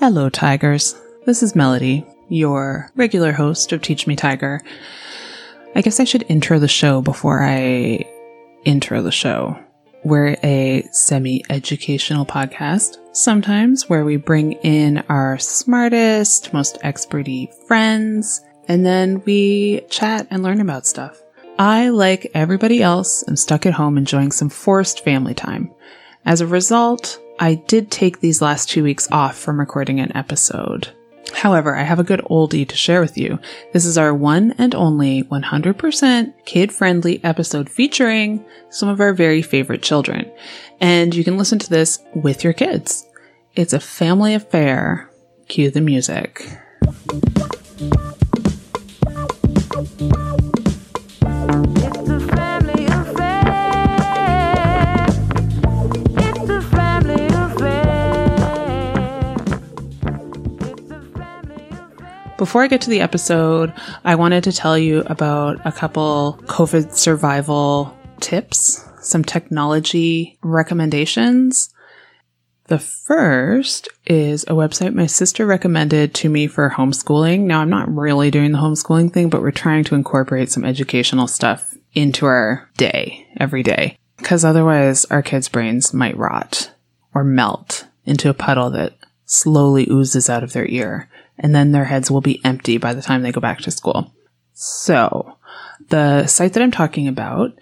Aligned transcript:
Hello, 0.00 0.28
Tigers. 0.28 0.94
This 1.26 1.42
is 1.42 1.56
Melody, 1.56 2.06
your 2.28 2.88
regular 2.94 3.32
host 3.32 3.72
of 3.72 3.82
Teach 3.82 4.06
Me 4.06 4.14
Tiger. 4.14 4.62
I 5.74 5.80
guess 5.82 5.98
I 5.98 6.04
should 6.04 6.24
intro 6.28 6.60
the 6.60 6.68
show 6.68 7.02
before 7.02 7.42
I 7.42 8.08
intro 8.64 9.02
the 9.02 9.10
show. 9.10 9.58
We're 10.04 10.36
a 10.44 10.86
semi 10.92 11.44
educational 11.50 12.24
podcast, 12.24 12.98
sometimes 13.10 13.88
where 13.88 14.04
we 14.04 14.18
bring 14.18 14.52
in 14.52 14.98
our 15.08 15.36
smartest, 15.40 16.54
most 16.54 16.80
experty 16.82 17.52
friends, 17.66 18.40
and 18.68 18.86
then 18.86 19.20
we 19.26 19.80
chat 19.90 20.28
and 20.30 20.44
learn 20.44 20.60
about 20.60 20.86
stuff. 20.86 21.20
I, 21.58 21.88
like 21.88 22.30
everybody 22.34 22.82
else, 22.84 23.24
am 23.26 23.34
stuck 23.34 23.66
at 23.66 23.74
home 23.74 23.98
enjoying 23.98 24.30
some 24.30 24.48
forced 24.48 25.02
family 25.02 25.34
time. 25.34 25.72
As 26.24 26.40
a 26.40 26.46
result, 26.46 27.20
I 27.40 27.54
did 27.54 27.90
take 27.90 28.20
these 28.20 28.42
last 28.42 28.68
two 28.68 28.82
weeks 28.82 29.08
off 29.12 29.38
from 29.38 29.60
recording 29.60 30.00
an 30.00 30.16
episode. 30.16 30.88
However, 31.32 31.76
I 31.76 31.82
have 31.82 32.00
a 32.00 32.04
good 32.04 32.20
oldie 32.22 32.66
to 32.66 32.76
share 32.76 33.00
with 33.00 33.16
you. 33.16 33.38
This 33.72 33.84
is 33.84 33.96
our 33.96 34.12
one 34.12 34.54
and 34.58 34.74
only 34.74 35.22
100% 35.24 36.32
kid 36.46 36.72
friendly 36.72 37.22
episode 37.22 37.70
featuring 37.70 38.44
some 38.70 38.88
of 38.88 39.00
our 39.00 39.12
very 39.12 39.42
favorite 39.42 39.82
children. 39.82 40.30
And 40.80 41.14
you 41.14 41.22
can 41.22 41.38
listen 41.38 41.58
to 41.60 41.70
this 41.70 42.00
with 42.14 42.42
your 42.42 42.54
kids. 42.54 43.06
It's 43.54 43.72
a 43.72 43.80
family 43.80 44.34
affair. 44.34 45.10
Cue 45.46 45.70
the 45.70 45.80
music. 45.80 46.44
Before 62.38 62.62
I 62.62 62.68
get 62.68 62.82
to 62.82 62.90
the 62.90 63.00
episode, 63.00 63.74
I 64.04 64.14
wanted 64.14 64.44
to 64.44 64.52
tell 64.52 64.78
you 64.78 65.02
about 65.06 65.60
a 65.66 65.72
couple 65.72 66.38
COVID 66.46 66.92
survival 66.92 67.98
tips, 68.20 68.86
some 69.00 69.24
technology 69.24 70.38
recommendations. 70.40 71.74
The 72.68 72.78
first 72.78 73.88
is 74.06 74.44
a 74.44 74.52
website 74.52 74.94
my 74.94 75.06
sister 75.06 75.46
recommended 75.46 76.14
to 76.14 76.28
me 76.28 76.46
for 76.46 76.70
homeschooling. 76.70 77.40
Now, 77.40 77.60
I'm 77.60 77.70
not 77.70 77.92
really 77.92 78.30
doing 78.30 78.52
the 78.52 78.58
homeschooling 78.58 79.12
thing, 79.12 79.30
but 79.30 79.42
we're 79.42 79.50
trying 79.50 79.82
to 79.84 79.96
incorporate 79.96 80.48
some 80.48 80.64
educational 80.64 81.26
stuff 81.26 81.74
into 81.92 82.24
our 82.24 82.70
day 82.76 83.26
every 83.36 83.64
day 83.64 83.98
because 84.16 84.44
otherwise 84.44 85.04
our 85.06 85.22
kids' 85.22 85.48
brains 85.48 85.92
might 85.92 86.16
rot 86.16 86.70
or 87.12 87.24
melt 87.24 87.88
into 88.04 88.30
a 88.30 88.34
puddle 88.34 88.70
that 88.70 88.92
slowly 89.24 89.88
oozes 89.90 90.30
out 90.30 90.44
of 90.44 90.52
their 90.52 90.66
ear, 90.66 91.08
and 91.38 91.54
then 91.54 91.72
their 91.72 91.84
heads 91.84 92.10
will 92.10 92.20
be 92.20 92.44
empty 92.44 92.78
by 92.78 92.94
the 92.94 93.02
time 93.02 93.22
they 93.22 93.32
go 93.32 93.40
back 93.40 93.60
to 93.60 93.70
school. 93.70 94.12
So, 94.54 95.36
the 95.88 96.26
site 96.26 96.52
that 96.54 96.62
I'm 96.62 96.70
talking 96.70 97.08
about 97.08 97.58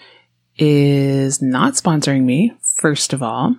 is 0.59 1.43
not 1.43 1.75
sponsoring 1.75 2.25
me, 2.25 2.55
first 2.63 3.13
of 3.13 3.23
all. 3.23 3.57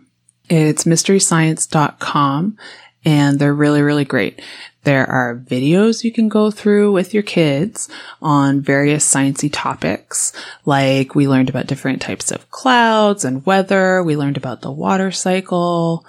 It's 0.50 0.86
mysteryscience.com 0.86 2.58
and 3.06 3.40
they're 3.40 3.54
really, 3.54 3.82
really 3.82 4.06
great. 4.06 4.42
There 4.84 5.06
are 5.10 5.36
videos 5.36 6.04
you 6.04 6.12
can 6.12 6.30
go 6.30 6.50
through 6.50 6.94
with 6.94 7.14
your 7.14 7.24
kids 7.24 7.90
on 8.22 8.62
various 8.62 9.10
sciencey 9.10 9.50
topics. 9.52 10.34
Like 10.66 11.14
we 11.14 11.28
learned 11.28 11.50
about 11.50 11.68
different 11.68 12.02
types 12.02 12.32
of 12.32 12.50
clouds 12.52 13.26
and 13.26 13.46
weather. 13.46 14.02
We 14.02 14.16
learned 14.16 14.38
about 14.38 14.62
the 14.62 14.72
water 14.72 15.12
cycle, 15.12 16.06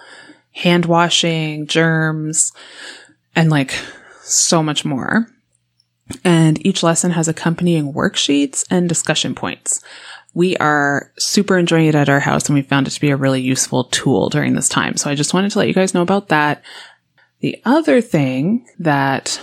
hand 0.53 0.86
washing, 0.86 1.67
germs, 1.67 2.53
and 3.34 3.51
like 3.51 3.75
so 4.28 4.62
much 4.62 4.84
more. 4.84 5.28
And 6.24 6.64
each 6.66 6.83
lesson 6.83 7.11
has 7.12 7.28
accompanying 7.28 7.92
worksheets 7.92 8.64
and 8.70 8.89
discussion 8.89 9.34
points. 9.34 9.83
We 10.34 10.56
are 10.58 11.12
super 11.18 11.58
enjoying 11.58 11.86
it 11.86 11.94
at 11.94 12.08
our 12.08 12.20
house 12.20 12.48
and 12.48 12.55
we 12.55 12.62
found 12.62 12.86
it 12.86 12.90
to 12.90 13.00
be 13.00 13.11
a 13.11 13.17
really 13.17 13.40
useful 13.40 13.84
tool 13.84 14.28
during 14.28 14.55
this 14.55 14.68
time. 14.68 14.96
So 14.96 15.11
I 15.11 15.14
just 15.14 15.34
wanted 15.34 15.50
to 15.52 15.58
let 15.58 15.68
you 15.68 15.74
guys 15.74 15.94
know 15.94 16.02
about 16.02 16.28
that. 16.28 16.62
The 17.40 17.61
other 17.64 18.00
thing 18.00 18.67
that, 18.78 19.40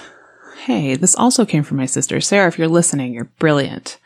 hey, 0.63 0.95
this 0.95 1.15
also 1.15 1.45
came 1.45 1.63
from 1.63 1.77
my 1.77 1.85
sister. 1.85 2.21
Sarah, 2.21 2.47
if 2.47 2.57
you're 2.57 2.67
listening, 2.67 3.13
you're 3.13 3.25
brilliant. 3.39 3.97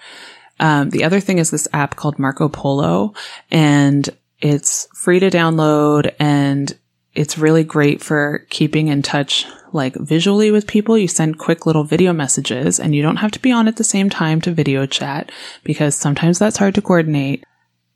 Um, 0.59 0.89
the 0.89 1.03
other 1.03 1.19
thing 1.19 1.37
is 1.37 1.51
this 1.51 1.67
app 1.73 1.95
called 1.95 2.19
Marco 2.19 2.49
Polo 2.49 3.13
and 3.49 4.09
it's 4.41 4.87
free 4.93 5.19
to 5.19 5.29
download 5.29 6.13
and 6.19 6.77
it's 7.15 7.37
really 7.37 7.63
great 7.63 8.01
for 8.01 8.45
keeping 8.49 8.87
in 8.87 9.01
touch 9.01 9.45
like 9.71 9.95
visually 9.95 10.51
with 10.51 10.67
people. 10.67 10.97
You 10.97 11.07
send 11.07 11.39
quick 11.39 11.65
little 11.65 11.83
video 11.83 12.13
messages 12.13 12.79
and 12.79 12.95
you 12.95 13.01
don't 13.01 13.17
have 13.17 13.31
to 13.31 13.41
be 13.41 13.51
on 13.51 13.67
at 13.67 13.77
the 13.77 13.83
same 13.83 14.09
time 14.09 14.41
to 14.41 14.51
video 14.51 14.85
chat 14.85 15.31
because 15.63 15.95
sometimes 15.95 16.39
that's 16.39 16.57
hard 16.57 16.75
to 16.75 16.81
coordinate. 16.81 17.43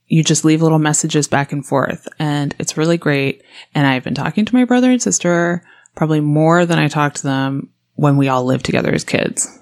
You 0.08 0.24
just 0.24 0.46
leave 0.46 0.62
little 0.62 0.80
messages 0.80 1.28
back 1.28 1.52
and 1.52 1.66
forth 1.66 2.08
and 2.20 2.56
it's 2.60 2.78
really 2.78 2.98
great. 2.98 3.44
And 3.74 3.88
I've 3.88 4.04
been 4.04 4.16
talking 4.16 4.46
to 4.46 4.56
my 4.56 4.66
brother 4.66 4.92
and 4.92 5.02
sister 5.02 5.64
probably 5.96 6.22
more 6.22 6.66
than 6.66 6.80
I 6.80 6.88
talked 6.88 7.18
to 7.18 7.24
them 7.24 7.70
when 7.96 8.18
we 8.18 8.28
all 8.28 8.46
lived 8.46 8.66
together 8.66 8.94
as 8.94 9.04
kids. 9.04 9.60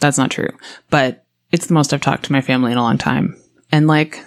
That's 0.00 0.18
not 0.18 0.30
true, 0.30 0.50
but 0.90 1.24
it's 1.52 1.66
the 1.66 1.74
most 1.74 1.92
I've 1.92 2.00
talked 2.00 2.24
to 2.24 2.32
my 2.32 2.40
family 2.40 2.72
in 2.72 2.78
a 2.78 2.82
long 2.82 2.98
time. 2.98 3.36
And 3.70 3.86
like, 3.86 4.24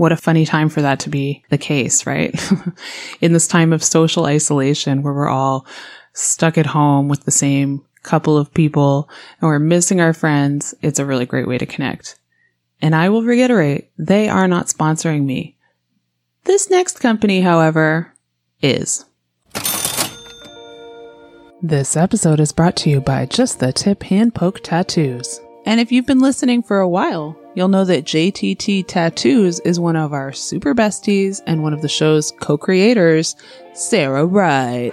what 0.00 0.12
a 0.12 0.16
funny 0.16 0.46
time 0.46 0.70
for 0.70 0.80
that 0.80 0.98
to 0.98 1.10
be 1.10 1.44
the 1.50 1.58
case, 1.58 2.06
right? 2.06 2.34
in 3.20 3.34
this 3.34 3.46
time 3.46 3.70
of 3.70 3.84
social 3.84 4.24
isolation 4.24 5.02
where 5.02 5.12
we're 5.12 5.28
all 5.28 5.66
stuck 6.14 6.56
at 6.56 6.64
home 6.64 7.06
with 7.06 7.24
the 7.24 7.30
same 7.30 7.84
couple 8.02 8.38
of 8.38 8.54
people 8.54 9.10
and 9.38 9.48
we're 9.48 9.58
missing 9.58 10.00
our 10.00 10.14
friends, 10.14 10.74
it's 10.80 10.98
a 10.98 11.04
really 11.04 11.26
great 11.26 11.46
way 11.46 11.58
to 11.58 11.66
connect. 11.66 12.18
And 12.80 12.94
I 12.94 13.10
will 13.10 13.24
reiterate, 13.24 13.90
they 13.98 14.30
are 14.30 14.48
not 14.48 14.68
sponsoring 14.68 15.26
me. 15.26 15.58
This 16.44 16.70
next 16.70 17.00
company, 17.00 17.42
however, 17.42 18.14
is. 18.62 19.04
This 21.60 21.94
episode 21.94 22.40
is 22.40 22.52
brought 22.52 22.76
to 22.76 22.88
you 22.88 23.02
by 23.02 23.26
Just 23.26 23.60
the 23.60 23.70
Tip 23.70 24.04
Hand 24.04 24.34
Poke 24.34 24.60
Tattoos. 24.62 25.40
And 25.66 25.78
if 25.78 25.92
you've 25.92 26.06
been 26.06 26.20
listening 26.20 26.62
for 26.62 26.80
a 26.80 26.88
while, 26.88 27.36
you'll 27.54 27.68
know 27.68 27.84
that 27.84 28.04
JTT 28.04 28.86
Tattoos 28.86 29.60
is 29.60 29.80
one 29.80 29.96
of 29.96 30.12
our 30.12 30.32
super 30.32 30.74
besties 30.74 31.40
and 31.46 31.62
one 31.62 31.72
of 31.72 31.82
the 31.82 31.88
show's 31.88 32.32
co 32.32 32.56
creators, 32.56 33.36
Sarah 33.74 34.26
Wright. 34.26 34.92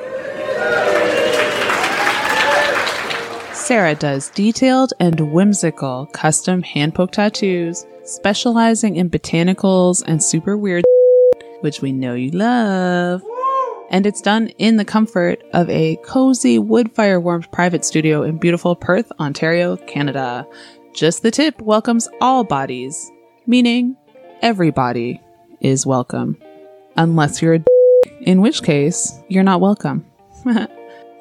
Sarah 3.68 3.96
does 3.96 4.30
detailed 4.30 4.94
and 5.02 5.34
whimsical 5.34 6.06
custom 6.14 6.64
hand 6.64 6.96
poke 6.96 7.12
tattoos, 7.12 7.86
specializing 8.06 8.96
in 8.96 9.10
botanicals 9.10 10.02
and 10.08 10.24
super 10.24 10.58
weird, 10.58 10.86
which 11.60 11.82
we 11.82 11.92
know 11.92 12.14
you 12.14 12.32
love. 12.32 13.22
And 13.90 14.06
it's 14.06 14.22
done 14.22 14.48
in 14.58 14.78
the 14.78 14.86
comfort 14.86 15.44
of 15.52 15.70
a 15.70 15.98
cozy 15.98 16.60
wood 16.60 16.94
fire 16.94 17.20
warmed 17.20 17.52
private 17.52 17.84
studio 17.84 18.24
in 18.24 18.38
beautiful 18.38 18.74
Perth, 18.74 19.12
Ontario, 19.20 19.76
Canada. 19.76 20.48
Just 20.98 21.22
the 21.22 21.30
tip 21.30 21.62
welcomes 21.62 22.10
all 22.22 22.44
bodies, 22.44 23.12
meaning 23.46 23.96
everybody 24.42 25.22
is 25.62 25.86
welcome. 25.86 26.36
Unless 26.96 27.40
you're 27.40 27.54
a 27.54 27.64
in 28.22 28.42
which 28.42 28.64
case 28.64 29.14
you're 29.28 29.44
not 29.44 29.62
welcome. 29.62 30.04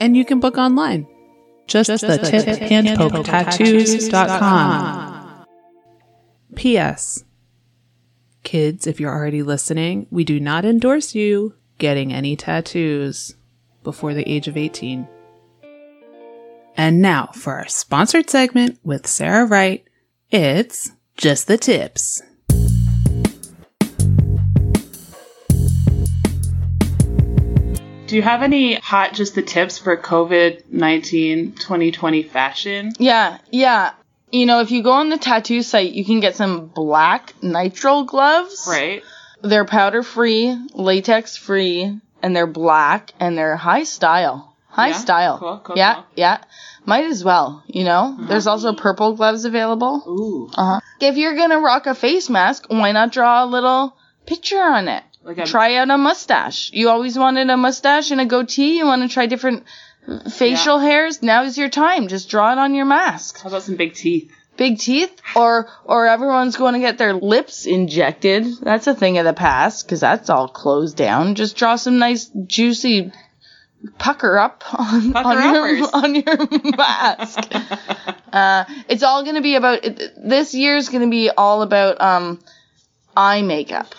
And 0.00 0.18
you 0.18 0.26
can 0.26 0.38
book 0.38 0.58
online. 0.58 1.06
Just, 1.66 1.88
Just 1.88 2.06
the 2.06 2.18
tip 2.18 2.44
handpoke 2.44 3.24
tattoos.com. 3.24 5.21
P.S. 6.54 7.24
Kids, 8.42 8.86
if 8.86 9.00
you're 9.00 9.14
already 9.14 9.42
listening, 9.42 10.06
we 10.10 10.24
do 10.24 10.38
not 10.40 10.64
endorse 10.64 11.14
you 11.14 11.54
getting 11.78 12.12
any 12.12 12.36
tattoos 12.36 13.34
before 13.82 14.14
the 14.14 14.28
age 14.30 14.48
of 14.48 14.56
18. 14.56 15.08
And 16.76 17.00
now 17.00 17.26
for 17.34 17.54
our 17.54 17.68
sponsored 17.68 18.30
segment 18.30 18.78
with 18.82 19.06
Sarah 19.06 19.46
Wright. 19.46 19.84
It's 20.30 20.90
just 21.16 21.46
the 21.46 21.58
tips. 21.58 22.22
Do 28.06 28.16
you 28.16 28.22
have 28.22 28.42
any 28.42 28.74
hot 28.74 29.14
just 29.14 29.34
the 29.34 29.42
tips 29.42 29.78
for 29.78 29.96
COVID 29.96 30.70
19 30.70 31.52
2020 31.52 32.22
fashion? 32.24 32.92
Yeah, 32.98 33.38
yeah. 33.50 33.92
You 34.32 34.46
know, 34.46 34.60
if 34.60 34.70
you 34.70 34.82
go 34.82 34.92
on 34.92 35.10
the 35.10 35.18
tattoo 35.18 35.62
site, 35.62 35.92
you 35.92 36.04
can 36.04 36.20
get 36.20 36.34
some 36.36 36.66
black 36.66 37.34
nitrile 37.42 38.06
gloves. 38.06 38.66
Right. 38.68 39.02
They're 39.42 39.64
powder 39.66 40.02
free, 40.02 40.56
latex 40.72 41.36
free, 41.36 42.00
and 42.22 42.34
they're 42.34 42.46
black 42.46 43.12
and 43.20 43.36
they're 43.36 43.56
high 43.56 43.84
style. 43.84 44.56
High 44.68 44.88
Yeah? 44.88 44.96
style. 44.96 45.38
Cool, 45.38 45.60
cool, 45.64 45.76
yeah, 45.76 45.94
cool. 45.96 46.04
yeah. 46.16 46.38
Might 46.86 47.04
as 47.04 47.22
well, 47.22 47.62
you 47.66 47.84
know? 47.84 48.16
There's 48.20 48.46
also 48.46 48.72
purple 48.72 49.14
gloves 49.14 49.44
available. 49.44 50.02
Ooh. 50.08 50.50
Uh-huh. 50.56 50.80
If 51.00 51.16
you're 51.18 51.36
gonna 51.36 51.60
rock 51.60 51.86
a 51.86 51.94
face 51.94 52.30
mask, 52.30 52.64
why 52.68 52.92
not 52.92 53.12
draw 53.12 53.44
a 53.44 53.46
little 53.46 53.94
picture 54.24 54.60
on 54.62 54.88
it? 54.88 55.04
Like 55.22 55.38
a 55.38 55.46
Try 55.46 55.74
out 55.76 55.90
a 55.90 55.98
mustache. 55.98 56.70
You 56.72 56.88
always 56.88 57.18
wanted 57.18 57.50
a 57.50 57.56
mustache 57.56 58.10
and 58.10 58.20
a 58.20 58.24
goatee. 58.24 58.78
You 58.78 58.86
want 58.86 59.02
to 59.02 59.08
try 59.12 59.26
different 59.26 59.64
facial 60.30 60.78
hairs. 60.78 61.22
now 61.22 61.44
is 61.44 61.56
your 61.56 61.68
time. 61.68 62.08
Just 62.08 62.28
draw 62.28 62.52
it 62.52 62.58
on 62.58 62.74
your 62.74 62.84
mask. 62.84 63.40
How 63.40 63.48
about 63.48 63.62
some 63.62 63.76
big 63.76 63.94
teeth? 63.94 64.30
Big 64.56 64.78
teeth, 64.78 65.18
or 65.34 65.68
or 65.84 66.06
everyone's 66.06 66.56
going 66.56 66.74
to 66.74 66.80
get 66.80 66.98
their 66.98 67.14
lips 67.14 67.64
injected. 67.64 68.46
That's 68.60 68.86
a 68.86 68.94
thing 68.94 69.16
of 69.16 69.24
the 69.24 69.32
past 69.32 69.86
because 69.86 70.00
that's 70.00 70.28
all 70.28 70.46
closed 70.46 70.96
down. 70.96 71.36
Just 71.36 71.56
draw 71.56 71.76
some 71.76 71.98
nice 71.98 72.30
juicy 72.46 73.12
pucker 73.98 74.38
up 74.38 74.62
on, 74.78 75.12
Pucker 75.12 75.28
on 75.28 75.54
your 75.54 75.88
on 75.94 76.14
your 76.14 76.76
mask. 76.76 77.38
uh, 78.32 78.64
it's 78.88 79.02
all 79.02 79.22
going 79.22 79.36
to 79.36 79.42
be 79.42 79.56
about 79.56 79.84
it, 79.84 80.12
this 80.16 80.54
year's 80.54 80.88
going 80.88 81.02
to 81.02 81.10
be 81.10 81.30
all 81.30 81.62
about 81.62 82.00
um 82.00 82.38
eye 83.16 83.42
makeup. 83.42 83.94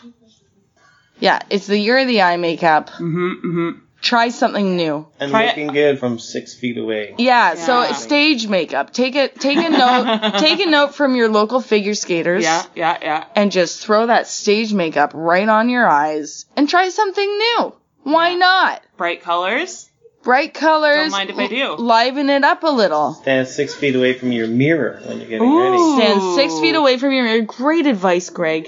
Yeah, 1.20 1.40
it's 1.50 1.68
the 1.68 1.78
year 1.78 2.00
of 2.00 2.08
the 2.08 2.22
eye 2.22 2.38
makeup. 2.38 2.90
Mm-hmm. 2.90 3.28
Mm-hmm. 3.32 3.80
Try 4.04 4.30
something 4.30 4.76
new. 4.76 5.08
And 5.18 5.32
Try 5.32 5.44
it. 5.44 5.48
looking 5.48 5.68
good 5.68 5.98
from 5.98 6.20
six 6.20 6.54
feet 6.54 6.78
away. 6.78 7.16
Yeah, 7.18 7.56
so 7.56 7.82
Yeah. 7.82 7.90
it's 7.90 8.04
stage 8.04 8.48
makeup. 8.50 8.92
Take 8.92 9.16
it 9.16 9.40
take 9.40 9.58
a 9.58 9.70
note 9.70 10.34
take 10.40 10.60
a 10.60 10.70
note 10.70 10.94
from 10.94 11.16
your 11.16 11.30
local 11.30 11.62
figure 11.62 11.94
skaters. 11.96 12.44
Yeah, 12.44 12.64
yeah, 12.76 12.98
yeah. 13.02 13.26
and 13.34 13.50
just 13.52 13.82
throw 13.86 14.08
that 14.08 14.28
stage 14.28 14.74
makeup 14.74 15.12
right 15.16 15.48
on 15.48 15.70
your 15.70 15.88
eyes 15.88 16.46
and 16.58 16.68
try 16.68 16.90
something 16.90 17.26
new. 17.38 17.74
Why 18.04 18.32
Yeah. 18.32 18.38
not? 18.38 18.82
Bright 18.98 19.22
colors. 19.24 19.90
Bright 20.22 20.54
colors. 20.54 20.96
Don't 20.98 21.12
mind 21.12 21.30
if 21.30 21.38
I 21.38 21.48
do. 21.48 21.76
Liven 21.78 22.30
it 22.30 22.44
up 22.44 22.64
a 22.64 22.70
little. 22.70 23.14
Stand 23.14 23.48
six 23.48 23.74
feet 23.74 23.96
away 23.96 24.14
from 24.14 24.34
your 24.34 24.48
mirror 24.48 25.02
when 25.06 25.20
you're 25.22 25.30
getting 25.30 25.48
Ooh. 25.50 25.60
ready. 25.62 25.78
Stand 26.02 26.36
six 26.36 26.60
feet 26.60 26.76
away 26.76 26.98
from 26.98 27.14
your 27.14 27.24
mirror. 27.24 27.42
Great 27.42 27.88
advice, 27.88 28.30
Greg. 28.30 28.68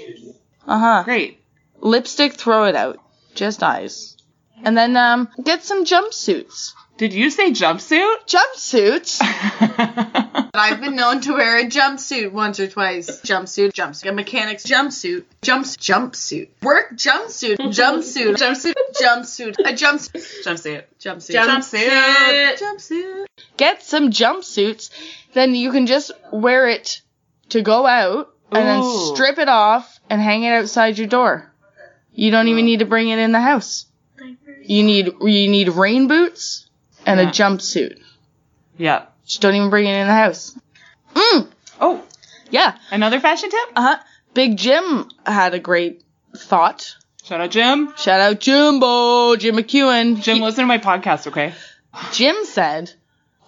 Uh 0.66 0.78
huh. 0.78 1.02
Great. 1.04 1.40
Lipstick, 1.80 2.32
throw 2.32 2.64
it 2.64 2.74
out. 2.74 2.98
Just 3.34 3.62
eyes. 3.62 4.15
And 4.62 4.76
then 4.76 4.96
um, 4.96 5.28
get 5.42 5.64
some 5.64 5.84
jumpsuits. 5.84 6.72
Did 6.96 7.12
you 7.12 7.28
say 7.28 7.50
jumpsuit? 7.50 8.26
Jumpsuits. 8.26 9.18
I've 10.54 10.80
been 10.80 10.96
known 10.96 11.20
to 11.22 11.34
wear 11.34 11.58
a 11.58 11.64
jumpsuit 11.64 12.32
once 12.32 12.58
or 12.58 12.68
twice. 12.68 13.20
Jumpsuit, 13.20 13.72
jumpsuit, 13.72 14.08
a 14.08 14.12
mechanic's 14.12 14.64
jumpsuit, 14.64 15.24
jumps, 15.42 15.76
jumpsuit, 15.76 16.48
work 16.62 16.96
jumpsuit, 16.96 17.58
jumpsuit, 17.58 18.36
jumpsuit, 18.36 18.74
jumpsuit, 18.98 19.54
a 19.58 19.74
jumpsuit, 19.74 20.42
jumpsuit. 20.42 20.84
jumpsuit, 20.98 21.34
Jumpsuit. 21.34 22.58
jumpsuit. 22.58 23.26
get 23.58 23.82
some 23.82 24.10
jumpsuits. 24.10 24.88
Then 25.34 25.54
you 25.54 25.72
can 25.72 25.86
just 25.86 26.12
wear 26.32 26.66
it 26.68 27.02
to 27.50 27.60
go 27.60 27.86
out 27.86 28.32
and 28.50 28.66
then 28.66 28.80
Ooh. 28.80 29.14
strip 29.14 29.38
it 29.38 29.50
off 29.50 30.00
and 30.08 30.18
hang 30.18 30.44
it 30.44 30.52
outside 30.52 30.96
your 30.96 31.08
door. 31.08 31.52
You 32.14 32.30
don't 32.30 32.48
even 32.48 32.64
need 32.64 32.78
to 32.78 32.86
bring 32.86 33.08
it 33.08 33.18
in 33.18 33.32
the 33.32 33.40
house. 33.40 33.84
You 34.62 34.82
need 34.82 35.06
you 35.20 35.48
need 35.48 35.68
rain 35.70 36.08
boots 36.08 36.68
and 37.04 37.20
a 37.20 37.26
jumpsuit. 37.26 38.00
Yeah. 38.76 39.06
Just 39.24 39.40
don't 39.40 39.54
even 39.54 39.70
bring 39.70 39.86
it 39.86 39.94
in 39.94 40.06
the 40.06 40.12
house. 40.12 40.56
Mm, 41.14 41.48
Oh, 41.80 42.04
yeah. 42.50 42.76
another 42.90 43.20
fashion 43.20 43.50
tip? 43.50 43.68
Uh 43.74 43.82
huh. 43.82 43.98
Big 44.34 44.56
Jim 44.56 45.08
had 45.24 45.54
a 45.54 45.58
great 45.58 46.02
thought. 46.36 46.94
Shout 47.24 47.40
out 47.40 47.50
Jim. 47.50 47.92
Shout 47.96 48.20
out 48.20 48.38
Jimbo, 48.40 49.36
Jim 49.36 49.56
McEwen. 49.56 50.20
Jim, 50.22 50.36
He- 50.36 50.42
listen 50.42 50.62
to 50.62 50.66
my 50.66 50.78
podcast, 50.78 51.26
okay? 51.28 51.54
Jim 52.12 52.36
said, 52.44 52.92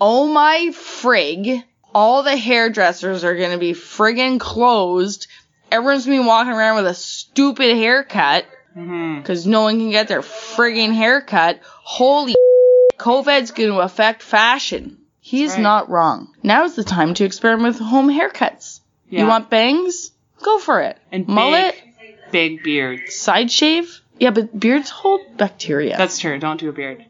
"Oh 0.01 0.27
my 0.27 0.71
frig, 0.73 1.63
all 1.95 2.23
the 2.23 2.37
hairdressers 2.37 3.23
are 3.25 3.37
gonna 3.37 3.59
be 3.59 3.73
friggin' 3.73 4.41
closed. 4.41 5.27
Everyone's 5.71 6.07
gonna 6.07 6.23
be 6.23 6.27
walking 6.27 6.53
around 6.55 6.77
with 6.77 6.87
a 6.87 6.95
stupid 6.95 7.77
haircut 7.77 8.47
Mm-hmm. 8.79 9.21
because 9.21 9.47
no 9.47 9.63
one 9.63 9.79
can 9.79 9.91
get 9.91 10.09
their 10.09 10.23
friggin' 10.23 10.95
haircut. 10.95 11.61
Holy, 11.65 12.35
COVID's 12.99 13.51
gonna 13.51 13.79
affect 13.79 14.23
fashion." 14.23 14.99
He's 15.21 15.53
right. 15.53 15.61
not 15.61 15.91
wrong. 15.91 16.33
Now's 16.43 16.75
the 16.75 16.85
time 16.85 17.13
to 17.15 17.25
experiment 17.25 17.75
with 17.75 17.87
home 17.87 18.09
haircuts. 18.09 18.81
Yeah. 19.11 19.23
You 19.23 19.27
want 19.27 19.51
bangs? 19.51 20.11
Go 20.43 20.59
for 20.59 20.81
it. 20.81 20.97
and 21.13 21.29
mullet, 21.29 21.75
big, 22.01 22.17
big 22.31 22.63
beards. 22.63 23.15
side 23.15 23.51
shave. 23.51 24.01
Yeah, 24.19 24.31
but 24.31 24.59
beards 24.59 24.91
hold 24.91 25.21
bacteria. 25.37 25.99
That's 25.99 26.19
true. 26.19 26.39
Don't 26.39 26.59
do 26.59 26.71
a 26.71 26.73
beard. 26.73 27.05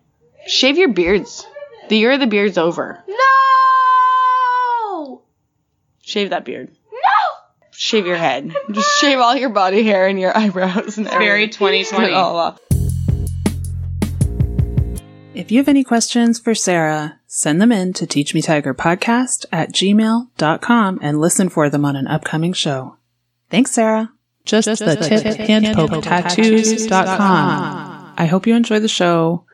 Shave 0.46 0.78
your 0.78 0.88
beards. 0.88 1.46
The 1.88 1.96
year 1.96 2.12
of 2.12 2.20
the 2.20 2.26
beard's 2.26 2.58
over. 2.58 3.02
No! 3.06 3.18
Shave 6.02 6.30
that 6.30 6.44
beard. 6.44 6.70
No! 7.78 7.80
Shave 7.80 8.06
your 8.06 8.16
head. 8.16 8.52
Just 8.72 9.00
shave 9.00 9.18
all 9.18 9.36
your 9.36 9.50
body 9.50 9.84
hair 9.84 10.08
and 10.08 10.18
your 10.18 10.36
eyebrows 10.36 10.98
and 10.98 11.08
Very 11.08 11.48
2020. 11.48 12.12
All 12.12 12.36
off. 12.36 12.58
If 15.34 15.52
you 15.52 15.58
have 15.58 15.68
any 15.68 15.84
questions 15.84 16.40
for 16.40 16.54
Sarah, 16.56 17.20
send 17.28 17.60
them 17.60 17.70
in 17.70 17.92
to 17.92 18.06
teachmetigerpodcast 18.06 19.46
at 19.52 19.72
gmail.com 19.72 20.98
and 21.00 21.20
listen 21.20 21.48
for 21.48 21.70
them 21.70 21.84
on 21.84 21.94
an 21.94 22.08
upcoming 22.08 22.52
show. 22.52 22.96
Thanks, 23.48 23.70
Sarah. 23.70 24.10
Just, 24.44 24.66
the 24.66 24.96
tip 24.96 25.36
handpoke 25.36 26.02
tattoos.com. 26.02 28.14
I 28.18 28.26
hope 28.26 28.48
you 28.48 28.56
enjoy 28.56 28.80
the 28.80 28.88
show. 28.88 29.44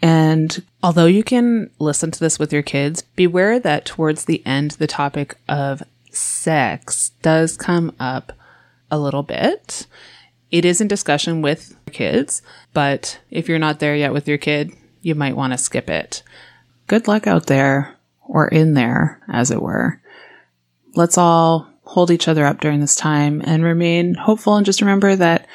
And 0.00 0.62
although 0.82 1.06
you 1.06 1.24
can 1.24 1.70
listen 1.80 2.12
to 2.12 2.20
this 2.20 2.38
with 2.38 2.52
your 2.52 2.62
kids, 2.62 3.02
beware 3.16 3.58
that 3.58 3.84
towards 3.84 4.26
the 4.26 4.46
end, 4.46 4.72
the 4.72 4.86
topic 4.86 5.36
of 5.48 5.82
sex 6.14 7.10
does 7.22 7.56
come 7.56 7.94
up 7.98 8.32
a 8.90 8.98
little 8.98 9.22
bit. 9.22 9.86
It 10.50 10.64
is 10.64 10.80
in 10.80 10.88
discussion 10.88 11.42
with 11.42 11.76
kids, 11.92 12.42
but 12.72 13.20
if 13.30 13.48
you're 13.48 13.58
not 13.58 13.80
there 13.80 13.96
yet 13.96 14.12
with 14.12 14.28
your 14.28 14.38
kid, 14.38 14.72
you 15.00 15.14
might 15.14 15.36
want 15.36 15.52
to 15.52 15.58
skip 15.58 15.88
it. 15.88 16.22
Good 16.86 17.08
luck 17.08 17.26
out 17.26 17.46
there, 17.46 17.96
or 18.20 18.48
in 18.48 18.74
there, 18.74 19.22
as 19.28 19.50
it 19.50 19.62
were. 19.62 20.00
Let's 20.94 21.16
all 21.16 21.68
hold 21.84 22.10
each 22.10 22.28
other 22.28 22.44
up 22.44 22.60
during 22.60 22.80
this 22.80 22.96
time 22.96 23.42
and 23.44 23.64
remain 23.64 24.14
hopeful 24.14 24.56
and 24.56 24.66
just 24.66 24.80
remember 24.80 25.16
that 25.16 25.46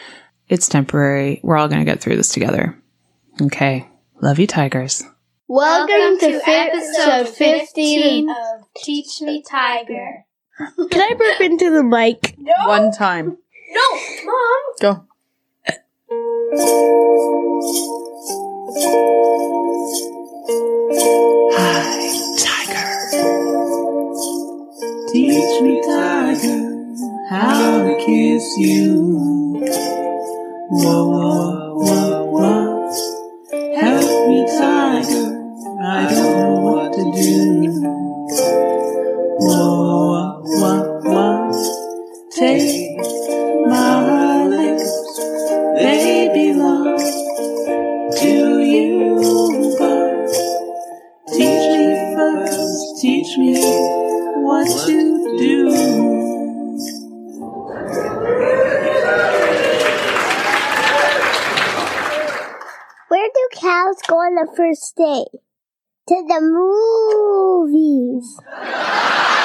it's 0.50 0.68
temporary. 0.68 1.39
We're 1.44 1.57
all 1.57 1.68
going 1.68 1.80
to 1.80 1.92
get 1.92 2.01
through 2.01 2.18
this 2.18 2.30
together. 2.30 2.77
Okay. 3.42 3.88
Love 4.21 4.39
you, 4.39 4.48
tigers. 4.48 5.03
Welcome 5.48 6.19
to 6.19 6.42
episode 6.45 7.29
15 7.29 8.29
of 8.29 8.36
Teach 8.75 9.22
Me 9.22 9.43
Tiger. 9.48 10.25
Can 10.58 11.02
I 11.02 11.14
burp 11.14 11.42
into 11.42 11.70
the 11.72 11.84
mic? 11.84 12.36
No. 12.40 12.54
One 12.68 12.92
time. 12.92 13.38
No, 13.72 14.00
Mom. 14.26 14.64
Go. 14.82 15.04
Hi, 21.54 22.10
Tiger. 22.40 22.90
Teach 25.12 25.62
me, 25.62 25.82
tiger, 25.86 26.62
how 27.30 27.84
to 27.84 27.94
kiss 28.04 28.58
you. 28.58 29.62
Whoa, 30.70 31.08
whoa, 31.08 31.76
whoa, 31.76 32.26
whoa. 32.26 32.92
Help 33.76 34.28
me, 34.30 34.46
tiger. 34.58 35.28
I 35.84 36.08
don't 36.10 36.34
know 36.34 36.62
what 36.62 36.94
to 36.94 37.04
do. 37.16 37.82
Whoa, 39.40 39.48
whoa, 39.50 39.78
whoa, 39.80 40.26
whoa. 40.26 40.37
Take 42.38 42.96
my 43.65 44.46
lips, 44.46 45.17
they 45.82 46.29
belong 46.32 47.00
to 48.20 48.60
you. 48.62 49.75
But 49.79 50.27
teach 51.34 51.65
me 51.74 52.15
first, 52.15 53.01
teach 53.01 53.38
me 53.39 53.56
what 54.44 54.67
to 54.86 55.38
do. 55.39 55.70
Where 63.08 63.29
do 63.34 63.50
cows 63.60 63.98
go 64.08 64.17
on 64.17 64.36
the 64.36 64.48
first 64.56 64.96
day? 64.96 65.25
To 66.10 66.15
the 66.27 66.39
movies. 67.74 68.39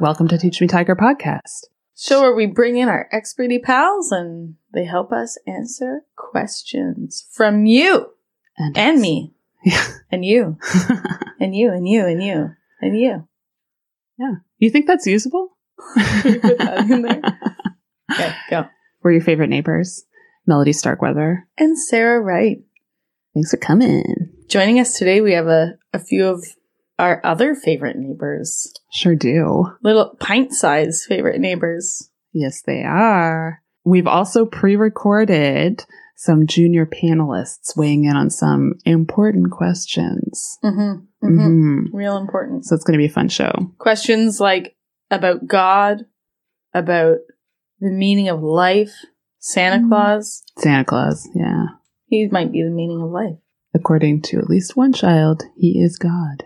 Welcome 0.00 0.28
to 0.28 0.38
Teach 0.38 0.60
Me 0.60 0.66
Tiger 0.66 0.94
podcast. 0.94 1.66
Show 1.96 2.20
where 2.20 2.34
we 2.34 2.46
bring 2.46 2.76
in 2.76 2.88
our 2.88 3.08
experty 3.12 3.60
pals 3.62 4.12
and 4.12 4.54
they 4.72 4.84
help 4.84 5.12
us 5.12 5.36
answer 5.46 6.02
questions 6.16 7.26
from 7.32 7.66
you 7.66 8.10
And, 8.56 8.78
and 8.78 9.00
me 9.00 9.34
Yeah. 9.64 9.84
and 10.10 10.24
you 10.24 10.56
and 11.40 11.54
you 11.54 11.70
and 11.72 11.88
you 11.88 12.06
and 12.06 12.22
you 12.22 12.50
and 12.80 12.98
you. 12.98 13.26
yeah. 14.18 14.34
You 14.58 14.70
think 14.70 14.86
that's 14.86 15.06
usable? 15.06 15.56
Put 16.22 16.58
that 16.58 16.86
in 16.90 17.02
there? 17.02 17.20
Okay, 18.10 18.34
go. 18.48 18.64
We're 19.02 19.12
your 19.12 19.20
favorite 19.20 19.50
neighbors, 19.50 20.02
Melody 20.46 20.72
Starkweather. 20.72 21.46
And 21.58 21.78
Sarah 21.78 22.22
Wright. 22.22 22.56
Thanks 23.34 23.50
for 23.50 23.58
coming. 23.58 24.30
Joining 24.48 24.80
us 24.80 24.94
today, 24.96 25.20
we 25.20 25.34
have 25.34 25.46
a, 25.46 25.74
a 25.92 25.98
few 25.98 26.26
of 26.26 26.42
our 26.98 27.20
other 27.24 27.54
favorite 27.54 27.96
neighbors. 27.96 28.72
Sure 28.92 29.14
do. 29.14 29.66
Little 29.82 30.16
pint 30.20 30.52
size 30.52 31.04
favorite 31.08 31.40
neighbors. 31.40 32.10
Yes, 32.32 32.62
they 32.62 32.82
are. 32.82 33.62
We've 33.84 34.06
also 34.06 34.44
pre 34.44 34.76
recorded 34.76 35.84
some 36.16 36.46
junior 36.46 36.84
panelists 36.84 37.76
weighing 37.76 38.04
in 38.04 38.16
on 38.16 38.28
some 38.28 38.74
important 38.84 39.52
questions. 39.52 40.58
Mm-hmm. 40.64 41.04
Mhm. 41.24 41.84
Real 41.92 42.16
important. 42.16 42.64
So 42.64 42.74
it's 42.74 42.84
going 42.84 42.98
to 42.98 43.02
be 43.02 43.06
a 43.06 43.12
fun 43.12 43.28
show. 43.28 43.52
Questions 43.78 44.40
like 44.40 44.76
about 45.10 45.46
God, 45.46 46.06
about 46.74 47.18
the 47.80 47.90
meaning 47.90 48.28
of 48.28 48.42
life, 48.42 48.92
Santa 49.38 49.86
Claus. 49.88 50.42
Santa 50.58 50.84
Claus, 50.84 51.28
yeah. 51.34 51.66
He 52.06 52.28
might 52.30 52.50
be 52.50 52.62
the 52.62 52.70
meaning 52.70 53.00
of 53.00 53.10
life. 53.10 53.38
According 53.74 54.22
to 54.22 54.38
at 54.38 54.50
least 54.50 54.76
one 54.76 54.92
child, 54.92 55.44
he 55.56 55.78
is 55.80 55.96
God. 55.98 56.44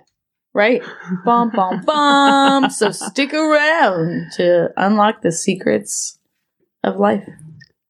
Right? 0.54 0.82
Bum, 1.24 1.50
bum, 1.50 1.82
bum. 1.84 2.70
so 2.70 2.90
stick 2.90 3.32
around 3.32 4.32
to 4.36 4.68
unlock 4.76 5.22
the 5.22 5.32
secrets 5.32 6.18
of 6.84 6.96
life 6.96 7.26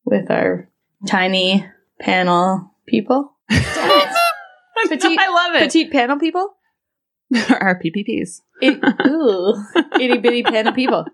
with 0.05 0.31
our 0.31 0.69
tiny 1.07 1.67
panel 2.01 2.73
people. 2.87 3.35
Petite, 3.51 5.19
I 5.19 5.29
love 5.29 5.55
it. 5.57 5.65
petite 5.65 5.93
panel 5.93 6.19
people? 6.19 6.55
Our 7.61 7.81
PPPs. 7.81 8.41
It, 8.61 8.79
ooh, 9.07 9.55
itty 9.99 10.19
bitty 10.19 10.43
panel 10.43 10.73
people. 10.73 11.07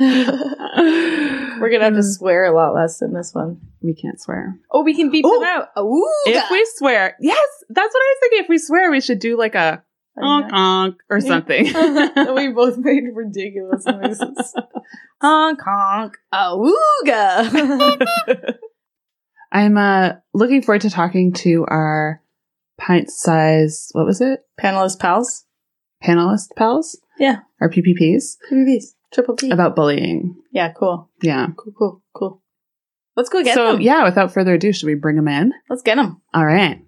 We're 0.00 1.70
gonna 1.70 1.84
have 1.84 1.94
to 1.94 2.00
mm. 2.00 2.16
swear 2.16 2.46
a 2.46 2.54
lot 2.54 2.74
less 2.74 3.02
in 3.02 3.12
this 3.12 3.34
one. 3.34 3.60
We 3.82 3.94
can't 3.94 4.20
swear. 4.20 4.58
Oh, 4.70 4.82
we 4.82 4.94
can 4.94 5.10
beep 5.10 5.24
Ooh. 5.26 5.40
them 5.40 5.42
out. 5.44 5.68
Ooh, 5.78 6.08
If 6.26 6.50
we 6.50 6.66
swear, 6.76 7.16
yes, 7.20 7.48
that's 7.68 7.92
what 7.92 8.00
I 8.00 8.14
was 8.14 8.18
thinking. 8.20 8.44
If 8.44 8.48
we 8.48 8.58
swear, 8.58 8.90
we 8.90 9.00
should 9.00 9.18
do 9.18 9.36
like 9.36 9.54
a 9.54 9.82
honk 10.18 10.50
honk 10.50 10.96
or 11.10 11.20
something. 11.20 11.64
we 12.34 12.48
both 12.48 12.78
made 12.78 13.04
ridiculous 13.14 13.84
noises. 13.86 14.54
honk 15.20 15.60
honk. 15.64 16.16
Awooga. 16.32 17.48
I'm 19.52 19.76
uh, 19.76 20.14
looking 20.32 20.62
forward 20.62 20.82
to 20.82 20.90
talking 20.90 21.32
to 21.34 21.66
our 21.68 22.22
pint 22.78 23.10
size, 23.10 23.88
what 23.92 24.06
was 24.06 24.20
it? 24.20 24.40
Panelist 24.60 24.98
pals. 24.98 25.44
Panelist 26.02 26.48
pals? 26.56 26.98
Yeah. 27.18 27.40
Our 27.60 27.68
PPPs 27.68 28.36
PPPs. 28.50 28.94
Triple 29.12 29.36
P. 29.36 29.50
about 29.50 29.76
bullying. 29.76 30.36
yeah, 30.52 30.72
cool. 30.72 31.10
Yeah. 31.20 31.48
Cool, 31.54 31.74
cool, 31.78 32.02
cool. 32.14 32.42
Let's 33.14 33.28
go 33.28 33.44
get 33.44 33.54
so, 33.54 33.72
them. 33.72 33.82
yeah, 33.82 34.04
without 34.04 34.32
further 34.32 34.54
ado, 34.54 34.72
should 34.72 34.86
we 34.86 34.94
bring 34.94 35.16
them 35.16 35.28
in? 35.28 35.52
Let's 35.68 35.82
get 35.82 35.96
them. 35.96 36.22
All 36.32 36.46
right. 36.46 36.82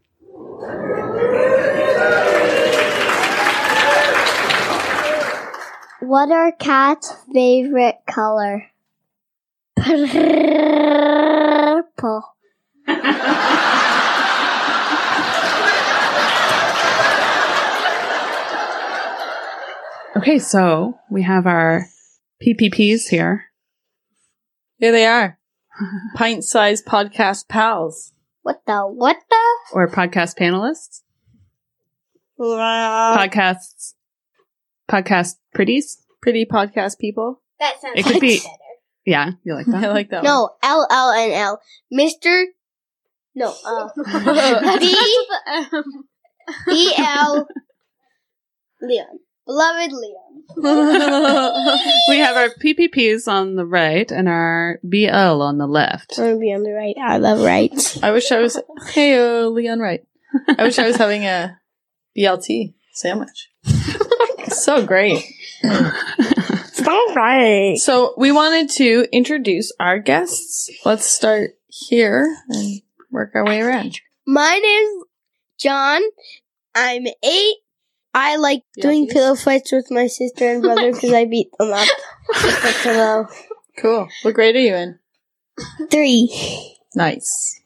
What 6.06 6.30
are 6.30 6.52
cats' 6.52 7.14
favorite 7.32 7.96
color? 8.06 8.66
Purple. 9.76 10.04
Okay, 20.16 20.38
so 20.38 20.99
we 21.11 21.23
have 21.23 21.46
our 21.46 21.87
PPPs 22.42 23.08
here. 23.08 23.46
Here 24.78 24.92
they 24.92 25.06
are. 25.06 25.38
Pint 26.16 26.44
sized 26.44 26.84
podcast 26.87 27.49
pals. 27.49 28.12
What 28.42 28.62
the? 28.66 28.82
What 28.82 29.16
the? 29.28 29.54
or 29.73 29.88
podcast 29.88 30.37
panelists, 30.38 31.00
podcasts, 32.38 33.93
podcast 34.90 35.36
pretties. 35.54 35.98
Pretty 36.22 36.44
podcast 36.46 36.98
people. 36.98 37.42
That 37.60 37.80
sounds 37.80 37.98
It 37.98 38.04
could 38.06 38.20
be- 38.20 38.40
Yeah, 39.04 39.32
you 39.44 39.54
like 39.54 39.66
that. 39.66 39.84
I 39.84 39.88
like 39.92 40.10
that 40.10 40.24
one. 40.24 40.24
No, 40.24 40.50
L 40.62 40.86
L 40.90 41.10
N 41.12 41.32
L. 41.32 41.60
Mister. 41.90 42.46
No. 43.34 43.52
Uh, 43.66 43.88
B 44.78 44.96
B 46.66 46.92
L. 46.98 47.46
Leon. 48.82 49.18
Beloved 49.46 49.92
Leon. 49.92 50.44
we 52.08 52.16
have 52.18 52.36
our 52.36 52.48
PPPs 52.48 53.28
on 53.28 53.56
the 53.56 53.66
right 53.66 54.10
and 54.10 54.26
our 54.28 54.78
BL 54.82 55.10
on 55.42 55.58
the 55.58 55.66
left. 55.66 56.14
I'm 56.18 56.24
gonna 56.24 56.38
be 56.38 56.52
on 56.52 56.62
the 56.62 56.72
right. 56.72 56.94
I 57.02 57.18
love 57.18 57.40
right. 57.42 57.98
I 58.02 58.10
wish 58.12 58.32
I 58.32 58.40
was. 58.40 58.58
Hey, 58.92 59.18
uh, 59.18 59.46
Leon 59.48 59.80
Wright. 59.80 60.00
I 60.58 60.62
wish 60.64 60.78
I 60.78 60.86
was 60.86 60.96
having 60.96 61.24
a 61.24 61.58
BLT 62.16 62.74
sandwich. 62.94 63.50
so 64.62 64.87
great. 64.87 65.23
So 65.62 67.14
right. 67.14 67.76
So 67.76 68.14
we 68.16 68.32
wanted 68.32 68.70
to 68.70 69.06
introduce 69.12 69.73
our 69.80 69.99
guests. 69.99 70.70
Let's 70.84 71.06
start 71.06 71.52
here 71.68 72.37
and 72.49 72.82
work 73.11 73.32
our 73.34 73.44
way 73.44 73.61
around. 73.61 74.00
My 74.26 74.58
name's 74.62 75.04
John. 75.58 76.02
I'm 76.75 77.06
eight. 77.23 77.56
I 78.12 78.37
like 78.37 78.62
doing 78.80 79.08
pillow 79.08 79.34
fights 79.34 79.73
with 79.73 79.90
my 79.90 80.06
sister 80.06 80.49
and 80.49 80.62
brother 80.62 80.92
because 80.94 81.12
I 81.12 81.25
beat 81.25 81.49
them 81.58 81.73
up 81.73 81.88
with 82.28 82.64
a 82.64 82.82
pillow. 82.82 83.28
Cool. 83.78 84.08
What 84.23 84.34
grade 84.34 84.56
are 84.56 84.61
you 84.61 84.75
in? 84.75 84.99
Three. 85.90 86.76
Nice. 86.94 87.61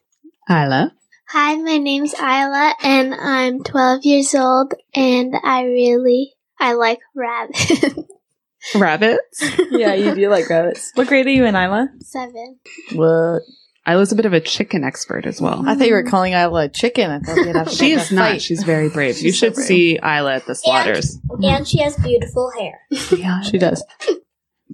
Isla. 0.49 0.93
Hi, 1.29 1.57
my 1.57 1.77
name's 1.77 2.15
Isla, 2.15 2.75
and 2.83 3.15
I'm 3.15 3.63
12 3.63 4.05
years 4.05 4.35
old, 4.35 4.73
and 4.95 5.35
I 5.45 5.65
really 5.65 6.33
I 6.61 6.73
like 6.75 6.99
rabbits. 7.15 7.95
Rabbits. 8.75 9.45
Yeah, 9.71 9.95
you 9.95 10.15
do 10.15 10.29
like 10.29 10.49
rabbits. 10.51 10.91
What 10.95 11.07
grade 11.07 11.27
are 11.27 11.31
you 11.31 11.45
in, 11.45 11.55
Isla? 11.55 11.89
Seven. 12.01 12.59
What? 12.93 13.43
Isla's 13.87 14.13
a 14.13 14.17
bit 14.17 14.27
of 14.27 14.33
a 14.33 14.41
chicken 14.41 14.83
expert 14.85 15.25
as 15.27 15.41
well. 15.41 15.63
I 15.67 15.75
thought 15.77 15.87
you 15.87 15.95
were 15.95 16.03
calling 16.03 16.33
Isla 16.35 16.65
a 16.65 16.69
chicken. 16.69 17.11
I 17.11 17.21
thought 17.21 17.37
we'd 17.37 17.55
have 17.55 17.71
She 17.71 17.93
is 17.93 18.11
not. 18.13 18.33
fight. 18.33 18.43
She's 18.43 18.65
very 18.65 18.91
brave. 18.91 19.17
you 19.19 19.31
She's 19.31 19.39
so 19.39 19.47
should 19.47 19.55
brave. 19.55 19.67
see 19.67 19.99
Isla 20.03 20.35
at 20.35 20.47
the 20.47 20.55
slaughters. 20.57 21.19
And 21.43 21.67
she 21.67 21.79
has 21.79 21.97
beautiful 21.97 22.51
hair. 22.59 22.81
Yeah. 23.17 23.41
She 23.43 23.57
does. 23.59 23.83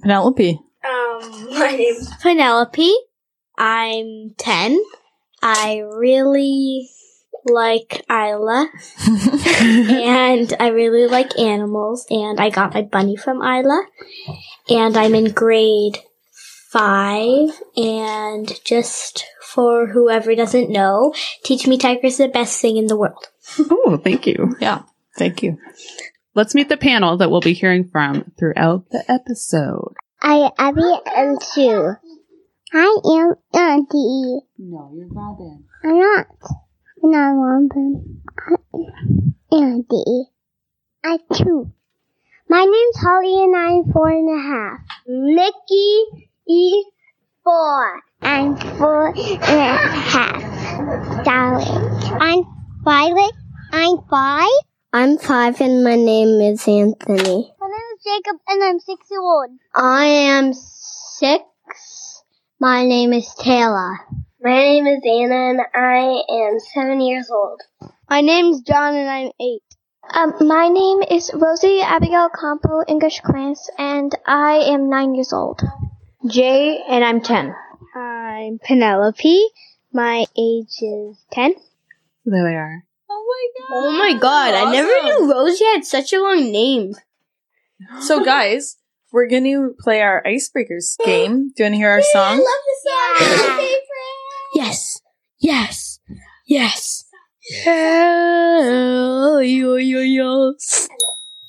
Penelope. 0.02 0.58
Um, 0.84 1.48
my 1.50 1.76
name's 1.76 2.10
Penelope. 2.22 2.94
I'm 3.56 4.34
10. 4.36 4.78
I 5.42 5.82
really 5.96 6.88
like 7.46 8.04
Isla, 8.10 8.70
and 9.06 10.54
I 10.58 10.68
really 10.72 11.06
like 11.06 11.38
animals, 11.38 12.06
and 12.10 12.40
I 12.40 12.50
got 12.50 12.74
my 12.74 12.82
bunny 12.82 13.16
from 13.16 13.42
Isla, 13.42 13.86
and 14.68 14.96
I'm 14.96 15.14
in 15.14 15.32
grade 15.32 15.98
five, 16.70 17.50
and 17.76 18.52
just 18.64 19.26
for 19.42 19.86
whoever 19.86 20.34
doesn't 20.34 20.70
know, 20.70 21.14
Teach 21.44 21.66
Me 21.66 21.78
Tiger 21.78 22.06
is 22.06 22.18
the 22.18 22.28
best 22.28 22.60
thing 22.60 22.76
in 22.76 22.86
the 22.86 22.96
world. 22.96 23.28
Oh, 23.58 24.00
thank 24.02 24.26
you. 24.26 24.56
Yeah. 24.60 24.82
Thank 25.16 25.42
you. 25.42 25.58
Let's 26.34 26.54
meet 26.54 26.68
the 26.68 26.76
panel 26.76 27.16
that 27.18 27.30
we'll 27.30 27.40
be 27.40 27.52
hearing 27.52 27.88
from 27.88 28.32
throughout 28.36 28.90
the 28.90 29.04
episode. 29.08 29.94
I 30.20 30.50
Abby 30.58 30.82
and 31.06 31.40
two. 31.54 31.92
I 32.72 32.98
am 33.04 33.34
Auntie. 33.52 34.40
No, 34.58 34.92
you're 34.96 35.06
Robin. 35.12 35.64
I'm 35.84 36.00
not. 36.00 36.26
I'm 37.04 37.10
not 37.10 37.32
Robin. 37.32 38.22
Auntie. 39.52 40.24
I 41.04 41.18
two. 41.34 41.70
My 42.48 42.64
name's 42.64 42.96
Holly 42.96 43.44
and 43.44 43.54
I'm 43.54 43.92
four 43.92 44.08
and 44.08 44.30
a 44.30 44.42
half. 44.42 44.80
Nikki 45.06 46.04
is 46.48 46.86
four. 47.42 48.00
I'm 48.22 48.56
four 48.56 49.08
and 49.08 49.42
a 49.44 49.76
half. 49.76 51.24
Darling. 51.26 52.16
I'm 52.22 52.44
Violet. 52.82 53.32
I'm 53.70 53.98
five. 54.08 54.48
I'm 54.94 55.18
five 55.18 55.60
and 55.60 55.84
my 55.84 55.96
name 55.96 56.40
is 56.40 56.66
Anthony. 56.66 57.52
My 57.60 57.66
name 57.66 57.90
is 57.98 58.02
Jacob 58.02 58.40
and 58.48 58.64
I'm 58.64 58.80
six 58.80 59.10
years 59.10 59.20
old. 59.22 59.50
I 59.74 60.06
am 60.06 60.54
six. 60.54 61.42
My 62.58 62.86
name 62.86 63.12
is 63.12 63.28
Taylor. 63.34 63.98
My 64.44 64.50
name 64.50 64.86
is 64.86 65.00
Anna 65.02 65.34
and 65.34 65.60
I 65.72 66.22
am 66.28 66.60
seven 66.60 67.00
years 67.00 67.30
old. 67.30 67.62
My 68.10 68.20
name's 68.20 68.60
John 68.60 68.94
and 68.94 69.08
I'm 69.08 69.30
eight. 69.40 69.62
Um, 70.12 70.34
my 70.46 70.68
name 70.68 71.00
is 71.00 71.30
Rosie 71.32 71.80
Abigail 71.80 72.28
Campo 72.28 72.82
English 72.86 73.20
class, 73.20 73.70
and 73.78 74.14
I 74.26 74.56
am 74.74 74.90
nine 74.90 75.14
years 75.14 75.32
old. 75.32 75.62
Jay 76.26 76.78
and 76.86 77.02
I'm 77.02 77.22
ten. 77.22 77.54
I'm 77.96 78.58
Penelope. 78.62 79.46
My 79.94 80.26
age 80.36 80.76
is 80.82 81.16
ten. 81.32 81.54
There 82.26 82.44
they 82.44 82.54
are. 82.54 82.84
Oh 83.08 83.24
my 83.26 83.48
god, 83.58 83.76
Oh 83.78 83.92
my 83.92 84.12
god. 84.18 84.54
Awesome. 84.54 84.68
I 84.68 84.72
never 84.72 85.04
knew 85.04 85.32
Rosie 85.32 85.64
had 85.64 85.86
such 85.86 86.12
a 86.12 86.20
long 86.20 86.52
name. 86.52 86.96
So, 88.02 88.22
guys, 88.32 88.76
we're 89.10 89.26
going 89.26 89.44
to 89.44 89.74
play 89.80 90.02
our 90.02 90.22
icebreakers 90.22 90.98
game. 91.02 91.48
Do 91.56 91.62
you 91.62 91.64
want 91.64 91.72
to 91.72 91.76
hear 91.76 91.90
our 91.92 92.02
song? 92.02 92.44
Yes. 92.84 93.73
Yes. 95.44 96.00
Yes. 96.46 97.04
Yeah. 97.66 99.40
Yo, 99.40 99.76
yo, 99.76 100.00
yes. 100.00 100.88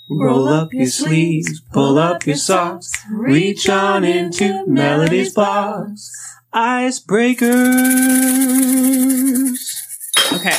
Roll 0.09 0.49
up 0.49 0.73
your 0.73 0.87
sleeves, 0.87 1.61
pull 1.71 1.97
up 1.97 2.25
your 2.27 2.35
socks, 2.35 2.91
reach 3.09 3.69
on 3.69 4.03
into 4.03 4.65
Melody's 4.67 5.33
box. 5.33 6.11
Icebreakers. 6.53 7.45
Okay. 10.33 10.57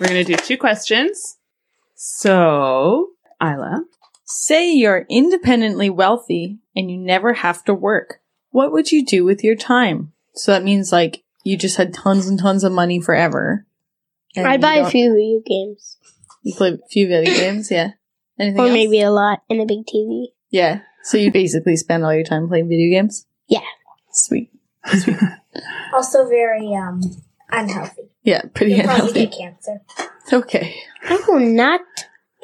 We're 0.00 0.08
going 0.08 0.24
to 0.24 0.34
do 0.34 0.36
two 0.36 0.56
questions. 0.56 1.36
So, 1.94 3.10
Isla, 3.42 3.84
Say 4.24 4.72
you're 4.72 5.04
independently 5.10 5.90
wealthy 5.90 6.60
and 6.74 6.90
you 6.90 6.96
never 6.96 7.34
have 7.34 7.64
to 7.64 7.74
work. 7.74 8.22
What 8.48 8.72
would 8.72 8.92
you 8.92 9.04
do 9.04 9.26
with 9.26 9.44
your 9.44 9.56
time? 9.56 10.14
So 10.34 10.52
that 10.52 10.64
means 10.64 10.90
like 10.90 11.22
you 11.46 11.56
just 11.56 11.76
had 11.76 11.94
tons 11.94 12.26
and 12.28 12.38
tons 12.38 12.64
of 12.64 12.72
money 12.72 13.00
forever. 13.00 13.66
I'd 14.36 14.60
buy 14.60 14.74
a 14.74 14.82
don't- 14.82 14.90
few 14.90 15.14
video 15.14 15.40
games. 15.46 15.96
You 16.42 16.54
play 16.54 16.70
a 16.72 16.78
few 16.90 17.08
video 17.08 17.32
games, 17.34 17.70
yeah. 17.70 17.92
Anything 18.38 18.60
Or 18.60 18.64
else? 18.64 18.72
maybe 18.72 19.00
a 19.00 19.10
lot 19.10 19.40
and 19.48 19.60
a 19.60 19.64
big 19.64 19.86
TV. 19.86 20.26
Yeah. 20.50 20.80
So 21.04 21.16
you 21.18 21.30
basically 21.32 21.76
spend 21.76 22.04
all 22.04 22.12
your 22.14 22.24
time 22.24 22.48
playing 22.48 22.68
video 22.68 22.90
games? 22.90 23.26
Yeah. 23.48 23.60
Sweet. 24.12 24.50
Also 25.94 26.28
very 26.28 26.74
um 26.74 27.00
unhealthy. 27.50 28.10
Yeah, 28.22 28.42
pretty 28.54 28.72
You'll 28.74 28.84
probably 28.84 29.08
unhealthy. 29.08 29.26
get 29.26 29.38
cancer. 29.38 29.80
Okay. 30.32 30.74
I 31.08 31.18
will 31.26 31.40
not 31.40 31.80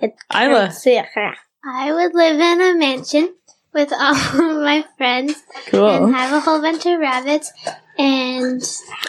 get 0.00 0.16
Isla. 0.34 0.72
cancer. 0.82 1.34
I 1.64 1.92
would 1.92 2.14
live 2.14 2.40
in 2.40 2.60
a 2.62 2.74
mansion 2.78 3.34
with 3.74 3.92
all 3.92 4.14
of 4.16 4.62
my 4.62 4.84
friends 4.96 5.34
cool. 5.66 6.06
and 6.06 6.14
have 6.14 6.32
a 6.32 6.40
whole 6.40 6.60
bunch 6.62 6.86
of 6.86 6.98
rabbits 7.00 7.52
and 7.98 8.62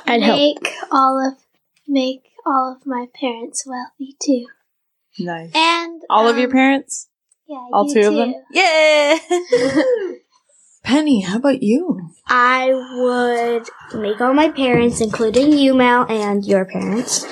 I'd 0.05 0.21
help. 0.21 0.37
make 0.37 0.73
all 0.91 1.27
of 1.27 1.37
make 1.87 2.29
all 2.45 2.73
of 2.73 2.85
my 2.85 3.07
parents 3.19 3.65
wealthy 3.65 4.15
too. 4.21 4.45
Nice. 5.19 5.51
And 5.55 6.01
All 6.09 6.27
of 6.27 6.37
your 6.37 6.47
um, 6.47 6.51
parents? 6.51 7.07
yeah, 7.47 7.63
All 7.71 7.87
you 7.87 7.93
two 7.93 8.07
of 8.09 8.15
them? 8.15 8.33
Yeah. 8.51 9.17
Penny, 10.83 11.21
how 11.21 11.37
about 11.37 11.61
you? 11.63 12.09
I 12.27 12.73
would 12.73 14.01
make 14.01 14.19
all 14.19 14.33
my 14.33 14.49
parents, 14.49 14.99
including 14.99 15.53
you, 15.57 15.73
Mel, 15.73 16.05
and 16.09 16.43
your 16.43 16.65
parents, 16.65 17.25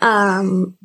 um, 0.00 0.78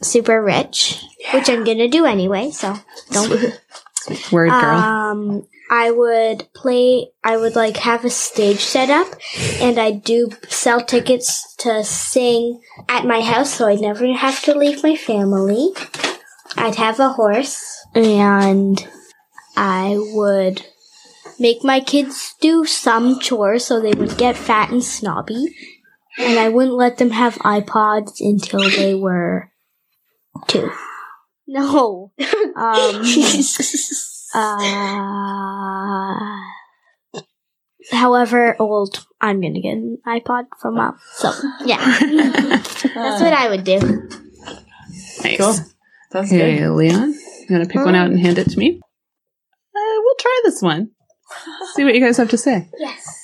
super 0.00 0.42
rich, 0.42 1.00
which 1.32 1.48
I'm 1.48 1.62
gonna 1.62 1.88
do 1.88 2.04
anyway. 2.04 2.50
So 2.50 2.74
don't. 3.12 3.30
word 4.32 4.50
girl. 4.50 4.78
Um, 4.78 5.46
I 5.72 5.90
would 5.90 6.52
play. 6.52 7.12
I 7.24 7.38
would 7.38 7.56
like 7.56 7.78
have 7.78 8.04
a 8.04 8.10
stage 8.10 8.60
set 8.60 8.90
up, 8.90 9.08
and 9.54 9.78
I 9.78 9.92
do 9.92 10.28
sell 10.46 10.84
tickets 10.84 11.54
to 11.60 11.82
sing 11.82 12.60
at 12.90 13.06
my 13.06 13.22
house, 13.22 13.54
so 13.54 13.68
I'd 13.68 13.80
never 13.80 14.06
have 14.12 14.42
to 14.42 14.54
leave 14.54 14.82
my 14.82 14.96
family. 14.96 15.70
I'd 16.58 16.74
have 16.74 17.00
a 17.00 17.14
horse, 17.14 17.86
and 17.94 18.86
I 19.56 19.96
would 19.96 20.66
make 21.38 21.64
my 21.64 21.80
kids 21.80 22.34
do 22.38 22.66
some 22.66 23.18
chores 23.18 23.64
so 23.64 23.80
they 23.80 23.94
would 23.94 24.18
get 24.18 24.36
fat 24.36 24.70
and 24.70 24.84
snobby, 24.84 25.56
and 26.18 26.38
I 26.38 26.50
wouldn't 26.50 26.76
let 26.76 26.98
them 26.98 27.12
have 27.12 27.36
iPods 27.36 28.20
until 28.20 28.68
they 28.68 28.94
were 28.94 29.50
two. 30.48 30.70
No. 31.46 32.12
Um, 32.56 33.02
uh, 34.34 36.16
however 37.90 38.56
old 38.58 39.04
I'm 39.20 39.40
gonna 39.40 39.60
get 39.60 39.72
an 39.74 39.98
iPod 40.06 40.46
from 40.60 40.74
mom. 40.76 40.98
So 41.14 41.32
yeah, 41.64 41.78
that's 42.00 43.20
what 43.22 43.32
I 43.32 43.48
would 43.48 43.64
do. 43.64 43.78
nice. 45.22 45.36
Cool. 45.38 45.54
That's 46.10 46.30
Okay, 46.30 46.58
good. 46.58 46.70
Leon, 46.72 47.14
you 47.14 47.46
want 47.56 47.64
to 47.64 47.68
pick 47.70 47.84
one 47.84 47.94
out 47.94 48.10
and 48.10 48.20
hand 48.20 48.38
it 48.38 48.50
to 48.50 48.58
me? 48.58 48.80
Uh, 49.74 49.80
we'll 50.00 50.14
try 50.18 50.40
this 50.44 50.60
one. 50.60 50.90
See 51.74 51.84
what 51.84 51.94
you 51.94 52.00
guys 52.00 52.18
have 52.18 52.28
to 52.30 52.38
say. 52.38 52.68
Yes. 52.78 53.18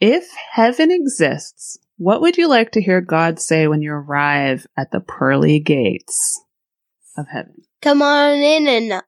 If 0.00 0.28
heaven 0.52 0.90
exists, 0.90 1.78
what 1.96 2.20
would 2.20 2.36
you 2.36 2.48
like 2.48 2.72
to 2.72 2.82
hear 2.82 3.00
God 3.00 3.38
say 3.40 3.66
when 3.68 3.80
you 3.82 3.92
arrive 3.92 4.66
at 4.76 4.90
the 4.90 5.00
pearly 5.00 5.60
gates 5.60 6.40
of 7.16 7.26
heaven? 7.28 7.62
Come 7.82 8.02
on 8.02 8.34
in 8.34 8.66
and 8.68 9.02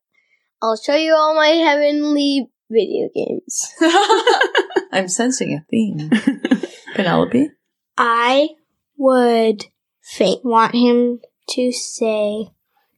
I'll 0.62 0.76
show 0.76 0.94
you 0.94 1.12
all 1.12 1.34
my 1.34 1.48
heavenly 1.48 2.48
video 2.70 3.08
games. 3.12 3.74
I'm 4.92 5.08
sensing 5.08 5.54
a 5.54 5.66
theme. 5.68 6.08
Penelope? 6.94 7.50
I 7.98 8.50
would 8.96 9.66
fa- 10.00 10.36
want 10.44 10.76
him 10.76 11.20
to 11.50 11.72
say 11.72 12.52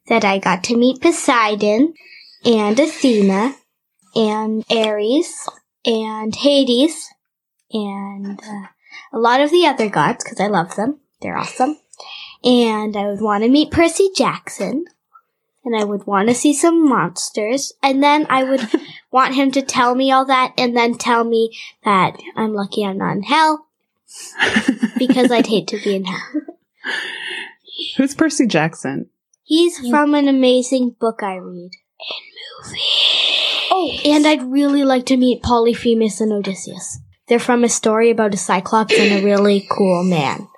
that 0.08 0.26
I 0.26 0.40
got 0.40 0.62
to 0.64 0.76
meet 0.76 1.00
Poseidon 1.00 1.94
and 2.44 2.78
Athena 2.78 3.54
and 4.14 4.62
Ares 4.70 5.48
and 5.86 6.36
Hades 6.36 7.08
and 7.72 8.38
uh, 8.40 8.66
a 9.10 9.18
lot 9.18 9.40
of 9.40 9.50
the 9.50 9.66
other 9.66 9.88
gods 9.88 10.22
because 10.22 10.38
I 10.38 10.48
love 10.48 10.76
them. 10.76 11.00
They're 11.22 11.38
awesome. 11.38 11.78
And 12.44 12.94
I 12.94 13.06
would 13.06 13.22
want 13.22 13.42
to 13.42 13.48
meet 13.48 13.70
Percy 13.70 14.10
Jackson. 14.14 14.84
And 15.64 15.74
I 15.74 15.84
would 15.84 16.06
want 16.06 16.28
to 16.28 16.34
see 16.34 16.52
some 16.52 16.88
monsters. 16.88 17.72
And 17.82 18.02
then 18.02 18.26
I 18.28 18.44
would 18.44 18.68
want 19.10 19.34
him 19.34 19.50
to 19.52 19.62
tell 19.62 19.94
me 19.94 20.12
all 20.12 20.26
that 20.26 20.52
and 20.58 20.76
then 20.76 20.94
tell 20.96 21.24
me 21.24 21.56
that 21.84 22.16
I'm 22.36 22.52
lucky 22.52 22.84
I'm 22.84 22.98
not 22.98 23.16
in 23.16 23.22
hell 23.22 23.66
because 24.98 25.30
I'd 25.30 25.46
hate 25.46 25.68
to 25.68 25.82
be 25.82 25.96
in 25.96 26.04
hell. 26.04 26.42
Who's 27.96 28.14
Percy 28.14 28.46
Jackson? 28.46 29.08
He's 29.42 29.78
from 29.88 30.14
an 30.14 30.28
amazing 30.28 30.96
book 30.98 31.22
I 31.22 31.36
read. 31.36 31.70
And 32.00 32.66
movie. 32.66 32.80
Oh, 33.70 33.98
and 34.04 34.26
I'd 34.26 34.42
really 34.42 34.84
like 34.84 35.06
to 35.06 35.16
meet 35.16 35.42
Polyphemus 35.42 36.20
and 36.20 36.32
Odysseus. 36.32 36.98
They're 37.28 37.38
from 37.38 37.64
a 37.64 37.68
story 37.68 38.10
about 38.10 38.34
a 38.34 38.36
cyclops 38.36 38.98
and 38.98 39.20
a 39.20 39.24
really 39.24 39.66
cool 39.70 40.04
man. 40.04 40.48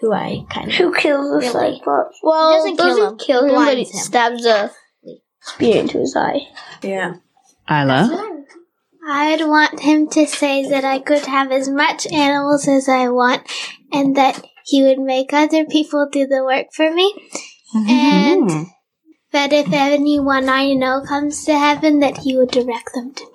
Who 0.00 0.12
I 0.12 0.44
kind 0.50 0.68
of. 0.68 0.74
Who 0.74 0.92
kills 0.94 1.30
the 1.30 1.38
Really? 1.38 1.78
Cyclops? 1.78 2.18
Well, 2.22 2.52
doesn't 2.58 2.76
kill 2.76 2.86
doesn't 2.86 3.12
him. 3.12 3.18
kill 3.18 3.44
him, 3.46 3.54
but 3.54 3.76
he 3.78 3.84
him. 3.84 3.92
stabs 3.92 4.44
a 4.46 4.70
spear 5.40 5.80
into 5.80 5.98
his 5.98 6.14
eye. 6.16 6.40
Yeah. 6.82 7.14
I 7.68 7.82
Isla? 7.82 8.32
I'd 9.08 9.46
want 9.46 9.80
him 9.80 10.08
to 10.10 10.26
say 10.26 10.68
that 10.68 10.84
I 10.84 10.98
could 10.98 11.26
have 11.26 11.52
as 11.52 11.68
much 11.68 12.06
animals 12.08 12.66
as 12.68 12.88
I 12.88 13.08
want 13.08 13.48
and 13.92 14.16
that 14.16 14.44
he 14.64 14.82
would 14.82 14.98
make 14.98 15.32
other 15.32 15.64
people 15.64 16.08
do 16.10 16.26
the 16.26 16.42
work 16.44 16.66
for 16.72 16.90
me. 16.92 17.14
And 17.74 18.50
Hmm. 18.50 18.62
that 19.32 19.52
if 19.52 19.72
anyone 19.72 20.48
I 20.48 20.72
know 20.74 21.02
comes 21.06 21.44
to 21.44 21.56
heaven, 21.58 22.00
that 22.00 22.18
he 22.18 22.36
would 22.36 22.50
direct 22.50 22.90
them 22.94 23.14
to 23.14 23.24
me. 23.24 23.30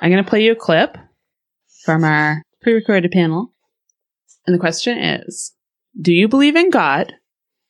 I'm 0.00 0.10
going 0.10 0.22
to 0.22 0.28
play 0.28 0.44
you 0.44 0.52
a 0.52 0.56
clip 0.56 0.96
from 1.84 2.04
our 2.04 2.42
pre 2.62 2.72
recorded 2.74 3.10
panel. 3.10 3.52
And 4.46 4.54
the 4.54 4.60
question 4.60 4.96
is 4.98 5.54
Do 6.00 6.12
you 6.12 6.28
believe 6.28 6.56
in 6.56 6.70
God? 6.70 7.14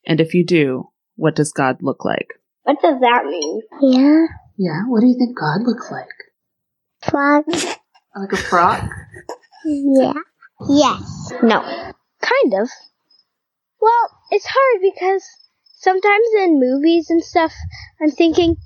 And 0.09 0.21
if 0.21 0.33
you 0.33 0.45
do, 0.45 0.89
what 1.17 1.37
does 1.37 1.53
God 1.53 1.83
look 1.83 2.03
like? 2.03 2.41
What 2.63 2.81
does 2.81 2.99
that 3.01 3.27
mean? 3.27 3.61
Yeah. 3.83 4.27
Yeah, 4.57 4.83
what 4.89 5.03
do 5.03 5.07
you 5.07 5.17
think 5.19 5.39
God 5.39 5.61
looks 5.65 5.91
like? 5.91 6.09
Frog. 7.03 7.45
Like 8.17 8.33
a 8.33 8.37
frog? 8.37 8.89
Yeah. 9.67 10.15
Yes. 10.69 11.33
No. 11.43 11.61
Kind 11.61 12.55
of. 12.55 12.71
Well, 13.81 14.11
it's 14.31 14.49
hard 14.49 14.81
because 14.83 15.25
sometimes 15.77 16.27
in 16.39 16.59
movies 16.59 17.11
and 17.11 17.23
stuff, 17.23 17.53
I'm 18.01 18.11
thinking, 18.11 18.57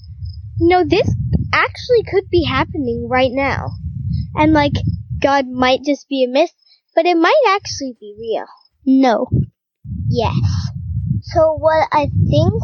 you 0.61 0.69
know, 0.69 0.85
this 0.85 1.13
actually 1.53 2.05
could 2.09 2.31
be 2.31 2.45
happening 2.45 3.09
right 3.11 3.33
now. 3.33 3.67
And 4.37 4.53
like, 4.53 4.73
God 5.21 5.49
might 5.49 5.83
just 5.85 6.09
be 6.09 6.25
a 6.25 6.33
myth, 6.33 6.53
but 6.95 7.05
it 7.05 7.17
might 7.17 7.43
actually 7.49 7.97
be 8.01 8.15
real. 8.19 8.47
No. 8.87 9.29
Yes. 10.09 10.35
So 11.23 11.55
what 11.55 11.89
I 11.93 12.07
think 12.29 12.63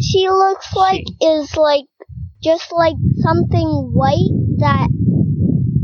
she 0.00 0.28
looks 0.28 0.74
like 0.74 1.04
is 1.20 1.56
like 1.56 1.84
just 2.42 2.72
like 2.72 2.96
something 3.20 3.92
white 3.94 4.58
that 4.58 4.88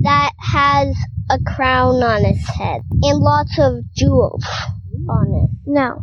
that 0.02 0.32
has 0.38 0.96
a 1.30 1.38
crown 1.44 2.02
on 2.02 2.24
its 2.24 2.48
head 2.48 2.82
and 3.02 3.18
lots 3.20 3.56
of 3.58 3.84
jewels 3.94 4.44
on 5.08 5.44
it. 5.44 5.50
No. 5.64 6.02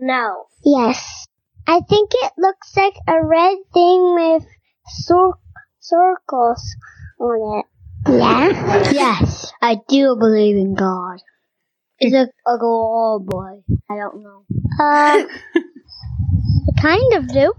No. 0.00 0.44
Yes. 0.64 1.26
I 1.66 1.80
think 1.80 2.10
it 2.14 2.32
looks 2.38 2.76
like 2.76 2.94
a 3.08 3.24
red 3.24 3.56
thing 3.74 4.14
with 4.14 4.46
cir- 4.86 5.38
circles 5.80 6.76
on 7.18 7.58
it. 7.58 7.66
Yeah? 8.08 8.90
Yes. 8.92 9.52
I 9.60 9.80
do 9.88 10.16
believe 10.16 10.56
in 10.56 10.74
God. 10.74 11.20
Is 12.00 12.12
it 12.12 12.30
a 12.46 12.56
girl 12.58 12.92
or 12.94 13.16
a 13.16 13.20
boy? 13.20 13.62
I 13.90 13.96
don't 13.96 14.22
know. 14.22 14.44
Uh, 14.78 15.24
I 16.68 16.72
kind 16.80 17.12
of 17.14 17.26
do. 17.28 17.52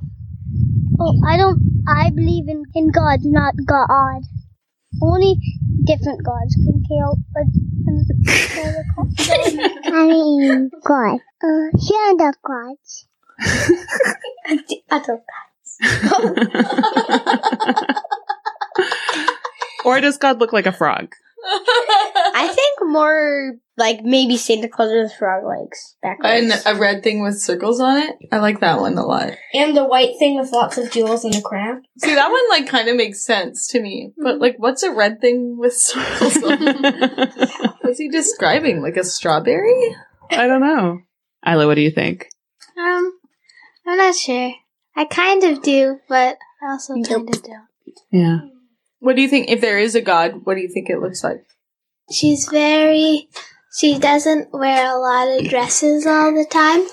Oh, 1.00 1.14
I 1.28 1.36
don't. 1.36 1.60
I 1.88 2.10
believe 2.10 2.48
in, 2.48 2.64
in 2.74 2.92
God, 2.92 3.20
not 3.24 3.56
God. 3.66 4.22
Only 5.02 5.40
different 5.86 6.24
gods 6.24 6.56
can 6.64 6.82
kill. 6.88 7.20
But 7.34 7.44
I 9.94 10.08
mean, 10.08 10.72
God. 10.86 11.20
Uh, 11.44 11.70
here 11.78 12.00
are 12.00 12.16
the 12.18 12.34
gods. 12.46 13.08
the 14.68 14.82
other 14.90 15.18
gods. 15.18 15.80
or 19.86 20.00
does 20.00 20.18
God 20.18 20.40
look 20.40 20.54
like 20.54 20.66
a 20.66 20.72
frog? 20.72 21.14
I 21.44 22.48
think 22.54 22.90
more 22.90 23.54
like 23.78 24.02
maybe 24.04 24.36
Santa 24.38 24.68
Claus 24.68 24.92
with 24.92 25.14
frog 25.14 25.46
legs 25.46 25.96
And 26.04 26.50
backwards. 26.50 26.66
a 26.66 26.76
red 26.76 27.02
thing 27.04 27.22
with 27.24 27.40
circles 27.40 27.80
on 27.80 27.98
it. 27.98 28.16
I 28.32 28.40
like 28.40 28.60
that 28.60 28.80
one 28.80 28.98
a 28.98 29.06
lot. 29.06 29.34
And 29.54 29.76
the 29.76 29.86
white 29.86 30.18
thing 30.20 30.38
with 30.38 30.52
lots 30.52 30.78
of 30.78 30.92
jewels 30.92 31.24
in 31.24 31.32
the 31.32 31.42
crown. 31.42 31.84
See, 31.98 32.14
that 32.14 32.30
one 32.30 32.50
like 32.50 32.68
kind 32.70 32.90
of 32.90 32.96
makes 32.98 33.24
sense 33.26 33.68
to 33.70 33.82
me. 33.82 34.12
But 34.22 34.40
like, 34.40 34.56
what's 34.58 34.84
a 34.84 34.92
red 34.92 35.22
thing 35.22 35.58
with 35.58 35.74
circles 35.74 36.44
on 36.44 36.58
it? 36.62 37.50
What's 37.82 37.98
he 38.00 38.10
describing? 38.10 38.82
Like 38.84 38.98
a 38.98 39.04
strawberry? 39.04 39.96
I 40.30 40.46
don't 40.46 40.62
know. 40.62 41.00
Isla, 41.48 41.66
what 41.66 41.76
do 41.76 41.82
you 41.82 41.90
think? 41.90 42.28
Um, 42.78 43.14
I'm 43.88 43.98
not 43.98 44.14
sure. 44.16 44.52
I 44.96 45.06
kind 45.06 45.44
of 45.44 45.64
do, 45.64 46.00
but 46.08 46.38
I 46.62 46.72
also 46.72 46.94
kind 46.94 47.08
of 47.30 47.42
don't. 47.42 47.64
Yeah. 48.12 48.40
What 49.00 49.16
do 49.16 49.22
you 49.22 49.28
think? 49.30 49.50
If 49.50 49.62
there 49.62 49.80
is 49.80 49.96
a 49.96 50.02
god, 50.02 50.42
what 50.46 50.56
do 50.56 50.62
you 50.62 50.70
think 50.74 50.90
it 50.90 51.00
looks 51.00 51.24
like? 51.24 51.44
She's 52.12 52.48
very. 52.50 53.30
She 53.78 54.00
doesn't 54.00 54.52
wear 54.52 54.92
a 54.94 54.98
lot 54.98 55.28
of 55.28 55.48
dresses 55.48 56.06
all 56.08 56.34
the 56.34 56.46
time, 56.50 56.86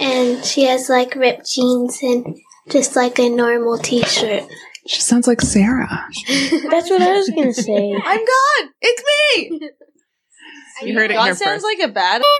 and 0.00 0.44
she 0.44 0.64
has 0.64 0.88
like 0.88 1.14
ripped 1.16 1.50
jeans 1.50 1.98
and 2.02 2.36
just 2.70 2.94
like 2.96 3.18
a 3.18 3.28
normal 3.28 3.76
t-shirt. 3.78 4.44
She 4.86 5.00
sounds 5.00 5.26
like 5.26 5.40
Sarah. 5.40 5.88
That's 6.70 6.90
what 6.90 7.02
I 7.02 7.12
was 7.12 7.28
gonna 7.28 7.52
say. 7.52 7.92
I'm 8.04 8.18
God. 8.18 8.68
It's 8.80 9.02
me. 9.40 9.60
You 10.82 10.94
heard 10.94 11.10
it 11.10 11.14
God 11.14 11.24
here 11.24 11.34
sounds 11.34 11.62
first. 11.62 11.64
like 11.64 11.88
a 11.88 11.92
bad. 11.92 12.22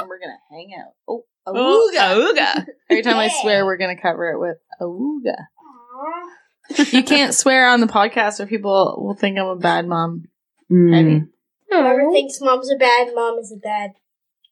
And 0.00 0.08
we're 0.08 0.18
gonna 0.18 0.32
hang 0.50 0.70
out. 0.80 0.92
Oh, 1.08 1.24
Oh, 1.46 1.90
awooga. 1.94 2.34
auga. 2.34 2.66
Every 2.88 3.02
time 3.02 3.16
I 3.16 3.28
swear, 3.42 3.64
we're 3.64 3.76
gonna 3.76 4.00
cover 4.00 4.30
it 4.30 4.38
with 4.40 4.56
awooga. 4.80 5.36
You 6.92 7.02
can't 7.02 7.34
swear 7.34 7.68
on 7.68 7.80
the 7.80 7.86
podcast, 7.86 8.40
or 8.40 8.46
people 8.46 8.96
will 9.02 9.14
think 9.14 9.38
I'm 9.38 9.46
a 9.46 9.56
bad 9.56 9.86
mom. 9.86 10.26
Mm. 10.70 11.28
Whoever 11.68 12.10
thinks 12.12 12.40
mom's 12.40 12.70
a 12.70 12.76
bad 12.76 13.08
mom 13.14 13.38
is 13.38 13.52
a 13.52 13.56
bad 13.56 13.92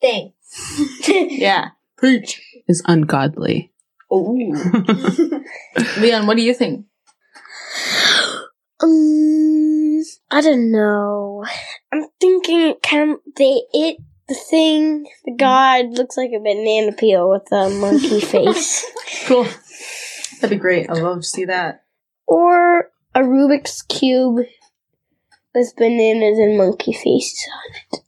thing. 0.00 0.33
Yeah. 1.09 1.70
Preach. 1.96 2.40
Is 2.68 2.83
ungodly. 2.87 3.72
Oh. 4.11 4.33
Leon, 5.98 6.26
what 6.26 6.37
do 6.37 6.42
you 6.42 6.54
think? 6.54 6.87
Um, 8.81 10.02
I 10.31 10.40
don't 10.40 10.70
know. 10.70 11.44
I'm 11.92 12.07
thinking 12.20 12.74
kind 12.83 13.12
of 13.12 13.18
they 13.37 13.62
it 13.72 13.96
the 14.28 14.35
thing 14.35 15.07
the 15.24 15.33
god 15.33 15.87
looks 15.96 16.16
like 16.16 16.31
a 16.37 16.38
banana 16.38 16.92
peel 16.92 17.31
with 17.31 17.50
a 17.50 17.70
monkey 17.70 18.20
face, 18.24 18.85
Cool. 19.26 19.46
That'd 20.40 20.50
be 20.50 20.61
great. 20.61 20.88
I'd 20.88 20.98
love 20.98 21.22
to 21.22 21.26
see 21.26 21.46
that. 21.46 21.85
Or 22.28 22.90
a 23.14 23.20
Rubik's 23.20 23.82
cube 23.82 24.44
with 25.54 25.76
bananas 25.76 26.38
and 26.38 26.56
monkey 26.56 26.92
faces 26.92 27.44
on 27.52 27.74
it. 27.74 28.04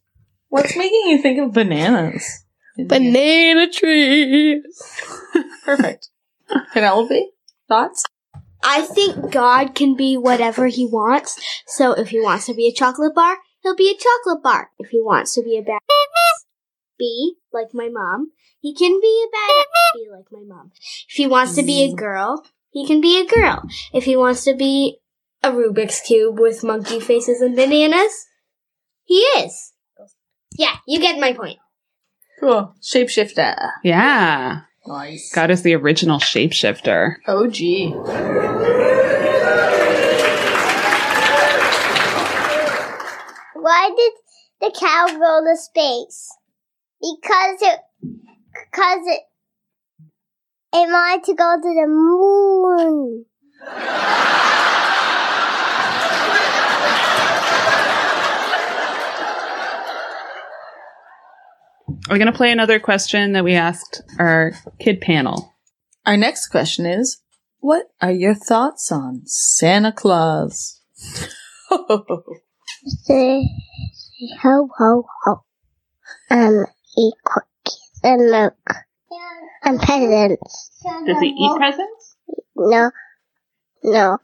What's 0.47 0.77
making 0.77 1.07
you 1.07 1.21
think 1.21 1.39
of 1.39 1.53
bananas? 1.53 2.45
Banana 2.77 3.69
trees. 3.69 4.63
Perfect. 5.65 6.09
Penelope, 6.71 7.31
thoughts? 7.67 8.05
I 8.63 8.81
think 8.81 9.31
God 9.31 9.73
can 9.73 9.95
be 9.95 10.17
whatever 10.17 10.67
he 10.67 10.85
wants. 10.85 11.39
So 11.65 11.93
if 11.93 12.09
he 12.09 12.21
wants 12.21 12.45
to 12.45 12.53
be 12.53 12.67
a 12.67 12.73
chocolate 12.73 13.15
bar, 13.15 13.37
he'll 13.63 13.75
be 13.75 13.89
a 13.89 13.97
chocolate 13.97 14.43
bar. 14.43 14.69
If 14.77 14.89
he 14.89 15.01
wants 15.01 15.33
to 15.35 15.41
be 15.41 15.57
a 15.57 15.63
bad 15.63 15.79
bee, 16.99 17.37
like 17.51 17.73
my 17.73 17.89
mom, 17.89 18.31
he 18.59 18.75
can 18.75 18.99
be 19.01 19.25
a 19.25 19.31
bad 19.31 19.65
bee, 19.95 20.07
like 20.11 20.31
my 20.31 20.43
mom. 20.45 20.71
If 21.09 21.15
he 21.15 21.27
wants 21.27 21.55
to 21.55 21.63
be 21.63 21.83
a 21.83 21.89
mm. 21.89 21.95
girl, 21.95 22.45
he 22.71 22.87
can 22.87 23.01
be 23.01 23.19
a 23.19 23.25
girl. 23.25 23.63
If 23.93 24.05
he 24.05 24.15
wants 24.15 24.43
to 24.45 24.55
be 24.55 24.97
a 25.43 25.51
Rubik's 25.51 26.01
Cube 26.01 26.39
with 26.39 26.63
monkey 26.63 26.99
faces 26.99 27.41
and 27.41 27.55
bananas, 27.55 28.25
he 29.03 29.19
is. 29.19 29.73
Yeah, 30.57 30.75
you 30.87 30.99
get 30.99 31.19
my 31.19 31.33
point. 31.33 31.59
Cool. 32.39 32.73
Shapeshifter. 32.81 33.71
Yeah. 33.83 34.61
Nice. 34.87 35.31
God 35.33 35.51
is 35.51 35.61
the 35.61 35.75
original 35.75 36.19
shapeshifter. 36.19 37.17
Oh, 37.27 37.47
gee. 37.47 37.91
Why 43.53 43.91
did 43.95 44.13
the 44.59 44.71
cow 44.79 45.07
go 45.07 45.43
to 45.45 45.55
space? 45.55 46.29
Because 46.99 47.61
it, 47.61 47.79
because 48.01 49.07
it, 49.07 49.21
it 50.73 50.89
wanted 50.89 51.23
to 51.25 51.33
go 51.33 51.55
to 51.55 51.61
the 51.61 51.87
moon. 51.87 53.25
Are 62.09 62.13
we 62.15 62.19
going 62.19 62.31
to 62.31 62.37
play 62.37 62.51
another 62.51 62.79
question 62.79 63.33
that 63.33 63.43
we 63.43 63.53
asked 63.53 64.01
our 64.17 64.53
kid 64.79 65.01
panel? 65.01 65.53
Our 66.05 66.17
next 66.17 66.47
question 66.47 66.85
is 66.85 67.21
What 67.59 67.87
are 68.01 68.11
your 68.11 68.33
thoughts 68.33 68.91
on 68.91 69.21
Santa 69.25 69.91
Claus? 69.91 70.81
Say, 73.03 73.47
ho 74.41 74.69
ho 74.77 75.05
ho, 75.23 75.43
and 76.29 76.65
eat 76.97 77.13
cookies 77.23 77.99
and 78.03 78.31
milk 78.31 78.55
and 79.63 79.79
presents. 79.79 80.71
Does 81.05 81.19
he 81.19 81.27
eat 81.27 81.57
presents? 81.57 82.15
No, 82.55 82.91
no, 83.83 84.17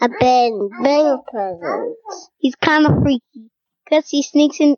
a 0.00 0.08
big, 0.08 0.52
big 0.82 1.16
presents. 1.30 2.30
He's 2.38 2.54
kind 2.56 2.86
of 2.86 3.02
freaky 3.02 3.50
because 3.84 4.08
he 4.08 4.22
sneaks 4.22 4.60
in. 4.60 4.76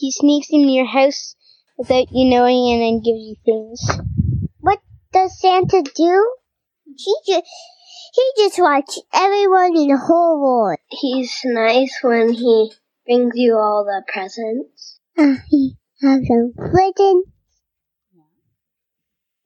He 0.00 0.10
sneaks 0.10 0.48
in 0.50 0.68
your 0.68 0.86
house 0.86 1.36
without 1.78 2.08
you 2.10 2.28
knowing, 2.28 2.72
and 2.72 2.82
then 2.82 3.02
gives 3.02 3.20
you 3.20 3.36
things. 3.44 4.00
What 4.60 4.80
does 5.12 5.38
Santa 5.40 5.82
do? 5.94 6.34
He 6.96 7.14
just 7.26 7.46
he 8.14 8.32
just 8.38 8.58
wants 8.58 9.00
everyone 9.12 9.76
in 9.76 9.88
the 9.88 9.98
whole 9.98 10.40
world. 10.40 10.78
He's 10.88 11.40
nice 11.44 11.98
when 12.02 12.32
he 12.32 12.72
brings 13.06 13.32
you 13.34 13.56
all 13.56 13.84
the 13.84 14.02
presents. 14.06 15.00
Uh, 15.16 15.34
he 15.48 15.76
has 16.00 16.26
some 16.26 16.52
presents. 16.56 17.33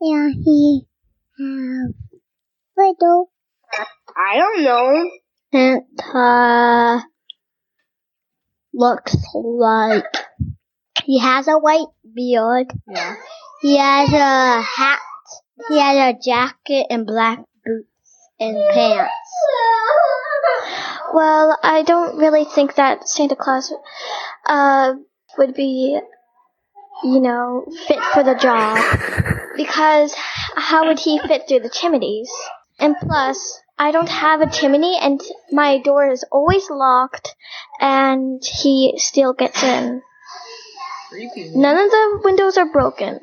Yeah, 0.01 0.29
he 0.31 0.87
have 1.39 1.95
little. 2.77 3.31
I 4.17 4.37
don't 4.37 4.63
know. 4.63 5.11
Santa 5.53 7.05
looks 8.73 9.17
like 9.35 10.05
he 11.05 11.19
has 11.19 11.49
a 11.49 11.59
white 11.59 11.89
beard. 12.15 12.73
Yeah. 12.89 13.17
He 13.61 13.77
has 13.77 14.13
a 14.13 14.61
hat. 14.61 15.01
He 15.69 15.79
has 15.81 16.15
a 16.15 16.19
jacket 16.23 16.87
and 16.91 17.05
black 17.07 17.39
boots 17.65 18.29
and 18.39 18.57
pants. 18.71 19.13
Well, 21.13 21.59
I 21.63 21.83
don't 21.83 22.19
really 22.19 22.45
think 22.45 22.77
that 22.77 23.09
Santa 23.09 23.35
Claus 23.35 23.73
uh, 24.47 24.95
would 25.39 25.55
be, 25.55 25.99
you 27.03 27.21
know, 27.21 27.67
fit 27.87 28.01
for 28.13 28.23
the 28.23 28.35
job. 28.35 29.38
Because 29.59 30.15
how 30.57 30.87
would 30.87 30.99
he 31.01 31.19
fit 31.19 31.43
through 31.47 31.61
the 31.61 31.69
chimneys? 31.69 32.31
And 32.79 32.97
plus, 33.03 33.61
I 33.79 33.91
don't 33.91 34.09
have 34.09 34.41
a 34.41 34.51
chimney 34.51 34.97
and 34.99 35.21
my 35.53 35.79
door 35.79 36.11
is 36.11 36.25
always 36.33 36.71
locked 36.71 37.35
and 37.81 38.43
he 38.63 38.95
still 38.97 39.35
gets 39.35 39.63
in. 39.63 40.01
None 41.55 41.77
of 41.77 41.91
the 41.91 42.21
windows 42.25 42.57
are 42.57 42.73
broken 42.73 43.21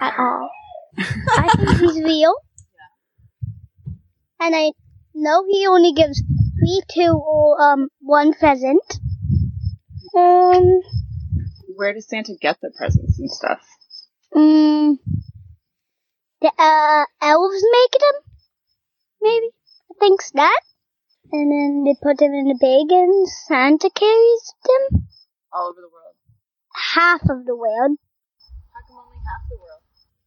at 0.00 0.18
all. 0.18 0.50
I 0.98 1.48
think 1.56 1.78
he's 1.78 2.02
real. 2.02 2.34
And 4.40 4.54
I 4.54 4.72
know 5.14 5.44
he 5.48 5.66
only 5.66 5.92
gives 5.92 6.20
three 6.20 6.82
to 6.90 7.56
um 7.60 7.88
one 8.00 8.34
pheasant. 8.34 8.82
Um, 10.16 10.80
Where 11.74 11.92
does 11.92 12.08
Santa 12.08 12.34
get 12.40 12.58
the 12.60 12.70
presents 12.76 13.18
and 13.18 13.30
stuff? 13.30 13.60
mm, 14.34 14.96
the 16.46 16.62
uh, 16.62 17.04
elves 17.22 17.64
make 17.72 18.00
them, 18.00 18.22
maybe. 19.20 19.46
I 19.90 19.94
think 19.98 20.20
that. 20.34 20.60
And 21.32 21.50
then 21.50 21.84
they 21.84 21.96
put 22.00 22.18
them 22.18 22.32
in 22.32 22.50
a 22.50 22.54
bag 22.54 22.90
and 22.90 23.28
Santa 23.28 23.90
carries 23.90 24.54
them. 24.64 25.06
All 25.52 25.68
over 25.70 25.80
the 25.80 25.88
world. 25.88 26.14
Half 26.94 27.22
of 27.22 27.46
the 27.46 27.56
world. 27.56 27.98
How 28.72 28.86
come 28.86 29.04
only 29.06 29.18
half 29.24 29.48
the 29.50 29.56
world? 29.56 29.82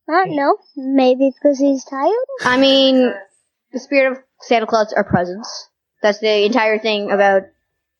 I 0.09 0.25
don't 0.25 0.35
know. 0.35 0.57
Maybe 0.75 1.31
because 1.31 1.59
he's 1.59 1.85
tired. 1.85 2.13
I 2.43 2.57
mean, 2.57 3.13
the 3.71 3.79
spirit 3.79 4.11
of 4.11 4.23
Santa 4.41 4.67
Claus 4.67 4.93
are 4.93 5.05
presents. 5.05 5.69
That's 6.01 6.19
the 6.19 6.45
entire 6.45 6.79
thing 6.79 7.11
about 7.11 7.43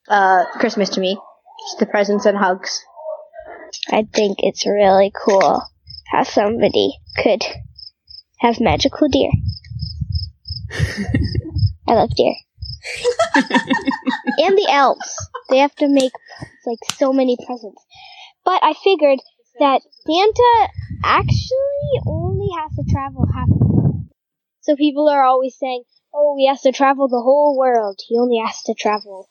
uh, 0.10 0.46
Christmas 0.60 0.90
to 0.92 1.00
me. 1.00 1.18
Just 1.68 1.80
the 1.80 1.86
presents 1.86 2.26
and 2.26 2.38
hugs. 2.38 2.84
I 3.90 4.08
think 4.14 4.40
it's 4.40 4.66
really 4.66 5.12
cool 5.16 5.62
how 6.12 6.24
somebody 6.24 6.98
could 7.18 7.44
have 8.40 8.60
magical 8.60 9.08
deer. 9.10 9.32
I 11.88 11.94
love 11.94 12.10
deer. 12.16 12.36
and 13.36 14.58
the 14.58 14.68
elves. 14.70 15.16
They 15.50 15.58
have 15.58 15.76
to 15.76 15.88
make 15.88 16.14
like 16.66 16.80
so 16.98 17.12
many 17.12 17.38
presents. 17.46 17.84
But 18.46 18.64
I 18.64 18.74
figured 18.74 19.20
that 19.60 19.82
Santa 20.06 20.70
actually 21.04 21.94
only 22.06 22.50
has 22.58 22.76
to 22.76 22.92
travel 22.92 23.26
half 23.34 23.48
the 23.48 23.66
world. 23.66 24.10
So 24.62 24.76
people 24.76 25.10
are 25.10 25.24
always 25.24 25.58
saying, 25.58 25.84
oh, 26.14 26.36
he 26.38 26.48
has 26.48 26.62
to 26.62 26.72
travel 26.72 27.08
the 27.08 27.22
whole 27.22 27.58
world. 27.58 28.00
He 28.08 28.18
only 28.18 28.40
has 28.46 28.62
to 28.64 28.74
travel 28.74 29.30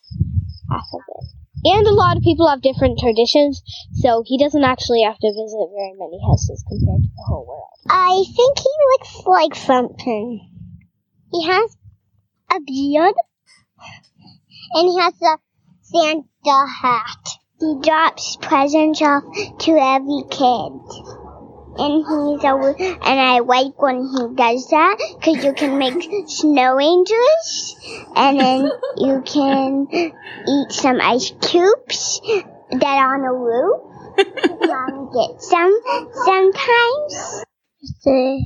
half 0.70 0.86
of 0.92 1.00
it. 1.08 1.38
And 1.64 1.86
a 1.86 1.92
lot 1.92 2.16
of 2.16 2.22
people 2.22 2.48
have 2.48 2.62
different 2.62 2.98
traditions, 2.98 3.62
so 4.00 4.22
he 4.24 4.38
doesn't 4.38 4.62
actually 4.62 5.02
have 5.02 5.18
to 5.18 5.28
visit 5.28 5.68
very 5.74 5.94
many 5.98 6.20
houses 6.24 6.64
compared 6.68 7.02
to 7.02 7.08
the 7.16 7.24
whole 7.26 7.46
world. 7.46 7.68
I 7.88 8.22
think 8.36 8.58
he 8.58 8.70
looks 8.92 9.26
like 9.26 9.54
something. 9.54 10.48
He 11.32 11.46
has 11.46 11.76
a 12.50 12.60
beard, 12.60 13.14
and 14.74 14.88
he 14.88 14.98
has 15.00 15.14
a 15.20 15.38
Santa 15.82 16.66
hat. 16.80 17.28
He 17.60 17.74
drops 17.82 18.36
presents 18.40 19.02
off 19.02 19.24
to 19.60 19.72
every 19.72 20.22
kid. 20.30 21.27
And 21.78 22.04
he's 22.04 22.44
a, 22.44 22.98
and 23.06 23.20
I 23.20 23.38
like 23.38 23.80
when 23.80 24.02
he 24.02 24.34
does 24.34 24.68
that 24.70 24.96
because 25.18 25.44
you 25.44 25.52
can 25.52 25.78
make 25.78 26.28
snow 26.28 26.80
angels, 26.80 27.76
and 28.16 28.40
then 28.40 28.70
you 28.96 29.22
can 29.24 29.86
eat 29.92 30.72
some 30.72 31.00
ice 31.00 31.32
cubes 31.40 32.20
that 32.70 32.84
are 32.84 33.14
on 33.14 33.24
a 33.24 33.32
roof. 33.32 33.82
Mom 34.60 35.10
gets 35.14 35.48
some 35.48 35.80
sometimes. 36.24 37.44
Say, 38.00 38.40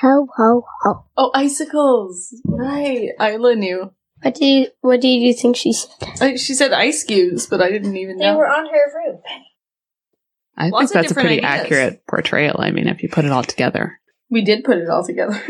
ho 0.00 0.26
ho 0.34 0.64
ho. 0.82 1.04
Oh, 1.16 1.30
icicles. 1.34 2.34
Right. 2.46 3.10
Isla 3.20 3.54
knew. 3.54 3.92
What 4.22 4.34
do 4.34 4.44
you 4.46 4.68
What 4.80 5.00
did 5.00 5.08
you 5.08 5.34
think 5.34 5.56
she 5.56 5.72
said? 5.72 5.90
I, 6.20 6.36
she 6.36 6.54
said 6.54 6.72
ice 6.72 7.04
cubes, 7.04 7.46
but 7.46 7.60
I 7.60 7.70
didn't 7.70 7.96
even 7.96 8.18
know. 8.18 8.32
They 8.32 8.36
were 8.36 8.48
on 8.48 8.66
her 8.66 9.12
roof. 9.12 9.20
I 10.56 10.68
Lots 10.68 10.92
think 10.92 11.02
that's 11.02 11.12
a 11.12 11.14
pretty 11.14 11.42
ideas. 11.44 11.62
accurate 11.64 12.06
portrayal. 12.06 12.56
I 12.60 12.70
mean, 12.70 12.86
if 12.88 13.02
you 13.02 13.08
put 13.08 13.24
it 13.24 13.30
all 13.32 13.42
together. 13.44 13.98
we 14.30 14.42
did 14.44 14.64
put 14.64 14.78
it 14.78 14.88
all 14.88 15.04
together. 15.04 15.32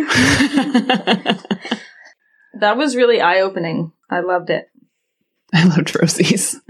that 2.55 2.77
was 2.77 2.97
really 2.97 3.21
eye 3.21 3.41
opening. 3.41 3.93
I 4.11 4.21
loved 4.21 4.51
it. 4.51 4.67
I 5.55 5.65
loved 5.65 5.97
Rosie's. 6.01 6.61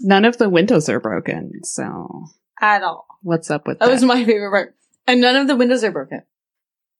None 0.00 0.24
of 0.24 0.38
the 0.38 0.48
windows 0.50 0.88
are 0.88 0.98
broken, 1.00 1.60
so 1.62 2.24
At 2.60 2.82
all. 2.82 3.06
what's 3.22 3.50
up 3.50 3.66
with 3.66 3.78
That 3.78 3.86
that? 3.86 3.92
was 3.92 4.02
my 4.02 4.24
favorite 4.24 4.50
part. 4.50 4.74
And 5.06 5.20
none 5.20 5.36
of 5.36 5.46
the 5.46 5.54
windows 5.56 5.84
are 5.84 5.92
broken. 5.92 6.22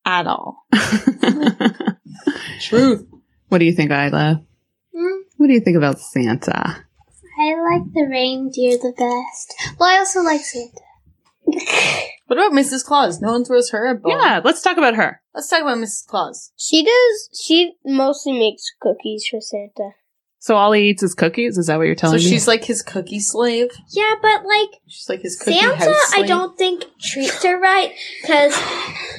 At 0.05 0.27
all. 0.27 0.67
Truth. 2.61 3.07
what 3.49 3.59
do 3.59 3.65
you 3.65 3.73
think, 3.73 3.91
Isla? 3.91 4.43
Hmm? 4.97 5.17
What 5.39 5.47
do 5.49 5.53
you 5.55 5.61
think 5.61 5.77
about 5.77 5.99
Santa? 5.99 6.85
I 7.45 7.55
like 7.77 7.93
the 7.93 8.07
reindeer 8.11 8.79
the 8.79 8.93
best. 8.97 9.79
Well, 9.79 9.91
I 9.91 9.99
also 9.99 10.21
like 10.23 10.41
Santa. 10.41 10.81
What 12.27 12.39
about 12.39 12.53
Mrs. 12.53 12.83
Claus? 12.87 13.21
No 13.21 13.33
one 13.33 13.45
throws 13.45 13.69
her 13.71 13.87
a 13.87 13.95
bone. 13.95 14.13
Yeah, 14.19 14.41
let's 14.43 14.63
talk 14.63 14.79
about 14.79 14.95
her. 14.95 15.21
Let's 15.35 15.49
talk 15.51 15.61
about 15.61 15.77
Mrs. 15.77 16.07
Claus. 16.07 16.53
She 16.57 16.83
does. 16.83 17.29
She 17.39 17.75
mostly 17.85 18.33
makes 18.33 18.65
cookies 18.81 19.27
for 19.31 19.43
Santa. 19.43 19.91
So 20.39 20.57
all 20.57 20.73
he 20.73 20.85
eats 20.89 21.03
is 21.03 21.15
cookies? 21.15 21.59
Is 21.59 21.67
that 21.67 21.77
what 21.77 21.83
you're 21.85 21.97
So 21.97 22.01
telling 22.01 22.17
me? 22.17 22.23
she's 22.31 22.49
like 22.49 22.65
his 22.65 22.81
cookie 22.81 23.21
slave. 23.21 23.69
Yeah, 23.91 24.15
but 24.23 24.45
like 24.47 24.71
She's 24.87 25.09
like 25.11 25.21
his 25.21 25.39
cookie 25.39 25.59
Santa, 25.59 25.77
house 25.85 26.13
I 26.15 26.23
don't 26.23 26.57
think 26.57 26.85
treats 26.99 27.43
her 27.45 27.61
right 27.61 27.93
because 28.23 28.59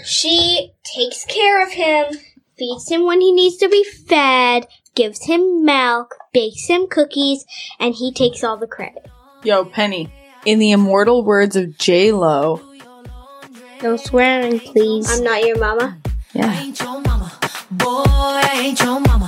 she 0.03 0.71
takes 0.95 1.25
care 1.25 1.61
of 1.63 1.71
him, 1.73 2.07
feeds 2.57 2.89
him 2.89 3.05
when 3.05 3.21
he 3.21 3.31
needs 3.31 3.57
to 3.57 3.69
be 3.69 3.83
fed, 3.83 4.65
gives 4.95 5.25
him 5.25 5.65
milk, 5.65 6.15
bakes 6.33 6.67
him 6.67 6.87
cookies, 6.87 7.45
and 7.79 7.93
he 7.93 8.11
takes 8.11 8.43
all 8.43 8.57
the 8.57 8.67
credit. 8.67 9.05
Yo, 9.43 9.65
Penny. 9.65 10.09
In 10.45 10.59
the 10.59 10.71
immortal 10.71 11.23
words 11.23 11.55
of 11.55 11.77
J 11.77 12.11
Lo. 12.11 12.61
No 13.81 13.97
swearing, 13.97 14.59
please. 14.59 15.11
I'm 15.11 15.23
not 15.23 15.45
your 15.45 15.59
mama. 15.59 15.97
Yeah. 16.33 16.49
I 16.49 16.61
ain't 16.61 16.79
your 16.79 17.01
mama. 17.01 17.31
Boy, 17.71 18.03
I 18.05 18.61
ain't 18.63 18.79
your 18.79 18.99
mama. 18.99 19.27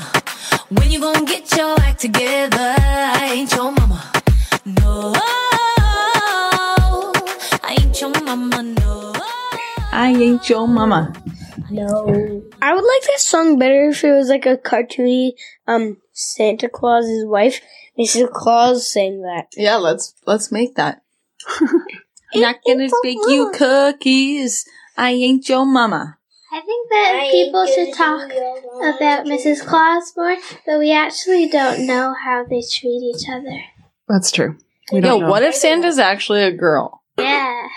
When 0.70 0.92
you 0.92 1.00
gonna 1.00 1.26
get 1.26 1.56
your 1.56 1.80
act 1.80 2.02
together? 2.02 2.76
I 2.78 3.32
ain't 3.34 3.52
your 3.52 3.72
mama. 3.72 4.12
No. 4.66 5.14
I 7.64 7.78
ain't 7.80 8.00
your 8.00 8.12
mama, 8.22 8.64
no. 8.64 9.14
I 9.92 10.16
ain't 10.18 10.50
your 10.50 10.68
mama. 10.68 11.14
No. 11.70 12.44
I 12.62 12.74
would 12.74 12.84
like 12.84 13.04
this 13.04 13.24
song 13.26 13.60
better 13.60 13.90
if 13.90 14.04
it 14.04 14.12
was 14.12 14.30
like 14.30 14.46
a 14.46 14.58
cartoony 14.58 15.34
um 15.68 15.98
Santa 16.14 16.70
Claus's 16.70 17.26
wife, 17.26 17.62
Mrs. 17.98 18.32
Claus 18.32 18.92
saying 18.92 19.22
that. 19.22 19.48
Yeah, 19.56 19.76
let's 19.76 20.14
let's 20.26 20.52
make 20.52 20.76
that. 20.76 21.04
Not 22.36 22.58
gonna 22.66 22.90
bake 23.04 23.18
you 23.28 23.52
cookies. 23.54 24.66
I 24.98 25.12
ain't 25.12 25.48
your 25.48 25.66
mama. 25.66 26.18
I 26.52 26.62
think 26.62 26.90
that 26.90 27.28
people 27.32 27.66
should 27.68 27.94
talk 27.94 28.26
about 28.32 29.26
Mrs. 29.26 29.66
Claus 29.66 30.14
more, 30.16 30.38
but 30.66 30.80
we 30.80 30.92
actually 30.94 31.48
don't 31.50 31.86
know 31.86 32.16
how 32.24 32.46
they 32.46 32.62
treat 32.62 33.14
each 33.16 33.28
other. 33.30 33.62
That's 34.08 34.32
true. 34.32 34.58
We 34.92 35.00
Yo, 35.00 35.02
don't 35.02 35.22
know. 35.22 35.30
what 35.30 35.44
if 35.44 35.54
Santa's 35.54 36.00
actually 36.00 36.44
a 36.44 36.52
girl? 36.52 37.04
Yeah. 37.18 37.68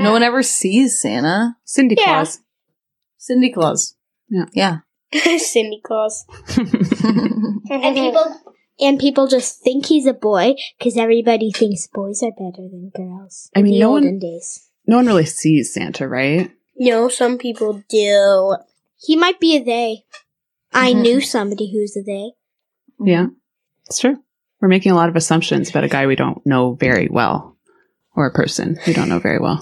No 0.00 0.12
one 0.12 0.22
ever 0.22 0.42
sees 0.42 1.00
Santa. 1.00 1.56
Cindy 1.64 1.96
Yeah. 1.98 2.04
Claus. 2.04 2.40
Cindy 3.24 3.50
Claus. 3.50 3.96
Yeah. 4.28 4.44
Yeah. 4.52 4.78
Cindy 5.38 5.80
Claus. 5.82 6.26
And 7.70 7.96
people 7.96 8.40
and 8.78 8.98
people 8.98 9.26
just 9.26 9.62
think 9.62 9.86
he's 9.86 10.06
a 10.06 10.12
boy 10.12 10.54
because 10.78 10.98
everybody 10.98 11.50
thinks 11.50 11.86
boys 11.86 12.22
are 12.22 12.32
better 12.32 12.68
than 12.68 12.90
girls. 12.94 13.50
I 13.56 13.62
mean, 13.62 13.72
in 13.74 13.78
the 13.78 13.84
no 13.84 13.90
one- 13.92 14.18
days. 14.18 14.68
no 14.86 14.96
one 14.96 15.06
really 15.06 15.24
sees 15.24 15.72
Santa, 15.72 16.06
right? 16.06 16.50
No, 16.76 17.08
some 17.08 17.38
people 17.38 17.82
do. 17.88 18.56
He 19.00 19.16
might 19.16 19.40
be 19.40 19.56
a 19.56 19.64
they. 19.64 20.04
I 20.72 20.92
Mhm. 20.92 21.00
knew 21.02 21.20
somebody 21.22 21.72
who's 21.72 21.96
a 21.96 22.02
they. 22.02 22.32
Yeah. 23.00 23.26
It's 23.86 23.98
true. 24.00 24.18
We're 24.60 24.68
making 24.68 24.92
a 24.92 24.96
lot 24.96 25.08
of 25.08 25.16
assumptions 25.16 25.70
about 25.70 25.84
a 25.84 25.88
guy 25.88 26.06
we 26.06 26.16
don't 26.16 26.44
know 26.44 26.74
very 26.74 27.08
well. 27.10 27.56
Or 28.16 28.26
a 28.26 28.32
person 28.32 28.78
we 28.86 28.92
don't 28.92 29.08
know 29.08 29.18
very 29.20 29.38
well. 29.38 29.58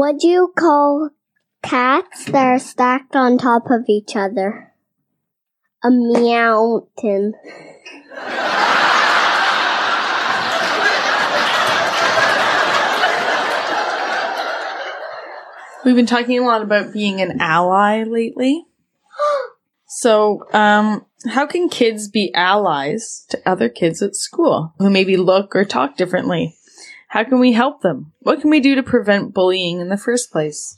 What 0.00 0.18
do 0.18 0.28
you 0.28 0.50
call 0.56 1.10
cats 1.62 2.24
that 2.24 2.46
are 2.46 2.58
stacked 2.58 3.14
on 3.14 3.36
top 3.36 3.64
of 3.66 3.84
each 3.86 4.16
other? 4.16 4.72
A 5.84 5.90
mountain. 5.90 7.34
We've 15.84 15.94
been 15.94 16.06
talking 16.06 16.38
a 16.38 16.46
lot 16.46 16.62
about 16.62 16.94
being 16.94 17.20
an 17.20 17.38
ally 17.42 18.04
lately. 18.04 18.64
So, 19.92 20.46
um, 20.54 21.04
how 21.28 21.46
can 21.46 21.68
kids 21.68 22.08
be 22.08 22.32
allies 22.32 23.26
to 23.28 23.42
other 23.44 23.68
kids 23.68 24.00
at 24.00 24.14
school 24.14 24.72
who 24.78 24.88
maybe 24.88 25.16
look 25.18 25.54
or 25.54 25.64
talk 25.64 25.96
differently? 25.96 26.56
How 27.10 27.24
can 27.24 27.40
we 27.40 27.52
help 27.52 27.82
them? 27.82 28.12
What 28.20 28.40
can 28.40 28.50
we 28.50 28.60
do 28.60 28.76
to 28.76 28.84
prevent 28.84 29.34
bullying 29.34 29.80
in 29.80 29.88
the 29.88 29.96
first 29.96 30.30
place? 30.30 30.76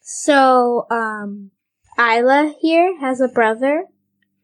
So, 0.00 0.86
um, 0.90 1.50
Isla 1.98 2.54
here 2.60 2.98
has 2.98 3.20
a 3.20 3.28
brother 3.28 3.84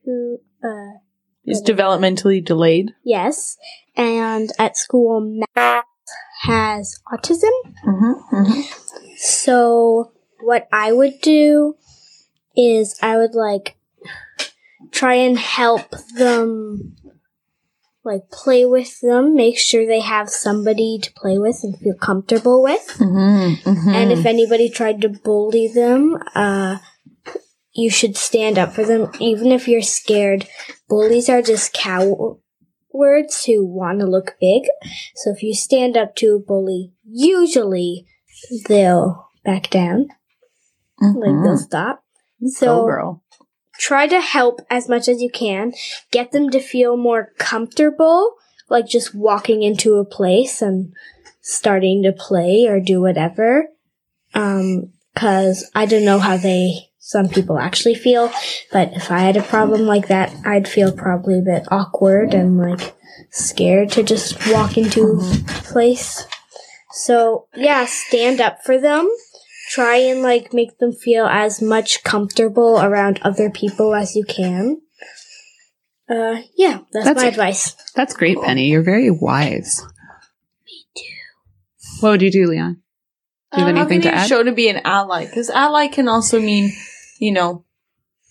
who, 0.04 0.38
uh, 0.62 0.98
Is 1.46 1.62
developmentally 1.62 2.44
delayed? 2.44 2.90
yes, 3.02 3.56
and 3.96 4.50
at 4.58 4.76
school, 4.76 5.42
Matt 5.56 5.84
has 6.42 7.00
autism. 7.10 7.50
Mm-hmm, 7.86 8.60
So, 9.16 10.12
what 10.42 10.68
I 10.70 10.92
would 10.92 11.20
do 11.22 11.76
is 12.54 12.98
I 13.02 13.16
would 13.16 13.34
like 13.34 13.76
try 14.90 15.14
and 15.14 15.38
help 15.38 15.94
them, 16.14 16.96
like 18.04 18.30
play 18.30 18.64
with 18.64 19.00
them, 19.00 19.34
make 19.34 19.58
sure 19.58 19.86
they 19.86 20.00
have 20.00 20.30
somebody 20.30 20.98
to 21.02 21.12
play 21.12 21.38
with 21.38 21.60
and 21.62 21.76
feel 21.78 21.94
comfortable 22.00 22.62
with. 22.62 22.96
Mm-hmm, 22.98 23.88
And 23.90 24.12
if 24.12 24.24
anybody 24.24 24.70
tried 24.70 25.02
to 25.02 25.08
bully 25.08 25.68
them, 25.68 26.16
uh, 26.34 26.78
you 27.72 27.90
should 27.90 28.16
stand 28.16 28.58
up 28.58 28.72
for 28.72 28.84
them, 28.84 29.10
even 29.20 29.52
if 29.52 29.68
you're 29.68 29.82
scared. 29.82 30.48
Bullies 30.88 31.28
are 31.28 31.42
just 31.42 31.72
cowards 31.72 32.40
who 33.44 33.66
want 33.66 34.00
to 34.00 34.06
look 34.06 34.34
big. 34.40 34.62
So 35.16 35.30
if 35.30 35.42
you 35.42 35.54
stand 35.54 35.96
up 35.96 36.16
to 36.16 36.36
a 36.36 36.38
bully, 36.38 36.92
usually 37.04 38.06
they'll 38.66 39.28
back 39.44 39.70
down. 39.70 40.08
Like 41.00 41.44
they'll 41.44 41.56
stop. 41.58 42.02
So 42.46 42.84
girl. 42.84 43.22
Try 43.80 44.06
to 44.06 44.20
help 44.20 44.60
as 44.70 44.88
much 44.88 45.08
as 45.08 45.22
you 45.22 45.30
can. 45.30 45.72
Get 46.10 46.32
them 46.32 46.50
to 46.50 46.60
feel 46.60 46.96
more 46.96 47.32
comfortable, 47.38 48.34
like 48.68 48.86
just 48.86 49.14
walking 49.14 49.62
into 49.62 49.94
a 49.94 50.04
place 50.04 50.62
and 50.62 50.92
starting 51.40 52.02
to 52.02 52.12
play 52.12 52.66
or 52.66 52.78
do 52.78 53.00
whatever. 53.00 53.68
Um, 54.34 54.92
cause 55.16 55.68
I 55.74 55.86
don't 55.86 56.04
know 56.04 56.18
how 56.18 56.36
they, 56.36 56.90
some 56.98 57.28
people 57.28 57.58
actually 57.58 57.94
feel, 57.94 58.30
but 58.70 58.92
if 58.92 59.10
I 59.10 59.20
had 59.20 59.36
a 59.36 59.42
problem 59.42 59.86
like 59.86 60.08
that, 60.08 60.32
I'd 60.44 60.68
feel 60.68 60.92
probably 60.92 61.38
a 61.38 61.42
bit 61.42 61.64
awkward 61.70 62.34
and 62.34 62.58
like 62.58 62.94
scared 63.30 63.90
to 63.92 64.02
just 64.02 64.46
walk 64.52 64.76
into 64.76 65.18
a 65.18 65.52
place. 65.64 66.24
So 66.92 67.46
yeah, 67.56 67.86
stand 67.86 68.40
up 68.40 68.62
for 68.62 68.78
them. 68.78 69.10
Try 69.70 69.96
and 69.96 70.20
like 70.22 70.52
make 70.52 70.78
them 70.78 70.92
feel 70.92 71.26
as 71.26 71.62
much 71.62 72.02
comfortable 72.02 72.80
around 72.80 73.20
other 73.22 73.50
people 73.50 73.94
as 73.94 74.16
you 74.16 74.24
can. 74.24 74.80
Uh, 76.08 76.40
yeah, 76.56 76.80
that's, 76.92 77.06
That's 77.06 77.20
my 77.22 77.26
it. 77.26 77.30
advice. 77.30 77.76
That's 77.94 78.14
great, 78.14 78.40
Penny. 78.42 78.66
You're 78.66 78.82
very 78.82 79.10
wise. 79.12 79.80
Me 80.66 80.84
too. 80.96 82.00
What 82.00 82.10
would 82.10 82.22
you 82.22 82.32
do, 82.32 82.48
Leon? 82.48 82.82
Do 83.52 83.60
you 83.60 83.66
have 83.66 83.76
Uh, 83.76 83.78
anything 83.80 84.00
how 84.00 84.02
to 84.02 84.08
can 84.10 84.18
you 84.18 84.22
add? 84.24 84.28
show 84.28 84.42
to 84.42 84.52
be 84.52 84.68
an 84.68 84.80
ally? 84.84 85.26
Because 85.26 85.50
ally 85.50 85.86
can 85.86 86.08
also 86.08 86.40
mean, 86.40 86.72
you 87.20 87.30
know, 87.32 87.64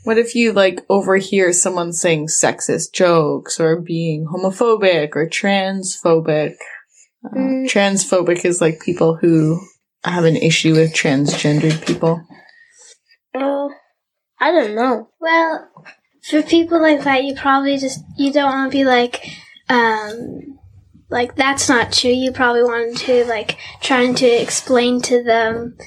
what 0.03 0.17
if 0.17 0.35
you 0.35 0.51
like 0.51 0.81
overhear 0.89 1.53
someone 1.53 1.93
saying 1.93 2.27
sexist 2.27 2.91
jokes 2.93 3.59
or 3.61 3.79
being 3.79 4.25
homophobic 4.27 5.11
or 5.15 5.27
transphobic? 5.29 6.55
Uh, 7.25 7.29
Mm. 7.35 7.65
Transphobic 7.69 8.43
is 8.45 8.59
like 8.61 8.79
people 8.81 9.15
who 9.15 9.59
have 10.03 10.23
an 10.25 10.35
issue 10.35 10.73
with 10.73 10.93
transgendered 10.93 11.85
people. 11.85 12.21
Oh, 13.35 13.71
I 14.39 14.51
don't 14.51 14.75
know. 14.75 15.09
Well, 15.19 15.69
for 16.29 16.41
people 16.41 16.81
like 16.81 17.03
that, 17.03 17.23
you 17.23 17.35
probably 17.35 17.77
just 17.77 17.99
you 18.17 18.31
don't 18.31 18.51
want 18.51 18.71
to 18.71 18.77
be 18.77 18.83
like, 18.85 19.25
um, 19.69 20.59
like 21.09 21.35
that's 21.35 21.69
not 21.69 21.91
true. 21.91 22.11
You 22.11 22.31
probably 22.31 22.63
want 22.63 22.97
to 22.99 23.25
like 23.25 23.57
trying 23.81 24.15
to 24.15 24.27
explain 24.27 25.01
to 25.03 25.23
them 25.23 25.77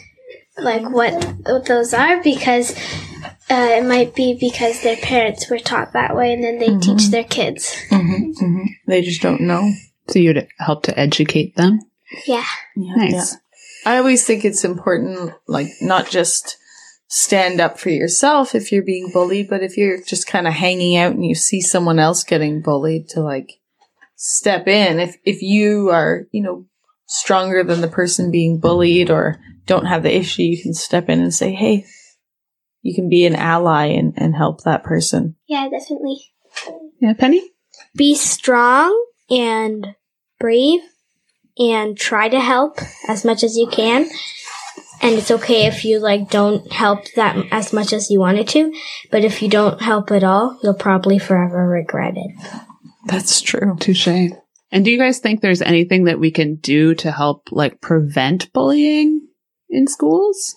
like 0.59 0.88
what 0.90 1.12
what 1.42 1.66
those 1.66 1.94
are 1.94 2.22
because 2.22 2.72
uh, 3.51 3.68
it 3.79 3.85
might 3.85 4.14
be 4.14 4.37
because 4.38 4.83
their 4.83 4.96
parents 4.96 5.51
were 5.51 5.59
taught 5.59 5.92
that 5.94 6.14
way, 6.16 6.33
and 6.33 6.44
then 6.44 6.59
they 6.59 6.79
teach 6.79 7.09
their 7.11 7.25
kids. 7.25 7.75
Mm-hmm, 7.90 8.64
They 8.87 9.03
just 9.03 9.22
don't 9.22 9.42
know. 9.42 9.72
So 10.09 10.18
you'd 10.18 10.48
help 10.59 10.83
to 10.85 10.98
educate 10.98 11.57
them? 11.57 11.81
Yeah. 12.27 12.44
Nice. 12.77 13.37
I 13.85 13.99
always 13.99 14.25
think 14.25 14.45
it's 14.45 14.64
important, 14.64 15.35
like, 15.47 15.68
not 15.81 16.09
just 16.09 16.57
stand 17.09 17.61
up 17.61 17.79
for 17.79 17.90
yourself 17.90 18.55
if 18.55 18.73
you're 18.73 18.85
being 18.85 19.11
bullied, 19.12 19.49
but 19.51 19.62
if 19.62 19.77
you're 19.77 20.03
just 20.03 20.27
kind 20.27 20.47
of 20.47 20.55
hanging 20.55 20.97
out 20.97 21.12
and 21.12 21.25
you 21.25 21.35
see 21.35 21.61
someone 21.61 21.99
else 21.99 22.25
getting 22.25 22.62
bullied 22.62 23.09
to, 23.11 23.21
like, 23.21 23.61
step 24.16 24.68
in. 24.68 25.01
If, 25.01 25.16
if 25.25 25.42
you 25.42 25.90
are, 25.90 26.27
you 26.31 26.42
know, 26.42 26.66
stronger 27.07 27.64
than 27.64 27.81
the 27.81 27.88
person 27.88 28.31
being 28.31 28.61
bullied 28.61 29.11
or 29.11 29.40
don't 29.66 29.87
have 29.87 30.03
the 30.03 30.14
issue, 30.14 30.42
you 30.42 30.62
can 30.62 30.75
step 30.75 31.09
in 31.09 31.21
and 31.21 31.35
say, 31.35 31.53
hey, 31.53 31.85
you 32.83 32.95
can 32.95 33.09
be 33.09 33.27
an 33.27 33.35
ally 33.35 33.87
and, 33.87 34.14
and 34.16 34.35
help 34.35 34.62
that 34.62 34.85
person. 34.85 35.37
Yeah, 35.47 35.68
definitely. 35.68 36.18
Yeah, 37.01 37.14
Penny? 37.14 37.42
Be 37.97 38.14
strong 38.14 39.07
and 39.29 39.95
brave 40.38 40.81
and 41.59 41.97
try 41.97 42.29
to 42.29 42.41
help 42.41 42.79
as 43.09 43.25
much 43.25 43.43
as 43.43 43.57
you 43.57 43.67
can. 43.67 44.09
And 45.01 45.17
it's 45.17 45.33
okay 45.33 45.67
if 45.67 45.85
you 45.85 45.99
like 45.99 46.31
don't 46.31 46.71
help 46.73 47.12
that 47.17 47.37
as 47.51 47.73
much 47.73 47.93
as 47.93 48.11
you 48.11 48.21
wanted 48.21 48.47
to, 48.49 48.73
but 49.11 49.25
if 49.25 49.43
you 49.43 49.49
don't 49.49 49.83
help 49.83 50.12
at 50.12 50.23
all, 50.23 50.59
you'll 50.62 50.75
probably 50.75 51.19
forever 51.19 51.69
regret 51.69 52.15
it. 52.17 52.62
That's 53.07 53.41
true. 53.41 53.77
Touche. 53.81 54.07
And 54.07 54.85
do 54.85 54.91
you 54.91 54.99
guys 54.99 55.19
think 55.19 55.41
there's 55.41 55.61
anything 55.61 56.05
that 56.05 56.21
we 56.21 56.31
can 56.31 56.57
do 56.57 56.95
to 56.97 57.11
help 57.11 57.49
like 57.51 57.81
prevent 57.81 58.53
bullying 58.53 59.29
in 59.69 59.87
schools? 59.88 60.57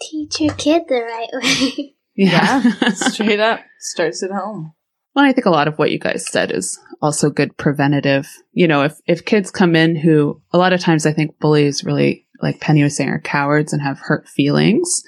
Teach 0.00 0.40
your 0.40 0.54
kid 0.54 0.82
the 0.88 1.02
right 1.02 1.28
way. 1.42 1.94
Yeah, 2.14 2.60
straight 2.94 3.40
up. 3.40 3.60
Starts 3.78 4.22
at 4.22 4.30
home. 4.30 4.72
Well, 5.16 5.24
I 5.24 5.32
think 5.32 5.46
a 5.46 5.50
lot 5.50 5.66
of 5.66 5.78
what 5.78 5.90
you 5.90 5.98
guys 5.98 6.30
said 6.30 6.52
is 6.52 6.78
also 7.00 7.30
good 7.30 7.56
preventative. 7.56 8.28
You 8.52 8.68
know, 8.68 8.82
if, 8.82 9.00
if 9.06 9.24
kids 9.24 9.50
come 9.50 9.74
in 9.74 9.96
who, 9.96 10.42
a 10.52 10.58
lot 10.58 10.74
of 10.74 10.80
times 10.80 11.06
I 11.06 11.14
think 11.14 11.38
bullies 11.40 11.84
really, 11.84 12.26
like 12.42 12.60
Penny 12.60 12.82
was 12.82 12.94
saying, 12.94 13.08
are 13.08 13.18
cowards 13.18 13.72
and 13.72 13.80
have 13.80 13.98
hurt 13.98 14.28
feelings. 14.28 15.02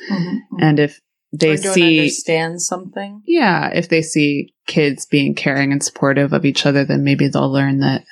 And 0.58 0.80
if 0.80 0.98
they 1.30 1.52
or 1.52 1.56
don't 1.58 1.74
see, 1.74 1.98
understand 1.98 2.62
something. 2.62 3.22
yeah, 3.26 3.68
if 3.68 3.90
they 3.90 4.00
see 4.00 4.54
kids 4.66 5.04
being 5.04 5.34
caring 5.34 5.72
and 5.72 5.84
supportive 5.84 6.32
of 6.32 6.46
each 6.46 6.64
other, 6.64 6.86
then 6.86 7.04
maybe 7.04 7.28
they'll 7.28 7.52
learn 7.52 7.80
that 7.80 8.04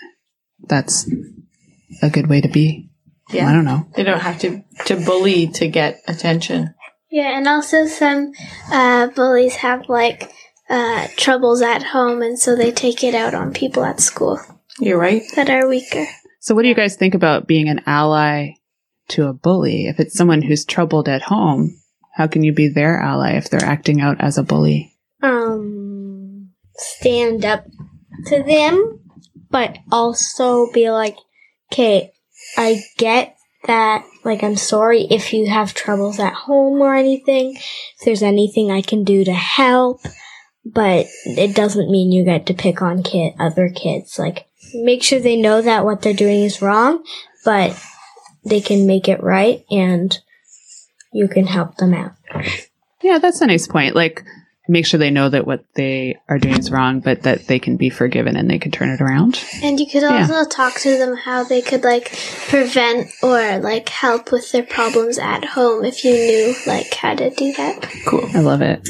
that's 0.69 1.11
a 2.03 2.11
good 2.11 2.29
way 2.29 2.43
to 2.43 2.49
be. 2.49 2.91
Yeah. 3.31 3.49
I 3.49 3.55
don't 3.55 3.65
know. 3.65 3.89
They 3.95 4.05
don't 4.05 4.21
have 4.21 4.39
to, 4.41 4.63
to 4.85 4.97
bully 4.97 5.49
to 5.49 5.67
get 5.67 6.03
attention. 6.07 6.75
Yeah, 7.11 7.39
and 7.39 7.49
also 7.49 7.87
some 7.87 8.33
uh, 8.71 9.07
bullies 9.07 9.55
have 9.57 9.89
like 9.89 10.31
uh, 10.69 11.09
troubles 11.17 11.63
at 11.63 11.83
home, 11.83 12.23
and 12.23 12.39
so 12.39 12.57
they 12.57 12.73
take 12.73 13.05
it 13.05 13.15
out 13.15 13.35
on 13.35 13.53
people 13.53 13.85
at 13.85 14.01
school 14.01 14.41
You're 14.81 14.99
right. 14.99 15.23
that 15.37 15.51
are 15.51 15.69
weaker. 15.69 16.07
So 16.41 16.55
what 16.55 16.63
do 16.63 16.69
you 16.69 16.75
guys 16.75 16.97
think 16.97 17.15
about 17.15 17.47
being 17.47 17.69
an 17.69 17.83
ally 17.87 18.51
to 19.09 19.27
a 19.27 19.33
bully? 19.33 19.87
If 19.87 20.01
it's 20.01 20.15
someone 20.15 20.43
who's 20.43 20.65
troubled 20.65 21.09
at 21.09 21.23
home, 21.23 21.81
how 22.15 22.27
can 22.27 22.43
you 22.43 22.53
be 22.53 22.69
their 22.69 23.01
ally 23.01 23.33
if 23.33 23.51
they're 23.51 23.65
acting 23.65 24.01
out 24.01 24.21
as 24.21 24.39
a 24.39 24.43
bully? 24.43 24.95
Um, 25.23 26.51
stand 26.75 27.45
up 27.45 27.67
to 28.27 28.43
them, 28.43 29.01
but 29.51 29.79
also 29.91 30.71
be 30.73 30.91
like, 30.91 31.17
okay, 31.73 32.13
I 32.57 32.83
get 32.97 33.37
that, 33.67 34.05
like, 34.25 34.43
I'm 34.43 34.57
sorry 34.57 35.03
if 35.11 35.33
you 35.33 35.49
have 35.49 35.75
troubles 35.75 36.19
at 36.21 36.33
home 36.33 36.81
or 36.81 36.95
anything. 36.95 37.57
If 37.57 38.05
there's 38.05 38.23
anything 38.23 38.71
I 38.71 38.83
can 38.83 39.05
do 39.05 39.25
to 39.25 39.33
help, 39.33 40.01
but 40.75 41.07
it 41.25 41.55
doesn't 41.55 41.91
mean 41.91 42.11
you 42.13 42.25
get 42.25 42.47
to 42.47 42.55
pick 42.55 42.83
on 42.83 43.03
kid, 43.03 43.35
other 43.39 43.69
kids. 43.69 44.19
Like, 44.19 44.47
make 44.75 45.03
sure 45.03 45.21
they 45.21 45.37
know 45.37 45.63
that 45.63 45.85
what 45.85 46.03
they're 46.03 46.13
doing 46.15 46.43
is 46.43 46.61
wrong, 46.61 47.05
but 47.45 47.81
they 48.45 48.61
can 48.61 48.87
make 48.87 49.09
it 49.09 49.23
right 49.23 49.65
and 49.71 50.19
you 51.13 51.29
can 51.29 51.47
help 51.47 51.77
them 51.77 51.95
out. 51.95 52.13
Yeah, 53.03 53.19
that's 53.19 53.41
a 53.41 53.47
nice 53.47 53.67
point. 53.67 53.95
Like, 53.95 54.25
make 54.69 54.85
sure 54.85 54.99
they 54.99 55.11
know 55.11 55.29
that 55.29 55.47
what 55.47 55.65
they 55.75 56.17
are 56.29 56.39
doing 56.39 56.59
is 56.59 56.73
wrong, 56.73 56.99
but 56.99 57.23
that 57.23 57.47
they 57.47 57.61
can 57.61 57.77
be 57.77 57.89
forgiven 57.89 58.37
and 58.37 58.51
they 58.51 58.59
can 58.59 58.73
turn 58.73 58.89
it 58.89 59.01
around. 59.01 59.41
And 59.63 59.79
you 59.79 59.87
could 59.87 60.03
Yeah. 60.03 60.23
also 60.29 60.45
talk 60.49 60.75
to 60.81 60.99
them 60.99 61.17
how 61.17 61.45
they 61.45 61.63
could 61.63 61.85
like 61.85 62.11
prevent 62.49 63.09
or 63.23 63.59
like 63.59 63.89
help 63.89 64.33
with 64.33 64.51
their 64.51 64.65
problems 64.65 65.19
at 65.19 65.45
home 65.45 65.85
if 65.85 66.05
you 66.05 66.13
knew 66.13 66.55
like 66.67 66.93
how 66.95 67.15
to 67.15 67.31
do 67.31 67.53
that. 67.53 67.89
Cool. 68.07 68.29
I 68.35 68.41
love 68.41 68.61
it. 68.63 68.89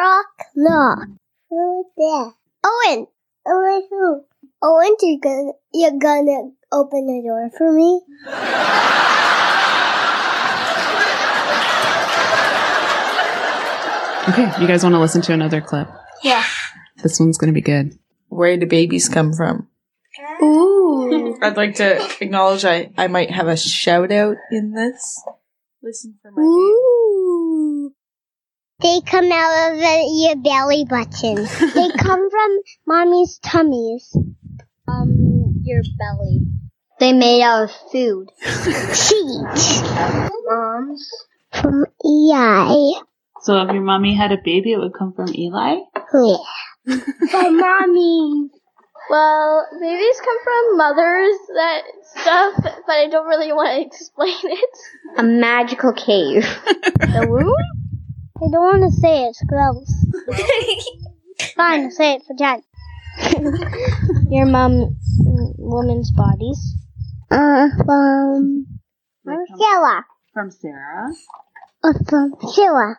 Rock, 0.00 0.28
lock. 0.56 1.08
Who's 1.50 1.84
there? 1.98 2.32
Owen. 2.64 3.06
Owen 3.46 3.82
who? 3.90 4.22
Owen, 4.62 4.96
you're 5.02 5.20
gonna, 5.22 5.52
you're 5.74 5.98
gonna 6.00 6.52
open 6.72 7.06
the 7.06 7.22
door 7.22 7.50
for 7.50 7.70
me? 7.70 8.00
Okay, 14.30 14.62
you 14.62 14.66
guys 14.66 14.82
want 14.82 14.94
to 14.94 14.98
listen 15.00 15.20
to 15.20 15.34
another 15.34 15.60
clip? 15.60 15.90
Yeah. 16.22 16.44
This 17.02 17.20
one's 17.20 17.36
gonna 17.36 17.52
be 17.52 17.60
good. 17.60 17.98
Where 18.28 18.56
do 18.56 18.64
babies 18.64 19.06
come 19.06 19.34
from? 19.34 19.68
Ooh. 20.42 21.38
I'd 21.42 21.58
like 21.58 21.74
to 21.74 22.02
acknowledge 22.22 22.64
I, 22.64 22.90
I 22.96 23.08
might 23.08 23.30
have 23.30 23.48
a 23.48 23.56
shout 23.58 24.10
out 24.10 24.38
in 24.50 24.72
this. 24.72 25.22
Listen 25.82 26.14
for 26.22 26.30
my 26.30 26.40
Ooh. 26.40 27.09
They 28.82 29.00
come 29.02 29.30
out 29.30 29.72
of 29.72 29.78
uh, 29.78 30.02
your 30.08 30.36
belly 30.36 30.84
button. 30.88 31.36
they 31.74 31.90
come 31.98 32.30
from 32.30 32.58
mommy's 32.86 33.38
tummies. 33.38 34.16
Um, 34.88 35.60
your 35.62 35.82
belly. 35.98 36.46
They 36.98 37.12
made 37.12 37.42
out 37.42 37.64
of 37.64 37.70
food. 37.92 38.28
Seeds. 38.40 39.82
Moms. 40.46 41.10
From 41.52 41.84
Eli. 42.04 43.00
So 43.42 43.62
if 43.62 43.72
your 43.72 43.82
mommy 43.82 44.14
had 44.14 44.32
a 44.32 44.38
baby, 44.42 44.72
it 44.72 44.78
would 44.78 44.94
come 44.94 45.12
from 45.12 45.28
Eli? 45.34 45.76
Yeah. 46.14 46.36
From 47.30 47.56
mommy. 47.60 48.50
Well, 49.10 49.66
babies 49.80 50.20
come 50.24 50.38
from 50.44 50.76
mothers 50.76 51.36
that 51.54 51.82
stuff, 52.04 52.54
but 52.86 52.92
I 52.92 53.08
don't 53.10 53.26
really 53.26 53.52
want 53.52 53.80
to 53.80 53.86
explain 53.86 54.36
it. 54.44 54.78
A 55.18 55.22
magical 55.22 55.92
cave. 55.92 56.44
The 57.00 57.26
womb? 57.28 57.79
I 58.42 58.48
don't 58.50 58.52
want 58.52 58.82
to 58.92 59.00
say 59.00 59.24
it. 59.24 59.28
It's 59.30 59.42
gross. 59.44 59.92
Fine, 61.56 61.90
say 61.90 62.14
it 62.14 62.22
for 62.26 62.34
Jen. 62.36 62.62
Your 64.30 64.46
mom, 64.46 64.96
woman's 65.58 66.10
bodies. 66.12 66.58
Uh, 67.30 67.68
from 67.84 68.66
from 69.24 69.44
Sheila. 69.58 70.04
From 70.32 70.50
Sarah? 70.50 71.08
Uh, 71.84 71.92
from 72.08 72.34
Sheila. 72.54 72.96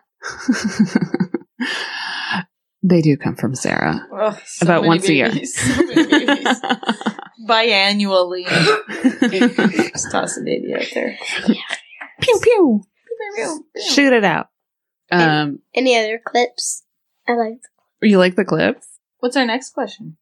They 2.84 3.00
do 3.00 3.16
come 3.16 3.36
from 3.36 3.54
Sarah. 3.54 4.06
Oh, 4.12 4.36
so 4.44 4.64
About 4.64 4.82
many 4.82 4.88
once 4.88 5.08
a 5.08 5.14
year. 5.14 5.28
babies, 5.28 5.54
so. 5.54 5.68
Biannually. 7.48 8.44
Just 9.92 10.10
toss 10.10 10.36
a 10.36 10.42
baby 10.42 10.74
out 10.74 10.86
there. 10.92 11.16
Pew 12.20 12.40
pew. 12.42 12.82
Shoot 13.88 14.12
it 14.12 14.24
out. 14.24 14.48
Um, 15.12 15.58
Any 15.74 15.96
other 15.98 16.20
clips? 16.24 16.84
I 17.28 17.32
like. 17.34 17.60
you 18.00 18.18
like 18.18 18.34
the 18.34 18.44
clips? 18.44 18.86
What's 19.18 19.36
our 19.36 19.46
next 19.46 19.70
question? 19.70 20.16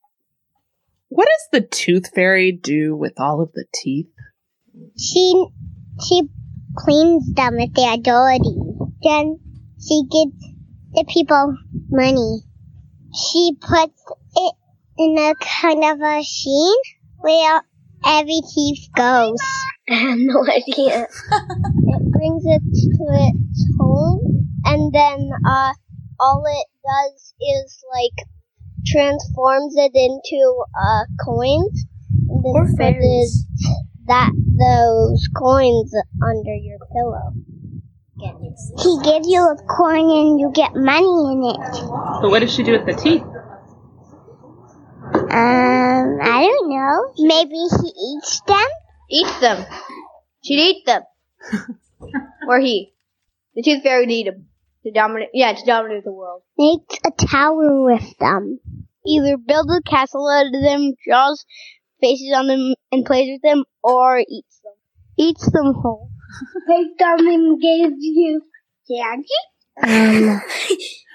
What 1.08 1.26
does 1.26 1.60
the 1.62 1.66
tooth 1.66 2.10
fairy 2.14 2.52
do 2.52 2.94
with 2.94 3.18
all 3.18 3.40
of 3.40 3.52
the 3.52 3.64
teeth? 3.74 4.10
She 4.98 5.46
she 6.06 6.22
cleans 6.76 7.32
them 7.34 7.58
if 7.58 7.72
they 7.74 7.82
are 7.84 7.96
dirty. 7.96 8.54
Then 9.02 9.38
she 9.78 10.02
gives 10.10 10.36
the 10.92 11.04
people 11.08 11.56
money. 11.90 12.42
She 13.12 13.52
puts 13.60 14.04
it 14.36 14.54
in 14.98 15.16
a 15.18 15.34
kind 15.40 15.82
of 15.84 16.00
a 16.00 16.18
machine 16.18 16.76
where 17.18 17.62
every 18.06 18.40
teeth 18.54 18.88
goes. 18.94 19.38
I 19.90 19.94
have 19.94 20.18
no 20.18 20.44
idea. 20.46 21.06
It 21.92 22.12
brings 22.12 22.44
it 22.46 22.62
to 22.62 23.04
its 23.10 23.76
home, 23.78 24.49
and 24.64 24.92
then 24.92 25.30
uh, 25.46 25.72
all 26.18 26.42
it 26.46 26.66
does 26.84 27.34
is 27.40 27.84
like 27.92 28.26
transforms 28.86 29.74
it 29.76 29.92
into 29.94 30.64
uh, 30.78 31.04
coins, 31.24 31.84
and 32.28 32.44
then 32.44 32.52
Or 32.54 32.66
fairies. 32.76 33.46
that 34.06 34.30
those 34.58 35.28
coins 35.36 35.94
under 36.22 36.54
your 36.54 36.78
pillow. 36.92 37.32
He 38.82 38.98
gives 39.02 39.26
you 39.28 39.40
a 39.40 39.56
coin 39.66 40.10
and 40.10 40.40
you 40.40 40.50
get 40.54 40.74
money 40.74 41.32
in 41.32 41.42
it. 41.54 41.60
But 42.20 42.30
what 42.30 42.40
does 42.40 42.52
she 42.52 42.62
do 42.62 42.72
with 42.72 42.84
the 42.84 42.92
teeth? 42.92 43.22
Um, 45.12 46.18
I 46.20 46.42
don't 46.42 46.68
know. 46.68 47.12
Maybe 47.18 47.54
he 47.54 47.92
eats 48.16 48.42
them. 48.46 48.66
Eats 49.10 49.40
them. 49.40 49.64
She'd 50.44 50.58
eat 50.60 50.84
them. 50.86 51.02
or 52.46 52.60
he. 52.60 52.92
The 53.54 53.62
tooth 53.62 53.82
fairy 53.82 54.02
would 54.04 54.10
eat 54.12 54.24
them. 54.26 54.46
To 54.84 54.92
dominate, 54.92 55.28
yeah, 55.34 55.52
to 55.52 55.64
dominate 55.66 56.04
the 56.04 56.12
world. 56.12 56.42
Makes 56.56 56.98
a 57.06 57.26
tower 57.26 57.84
with 57.84 58.16
them. 58.18 58.60
Either 59.06 59.36
build 59.36 59.70
a 59.70 59.82
castle 59.88 60.28
out 60.28 60.46
of 60.46 60.62
them, 60.62 60.92
draws 61.06 61.44
faces 62.00 62.32
on 62.34 62.46
them, 62.46 62.74
and 62.90 63.04
plays 63.04 63.30
with 63.30 63.42
them, 63.42 63.64
or 63.82 64.18
eats 64.18 64.60
them. 64.64 64.72
Eats 65.18 65.52
them 65.52 65.74
whole. 65.74 66.10
Take 66.68 66.98
them 66.98 67.26
and 67.26 67.60
gives 67.60 67.96
you 67.98 68.40
candy. 68.88 69.28
Um, 69.82 70.40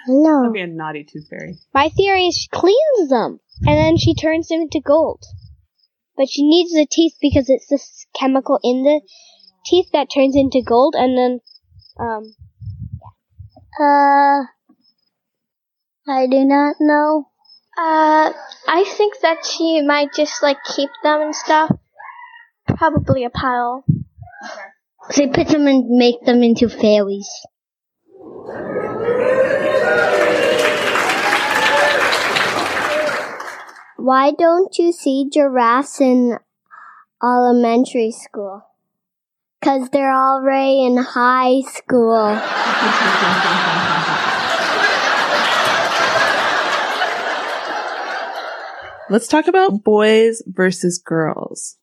no. 0.07 0.41
That'd 0.41 0.53
be 0.53 0.61
a 0.61 0.67
naughty 0.67 1.03
tooth 1.03 1.27
fairy. 1.29 1.57
My 1.73 1.89
theory 1.89 2.27
is 2.27 2.35
she 2.35 2.47
cleans 2.49 3.09
them, 3.09 3.39
and 3.65 3.77
then 3.77 3.97
she 3.97 4.13
turns 4.15 4.47
them 4.47 4.61
into 4.61 4.81
gold. 4.85 5.23
But 6.17 6.29
she 6.29 6.47
needs 6.47 6.71
the 6.71 6.87
teeth 6.89 7.15
because 7.21 7.49
it's 7.49 7.67
this 7.67 8.05
chemical 8.17 8.59
in 8.63 8.83
the 8.83 9.01
teeth 9.65 9.87
that 9.93 10.07
turns 10.13 10.35
into 10.35 10.61
gold, 10.65 10.95
and 10.97 11.17
then, 11.17 11.39
um, 11.99 12.35
Uh, 13.77 14.45
I 16.07 16.27
do 16.27 16.45
not 16.45 16.77
know. 16.79 17.27
uh, 17.77 18.31
I 18.67 18.83
think 18.85 19.19
that 19.21 19.45
she 19.45 19.81
might 19.81 20.13
just 20.13 20.41
like 20.41 20.63
keep 20.63 20.89
them 21.03 21.21
and 21.21 21.35
stuff. 21.35 21.71
Probably 22.67 23.25
a 23.25 23.29
pile. 23.29 23.83
They 25.15 25.27
put 25.27 25.49
them 25.49 25.67
and 25.67 25.89
make 25.89 26.23
them 26.25 26.41
into 26.41 26.69
fairies. 26.69 27.29
Why 33.97 34.31
don't 34.31 34.77
you 34.77 34.91
see 34.93 35.29
giraffes 35.31 35.99
in 35.99 36.37
elementary 37.21 38.11
school? 38.11 38.63
Cause 39.65 39.89
they're 39.89 40.13
already 40.13 40.85
in 40.85 40.95
high 40.97 41.61
school. 41.61 42.39
Let's 49.07 49.27
talk 49.27 49.47
about 49.47 49.83
boys 49.83 50.41
versus 50.47 50.97
girls. 50.97 51.77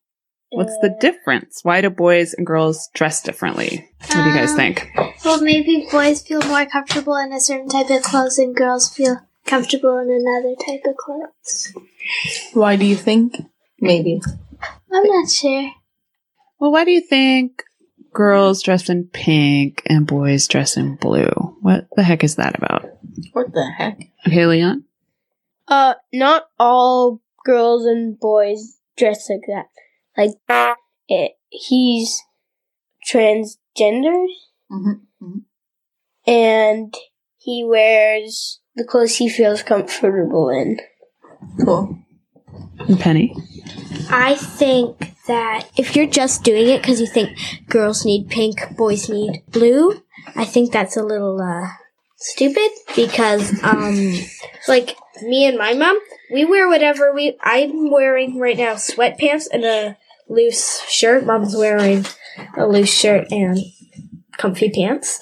What's 0.50 0.76
the 0.82 0.94
difference? 1.00 1.60
Why 1.62 1.80
do 1.80 1.88
boys 1.88 2.34
and 2.34 2.44
girls 2.46 2.90
dress 2.94 3.22
differently? 3.22 3.88
What 4.00 4.10
do 4.10 4.18
you 4.18 4.34
guys 4.34 4.50
Um, 4.50 4.56
think? 4.56 4.88
Well, 5.24 5.40
maybe 5.40 5.86
boys 5.90 6.20
feel 6.20 6.42
more 6.42 6.66
comfortable 6.66 7.16
in 7.16 7.32
a 7.32 7.40
certain 7.40 7.68
type 7.68 7.88
of 7.90 8.02
clothes, 8.02 8.38
and 8.38 8.54
girls 8.54 8.92
feel 8.94 9.18
comfortable 9.46 9.98
in 9.98 10.10
another 10.10 10.54
type 10.56 10.82
of 10.84 10.96
clothes. 10.96 11.72
Why 12.54 12.74
do 12.76 12.84
you 12.84 12.96
think? 12.96 13.36
Maybe. 13.80 14.20
I'm 14.92 15.04
not 15.04 15.30
sure. 15.30 15.70
Well, 16.58 16.72
why 16.72 16.84
do 16.84 16.90
you 16.90 17.00
think 17.00 17.62
girls 18.12 18.62
dress 18.62 18.88
in 18.88 19.04
pink 19.12 19.82
and 19.86 20.06
boys 20.06 20.46
dress 20.48 20.76
in 20.76 20.96
blue? 20.96 21.28
What 21.60 21.88
the 21.96 22.02
heck 22.02 22.24
is 22.24 22.36
that 22.36 22.56
about? 22.56 22.88
What 23.32 23.52
the 23.52 23.70
heck? 23.76 24.00
Okay, 24.26 24.46
Leon? 24.46 24.84
Uh, 25.68 25.94
not 26.12 26.44
all 26.58 27.20
girls 27.44 27.86
and 27.86 28.18
boys 28.18 28.78
dress 28.96 29.28
like 29.30 29.40
that. 29.48 29.66
Like, 30.16 30.76
it, 31.08 31.32
he's 31.50 32.20
transgender, 33.10 34.26
Mm-hmm. 34.70 35.38
and 36.26 36.94
he 37.36 37.62
wears 37.62 38.60
the 38.74 38.84
clothes 38.84 39.16
he 39.16 39.28
feels 39.28 39.62
comfortable 39.62 40.48
in. 40.48 40.78
Cool. 41.62 41.98
And 42.78 42.98
Penny? 42.98 43.36
I 44.10 44.36
think 44.36 44.98
that 45.26 45.68
if 45.76 45.96
you're 45.96 46.06
just 46.06 46.44
doing 46.44 46.68
it 46.68 46.82
because 46.82 47.00
you 47.00 47.06
think 47.06 47.38
girls 47.68 48.04
need 48.04 48.28
pink, 48.28 48.76
boys 48.76 49.08
need 49.08 49.42
blue, 49.48 50.02
I 50.34 50.44
think 50.44 50.72
that's 50.72 50.96
a 50.96 51.02
little 51.02 51.40
uh, 51.40 51.68
stupid 52.16 52.70
because, 52.96 53.62
um, 53.62 54.14
like 54.68 54.96
me 55.22 55.46
and 55.46 55.58
my 55.58 55.74
mom, 55.74 55.98
we 56.32 56.44
wear 56.44 56.68
whatever 56.68 57.12
we. 57.14 57.36
I'm 57.42 57.90
wearing 57.90 58.38
right 58.38 58.56
now 58.56 58.74
sweatpants 58.74 59.46
and 59.52 59.64
a 59.64 59.96
loose 60.28 60.82
shirt. 60.88 61.26
Mom's 61.26 61.56
wearing 61.56 62.04
a 62.56 62.66
loose 62.66 62.92
shirt 62.92 63.30
and 63.30 63.58
comfy 64.36 64.70
pants. 64.70 65.20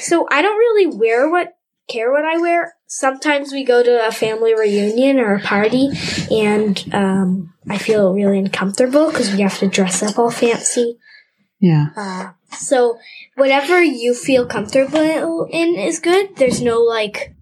So 0.00 0.26
I 0.30 0.42
don't 0.42 0.58
really 0.58 0.96
wear 0.96 1.28
what 1.30 1.56
care 1.88 2.12
what 2.12 2.24
I 2.24 2.38
wear. 2.38 2.74
Sometimes 2.92 3.52
we 3.52 3.62
go 3.62 3.84
to 3.84 4.04
a 4.04 4.10
family 4.10 4.52
reunion 4.52 5.20
or 5.20 5.36
a 5.36 5.40
party, 5.40 5.90
and 6.28 6.92
um, 6.92 7.54
I 7.68 7.78
feel 7.78 8.12
really 8.12 8.40
uncomfortable 8.40 9.12
because 9.12 9.30
we 9.32 9.42
have 9.42 9.56
to 9.60 9.68
dress 9.68 10.02
up 10.02 10.18
all 10.18 10.32
fancy. 10.32 10.98
Yeah. 11.60 11.90
Uh, 11.96 12.30
so 12.56 12.98
whatever 13.36 13.80
you 13.80 14.12
feel 14.12 14.44
comfortable 14.44 15.46
in 15.52 15.76
is 15.76 16.00
good. 16.00 16.34
There's 16.34 16.60
no 16.60 16.80
like 16.80 17.36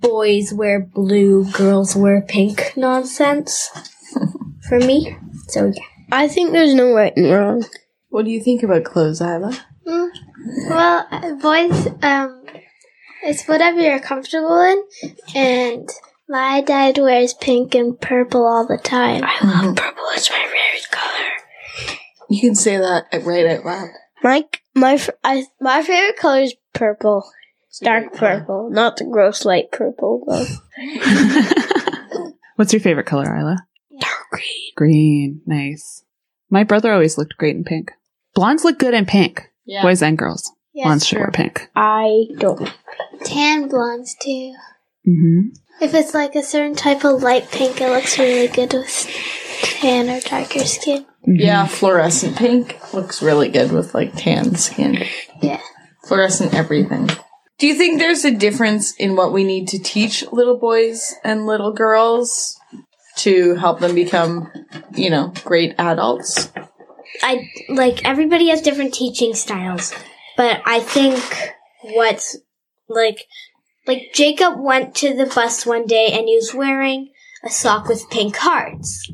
boys 0.00 0.52
wear 0.52 0.80
blue, 0.80 1.48
girls 1.52 1.94
wear 1.94 2.20
pink 2.20 2.72
nonsense 2.76 3.70
for 4.68 4.80
me. 4.80 5.16
So 5.46 5.66
yeah. 5.66 5.82
I 6.10 6.26
think 6.26 6.50
there's 6.50 6.74
no 6.74 6.92
right 6.92 7.16
and 7.16 7.30
wrong. 7.30 7.64
What 8.08 8.24
do 8.24 8.32
you 8.32 8.42
think 8.42 8.64
about 8.64 8.82
clothes, 8.82 9.20
Isla? 9.20 9.56
Mm, 9.86 10.10
well, 10.70 11.06
uh, 11.08 11.34
boys, 11.36 11.86
um, 12.02 12.42
it's 13.28 13.46
whatever 13.46 13.80
you're 13.80 14.00
comfortable 14.00 14.60
in, 14.60 14.82
and 15.34 15.88
My 16.28 16.60
dad 16.60 16.98
wears 16.98 17.32
pink 17.34 17.74
and 17.74 17.98
purple 18.00 18.44
all 18.46 18.66
the 18.66 18.76
time. 18.78 19.22
I 19.24 19.38
love 19.44 19.76
purple. 19.76 20.04
It's 20.12 20.30
my 20.30 20.36
favorite 20.36 20.90
color. 20.90 21.96
You 22.30 22.40
can 22.40 22.54
say 22.54 22.76
that 22.76 23.04
right 23.24 23.46
out 23.46 23.64
loud. 23.64 23.88
My 24.22 24.44
my 24.74 24.94
f- 24.94 25.10
I, 25.24 25.44
my 25.60 25.82
favorite 25.82 26.16
color 26.18 26.40
is 26.40 26.54
purple, 26.74 27.24
dark 27.82 28.12
purple, 28.14 28.68
not 28.70 28.96
the 28.98 29.04
gross 29.04 29.44
light 29.44 29.70
purple 29.72 30.24
though. 30.26 30.44
What's 32.56 32.72
your 32.72 32.80
favorite 32.80 33.06
color, 33.06 33.24
Isla? 33.34 33.56
Dark 34.00 34.12
green. 34.32 34.72
Green. 34.76 35.40
Nice. 35.46 36.04
My 36.50 36.64
brother 36.64 36.92
always 36.92 37.16
looked 37.16 37.36
great 37.38 37.56
in 37.56 37.64
pink. 37.64 37.92
Blondes 38.34 38.64
look 38.64 38.78
good 38.78 38.94
in 38.94 39.06
pink. 39.06 39.50
Yeah. 39.64 39.82
Boys 39.82 40.02
and 40.02 40.18
girls. 40.18 40.50
Yes, 40.72 40.84
Blondes 40.84 41.06
should 41.06 41.18
wear 41.18 41.30
pink. 41.32 41.68
I 41.76 42.26
don't. 42.38 42.70
Tan 43.28 43.68
blondes 43.68 44.16
too. 44.20 44.54
hmm 45.04 45.40
If 45.80 45.94
it's 45.94 46.14
like 46.14 46.34
a 46.34 46.42
certain 46.42 46.74
type 46.74 47.04
of 47.04 47.22
light 47.22 47.50
pink, 47.50 47.80
it 47.80 47.88
looks 47.90 48.18
really 48.18 48.48
good 48.48 48.72
with 48.72 49.06
tan 49.80 50.08
or 50.10 50.20
darker 50.20 50.64
skin. 50.64 51.06
Yeah, 51.26 51.66
fluorescent 51.66 52.36
pink 52.36 52.92
looks 52.94 53.22
really 53.22 53.48
good 53.48 53.70
with 53.70 53.94
like 53.94 54.14
tan 54.16 54.54
skin. 54.56 55.04
Yeah. 55.42 55.60
Fluorescent 56.04 56.54
everything. 56.54 57.08
Do 57.58 57.66
you 57.66 57.74
think 57.74 57.98
there's 57.98 58.24
a 58.24 58.30
difference 58.30 58.94
in 58.96 59.16
what 59.16 59.32
we 59.32 59.44
need 59.44 59.68
to 59.68 59.78
teach 59.78 60.24
little 60.32 60.56
boys 60.58 61.14
and 61.24 61.44
little 61.44 61.72
girls 61.72 62.56
to 63.16 63.56
help 63.56 63.80
them 63.80 63.94
become, 63.94 64.50
you 64.94 65.10
know, 65.10 65.32
great 65.44 65.74
adults? 65.78 66.50
I 67.22 67.48
like 67.68 68.04
everybody 68.04 68.48
has 68.48 68.62
different 68.62 68.94
teaching 68.94 69.34
styles, 69.34 69.92
but 70.36 70.62
I 70.64 70.80
think 70.80 71.20
what's 71.82 72.36
like 72.88 73.26
like 73.86 74.10
Jacob 74.12 74.58
went 74.58 74.94
to 74.96 75.14
the 75.14 75.26
bus 75.26 75.64
one 75.64 75.86
day 75.86 76.10
and 76.12 76.28
he 76.28 76.36
was 76.36 76.54
wearing 76.54 77.10
a 77.44 77.50
sock 77.50 77.88
with 77.88 78.10
pink 78.10 78.36
hearts. 78.36 79.10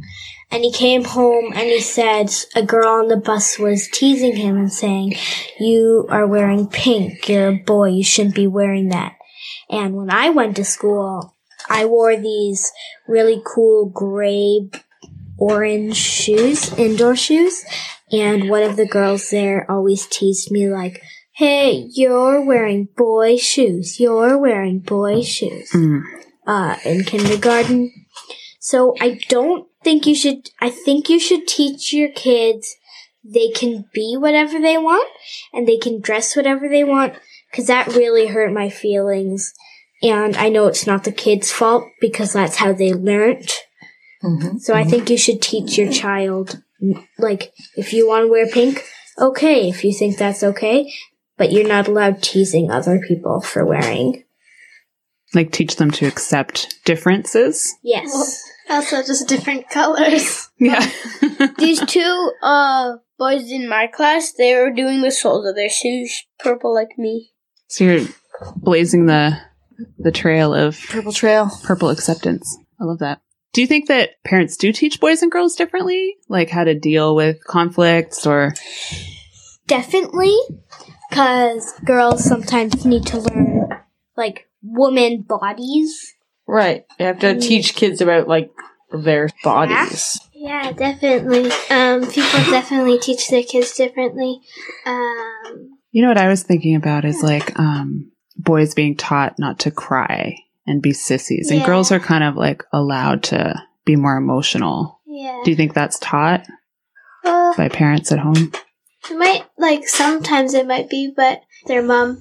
And 0.51 0.63
he 0.63 0.73
came 0.73 1.05
home 1.05 1.53
and 1.53 1.63
he 1.63 1.81
said 1.81 2.33
a 2.55 2.63
girl 2.63 3.01
on 3.01 3.09
the 3.09 3.17
bus 3.17 3.59
was 3.59 3.89
teasing 3.89 4.37
him 4.37 4.57
and 4.57 4.73
saying, 4.73 5.15
You 5.59 6.07
are 6.11 6.27
wearing 6.27 6.69
pink. 6.69 7.29
You're 7.29 7.49
a 7.49 7.57
boy. 7.57 7.89
You 7.89 8.05
shouldn't 8.05 8.35
be 8.35 8.47
wearing 8.47 8.89
that. 8.89 9.17
And 9.69 9.97
when 9.97 10.11
I 10.11 10.31
went 10.31 10.57
to 10.57 10.65
school, 10.65 11.35
I 11.69 11.87
wore 11.87 12.17
these 12.17 12.73
really 13.09 13.43
cool 13.45 13.87
gray 13.87 14.71
orange 15.39 15.97
shoes, 15.97 16.73
indoor 16.79 17.17
shoes, 17.17 17.65
and 18.13 18.49
one 18.49 18.63
of 18.63 18.77
the 18.77 18.87
girls 18.87 19.31
there 19.31 19.69
always 19.69 20.07
teased 20.07 20.51
me 20.51 20.69
like, 20.69 21.03
"Hey, 21.35 21.89
you're 21.93 22.45
wearing 22.45 22.89
boy 22.97 23.37
shoes. 23.37 24.01
You're 24.01 24.39
wearing 24.39 24.81
boy 24.81 25.23
shoes." 25.23 25.71
Hmm. 25.73 26.01
Uh, 26.47 26.77
in 26.85 27.05
kindergarten. 27.05 27.93
So 28.61 28.95
I 29.01 29.19
don't 29.29 29.67
think 29.83 30.07
you 30.07 30.15
should. 30.15 30.51
I 30.61 30.71
think 30.71 31.09
you 31.09 31.19
should 31.19 31.47
teach 31.47 31.93
your 31.93 32.11
kids 32.11 32.77
they 33.25 33.49
can 33.49 33.87
be 33.93 34.17
whatever 34.19 34.61
they 34.61 34.77
want 34.77 35.09
and 35.53 35.67
they 35.67 35.79
can 35.79 36.01
dress 36.01 36.37
whatever 36.37 36.69
they 36.69 36.85
want 36.85 37.15
because 37.51 37.67
that 37.67 37.89
really 37.89 38.27
hurt 38.27 38.53
my 38.53 38.69
feelings. 38.69 39.55
And 40.03 40.37
I 40.37 40.51
know 40.51 40.67
it's 40.67 40.87
not 40.87 41.05
the 41.05 41.13
kids' 41.13 41.51
fault 41.51 41.85
because 42.01 42.33
that's 42.33 42.57
how 42.57 42.73
they 42.73 42.93
learned. 42.93 43.49
Mm-hmm. 44.23 44.59
So 44.59 44.75
I 44.75 44.83
mm-hmm. 44.83 44.91
think 44.91 45.11
you 45.11 45.17
should 45.17 45.41
teach 45.41 45.79
your 45.79 45.91
child, 45.91 46.63
like, 47.19 47.55
if 47.77 47.93
you 47.93 48.07
want 48.07 48.25
to 48.25 48.31
wear 48.31 48.47
pink, 48.47 48.85
okay, 49.19 49.69
if 49.69 49.85
you 49.85 49.95
think 49.95 50.19
that's 50.19 50.43
okay, 50.43 50.93
but 51.37 51.53
you're 51.53 51.67
not 51.67 51.89
allowed 51.89 52.23
teasing 52.23 52.71
other 52.71 53.01
people 53.07 53.41
for 53.41 53.65
wearing. 53.65 54.25
Like 55.35 55.51
teach 55.51 55.77
them 55.77 55.91
to 55.93 56.07
accept 56.07 56.85
differences. 56.85 57.75
Yes. 57.83 58.43
Also, 58.71 59.03
just 59.03 59.29
different 59.29 59.69
colors. 59.71 60.49
Yeah. 60.59 60.87
These 61.59 61.85
two 61.87 62.33
uh 62.43 62.97
boys 63.19 63.51
in 63.51 63.69
my 63.69 63.87
class, 63.87 64.33
they 64.33 64.55
were 64.55 64.71
doing 64.71 65.01
the 65.01 65.11
soles 65.11 65.47
of 65.47 65.57
their 65.57 65.71
shoes 65.71 66.25
purple 66.39 66.73
like 66.73 66.97
me. 66.99 67.33
So 67.69 67.85
you're 67.85 68.07
blazing 68.57 69.07
the 69.07 69.39
the 69.99 70.13
trail 70.13 70.55
of 70.55 70.81
purple 70.89 71.13
trail, 71.13 71.51
purple 71.65 71.91
acceptance. 71.91 72.57
I 72.81 72.85
love 72.85 73.01
that. 73.01 73.21
Do 73.53 73.61
you 73.61 73.67
think 73.69 73.87
that 73.89 74.23
parents 74.25 74.57
do 74.57 74.73
teach 74.73 75.01
boys 75.01 75.23
and 75.23 75.31
girls 75.31 75.55
differently, 75.55 76.17
like 76.29 76.51
how 76.51 76.65
to 76.65 76.75
deal 76.75 77.15
with 77.15 77.45
conflicts 77.45 78.27
or? 78.27 78.53
Definitely, 79.67 80.37
because 81.15 81.73
girls 81.85 82.25
sometimes 82.25 82.85
need 82.85 83.07
to 83.07 83.19
learn, 83.19 83.69
like, 84.17 84.49
woman 84.63 85.23
bodies. 85.23 86.15
Right. 86.47 86.85
You 86.99 87.07
have 87.07 87.21
to 87.21 87.39
teach 87.41 87.75
kids 87.75 88.01
about 88.01 88.29
like 88.29 88.51
their 88.93 89.29
bodies. 89.43 90.19
Yeah, 90.35 90.73
definitely. 90.73 91.51
Um, 91.71 92.03
people 92.03 92.41
definitely 92.51 92.99
teach 92.99 93.29
their 93.31 93.43
kids 93.43 93.75
differently. 93.75 94.41
Um, 94.85 95.79
You 95.91 96.03
know 96.03 96.09
what 96.09 96.19
I 96.19 96.29
was 96.29 96.43
thinking 96.43 96.75
about 96.77 97.05
is 97.07 97.23
like 97.23 97.59
um, 97.59 98.11
boys 98.37 98.75
being 98.75 98.97
taught 98.97 99.39
not 99.39 99.59
to 99.61 99.71
cry 99.71 100.37
and 100.67 100.83
be 100.83 100.93
sissies, 100.93 101.51
and 101.51 101.65
girls 101.65 101.93
are 101.93 102.01
kind 102.01 102.25
of 102.25 102.37
like 102.37 102.63
allowed 102.73 103.23
to 103.25 103.55
be 103.87 103.97
more 103.97 104.17
emotional. 104.17 105.01
yeah. 105.07 105.41
Do 105.45 105.51
you 105.51 105.57
think 105.57 105.73
that's 105.75 105.99
taught 105.99 106.47
Well, 107.23 107.55
by 107.57 107.69
parents 107.69 108.13
at 108.13 108.19
home? 108.19 108.53
It 109.11 109.17
might, 109.17 109.45
like, 109.59 109.87
sometimes 109.89 110.55
it 110.55 110.67
might 110.67 110.89
be, 110.89 111.13
but 111.15 111.43
their 111.67 111.83
mom 111.83 112.21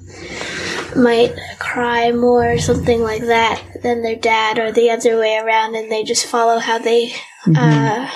might 0.95 1.33
cry 1.59 2.11
more 2.11 2.51
or 2.53 2.57
something 2.59 3.01
like 3.01 3.23
that 3.23 3.61
than 3.81 4.01
their 4.03 4.15
dad 4.15 4.59
or 4.59 4.71
the 4.71 4.91
other 4.91 5.17
way 5.19 5.37
around, 5.37 5.75
and 5.75 5.91
they 5.91 6.03
just 6.03 6.25
follow 6.25 6.59
how 6.59 6.77
they, 6.77 7.11
uh, 7.55 8.09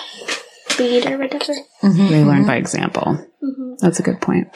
lead 0.79 1.05
or 1.07 1.17
whatever. 1.17 1.53
They 1.81 2.23
learn 2.23 2.45
by 2.45 2.55
example. 2.57 3.17
Mhm. 3.43 3.79
That's 3.79 3.99
a 3.99 4.03
good 4.03 4.21
point. 4.21 4.47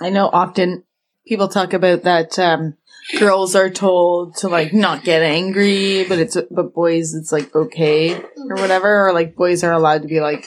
I 0.00 0.10
know 0.10 0.28
often 0.32 0.84
people 1.26 1.48
talk 1.48 1.72
about 1.74 2.02
that 2.04 2.38
um, 2.38 2.74
girls 3.18 3.54
are 3.54 3.70
told 3.70 4.36
to 4.36 4.48
like 4.48 4.72
not 4.72 5.04
get 5.04 5.22
angry, 5.22 6.04
but 6.08 6.18
it's 6.18 6.36
but 6.50 6.74
boys 6.74 7.14
it's 7.14 7.30
like 7.32 7.54
okay 7.54 8.14
or 8.14 8.56
whatever, 8.56 9.06
or 9.06 9.12
like 9.12 9.36
boys 9.36 9.62
are 9.64 9.72
allowed 9.72 10.02
to 10.02 10.08
be 10.08 10.20
like 10.20 10.46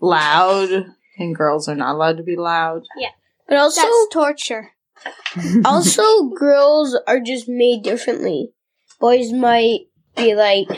loud 0.00 0.86
and 1.18 1.34
girls 1.34 1.68
are 1.68 1.74
not 1.74 1.94
allowed 1.94 2.16
to 2.18 2.22
be 2.22 2.36
loud. 2.36 2.82
Yeah. 2.96 3.10
But 3.48 3.58
also 3.58 3.80
That's 3.82 4.08
torture. 4.12 4.72
also 5.64 6.28
girls 6.30 6.96
are 7.06 7.20
just 7.20 7.48
made 7.48 7.82
differently. 7.82 8.52
Boys 9.00 9.32
might 9.32 9.80
be 10.16 10.34
like 10.34 10.68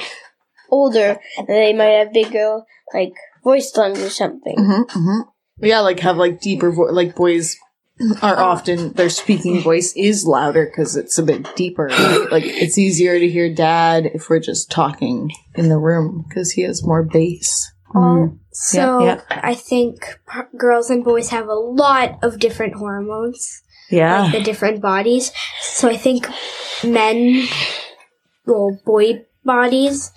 older 0.70 1.18
and 1.38 1.48
they 1.48 1.72
might 1.72 1.98
have 1.98 2.12
bigger 2.12 2.60
like 2.92 3.14
voice 3.42 3.70
tones 3.70 4.00
or 4.00 4.10
something. 4.10 4.56
Mm-hmm, 4.56 5.20
Yeah, 5.64 5.80
like 5.80 6.00
have 6.00 6.16
like 6.16 6.40
deeper 6.40 6.70
voice. 6.70 6.92
like 6.92 7.14
boys 7.14 7.56
are 8.22 8.38
often 8.38 8.92
their 8.94 9.10
speaking 9.10 9.60
voice 9.60 9.92
is 9.96 10.26
louder 10.26 10.64
because 10.66 10.96
it's 10.96 11.18
a 11.18 11.22
bit 11.22 11.54
deeper. 11.56 11.86
Right? 11.86 12.26
Like 12.30 12.44
it's 12.46 12.78
easier 12.78 13.18
to 13.18 13.28
hear 13.28 13.52
dad 13.54 14.06
if 14.14 14.28
we're 14.30 14.40
just 14.40 14.70
talking 14.70 15.30
in 15.54 15.68
the 15.68 15.78
room 15.78 16.24
because 16.28 16.52
he 16.52 16.62
has 16.62 16.84
more 16.84 17.02
bass. 17.02 17.70
So 18.52 19.04
yeah. 19.04 19.20
I 19.30 19.54
think 19.54 20.18
p- 20.30 20.56
girls 20.56 20.90
and 20.90 21.04
boys 21.04 21.30
have 21.30 21.48
a 21.48 21.54
lot 21.54 22.18
of 22.22 22.38
different 22.38 22.74
hormones. 22.74 23.62
Yeah. 23.90 24.22
Like 24.22 24.32
the 24.32 24.42
different 24.42 24.80
bodies. 24.80 25.32
So 25.60 25.88
I 25.88 25.96
think 25.96 26.28
men, 26.84 27.46
well, 28.46 28.78
boy 28.84 29.24
bodies 29.44 30.12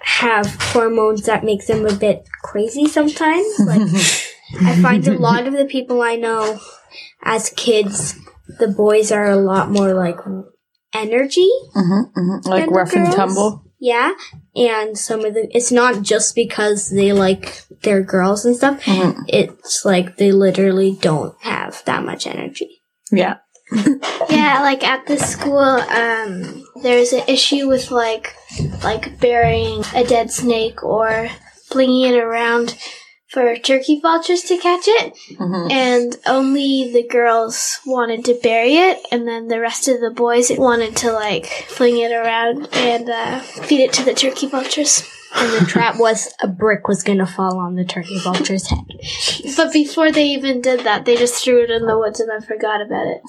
have 0.00 0.46
hormones 0.72 1.26
that 1.26 1.44
make 1.44 1.66
them 1.66 1.86
a 1.86 1.92
bit 1.92 2.28
crazy 2.42 2.86
sometimes. 2.86 3.46
Like 3.58 3.82
I 4.62 4.80
find 4.80 5.06
a 5.08 5.18
lot 5.18 5.46
of 5.46 5.54
the 5.54 5.64
people 5.64 6.02
I 6.02 6.16
know 6.16 6.60
as 7.22 7.50
kids, 7.50 8.14
the 8.58 8.68
boys 8.68 9.10
are 9.10 9.28
a 9.28 9.36
lot 9.36 9.70
more 9.70 9.94
like 9.94 10.18
energy. 10.92 11.50
Mm-hmm, 11.74 12.18
mm-hmm. 12.18 12.48
Like 12.48 12.70
rough 12.70 12.92
and 12.92 13.12
tumble. 13.12 13.63
Yeah, 13.78 14.12
and 14.56 14.96
some 14.96 15.24
of 15.24 15.34
the 15.34 15.48
it's 15.54 15.72
not 15.72 16.02
just 16.02 16.34
because 16.34 16.90
they 16.90 17.12
like 17.12 17.62
their 17.82 18.02
girls 18.02 18.44
and 18.44 18.56
stuff. 18.56 18.82
Mhm. 18.84 19.24
It's 19.28 19.84
like 19.84 20.16
they 20.16 20.32
literally 20.32 20.96
don't 21.00 21.34
have 21.42 21.82
that 21.84 22.04
much 22.04 22.26
energy. 22.26 22.82
Yeah. 23.10 23.38
Yeah, 24.30 24.60
like 24.62 24.82
at 24.84 25.06
the 25.06 25.16
school, 25.18 25.58
um, 25.58 26.64
there's 26.82 27.12
an 27.12 27.22
issue 27.28 27.68
with 27.68 27.90
like 27.90 28.34
like 28.82 29.20
burying 29.20 29.82
a 29.94 30.04
dead 30.04 30.30
snake 30.30 30.82
or 30.82 31.28
flinging 31.68 32.14
it 32.14 32.18
around 32.18 32.76
for 33.34 33.56
turkey 33.56 33.98
vultures 34.00 34.42
to 34.44 34.56
catch 34.56 34.84
it, 34.86 35.14
Mhm. 35.38 35.70
and 35.72 36.16
only 36.24 36.90
the 36.92 37.02
girls 37.02 37.80
wanted 37.84 38.24
to 38.26 38.34
bury 38.42 38.76
it, 38.76 39.00
and 39.10 39.26
then 39.28 39.48
the 39.48 39.60
rest 39.60 39.88
of 39.88 40.00
the 40.00 40.10
boys 40.10 40.52
wanted 40.56 40.94
to 40.98 41.12
like 41.12 41.46
fling 41.68 41.98
it 41.98 42.12
around 42.12 42.68
and 42.72 43.10
uh, 43.10 43.40
feed 43.40 43.80
it 43.80 43.92
to 43.94 44.04
the 44.04 44.14
turkey 44.14 44.46
vultures. 44.46 45.02
And 45.36 45.50
the 45.52 45.66
trap 45.66 45.98
was 45.98 46.32
a 46.40 46.46
brick 46.46 46.86
was 46.86 47.02
gonna 47.02 47.26
fall 47.26 47.58
on 47.58 47.74
the 47.74 47.84
turkey 47.84 48.20
vulture's 48.20 48.68
head. 48.68 48.86
But 49.56 49.72
before 49.72 50.12
they 50.12 50.26
even 50.26 50.60
did 50.60 50.80
that, 50.84 51.04
they 51.06 51.16
just 51.16 51.42
threw 51.42 51.60
it 51.64 51.70
in 51.72 51.86
the 51.86 51.98
woods 51.98 52.20
and 52.20 52.30
then 52.30 52.40
forgot 52.40 52.80
about 52.80 53.06
it. 53.08 53.20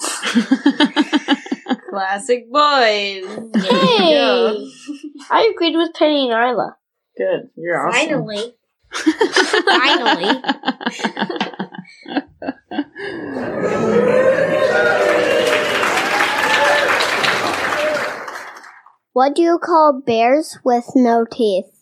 Classic 1.90 2.48
boys. 2.50 3.24
Hey! 3.64 4.70
I 5.30 5.50
agreed 5.52 5.74
with 5.76 5.94
Penny 5.94 6.26
and 6.26 6.32
Arla. 6.32 6.76
Good. 7.18 7.48
You're 7.56 7.88
awesome. 7.88 8.06
Finally. 8.08 8.54
Finally. 9.64 10.42
What 19.12 19.34
do 19.34 19.40
you 19.42 19.58
call 19.58 20.02
bears 20.04 20.58
with 20.62 20.90
no 20.94 21.24
teeth? 21.24 21.72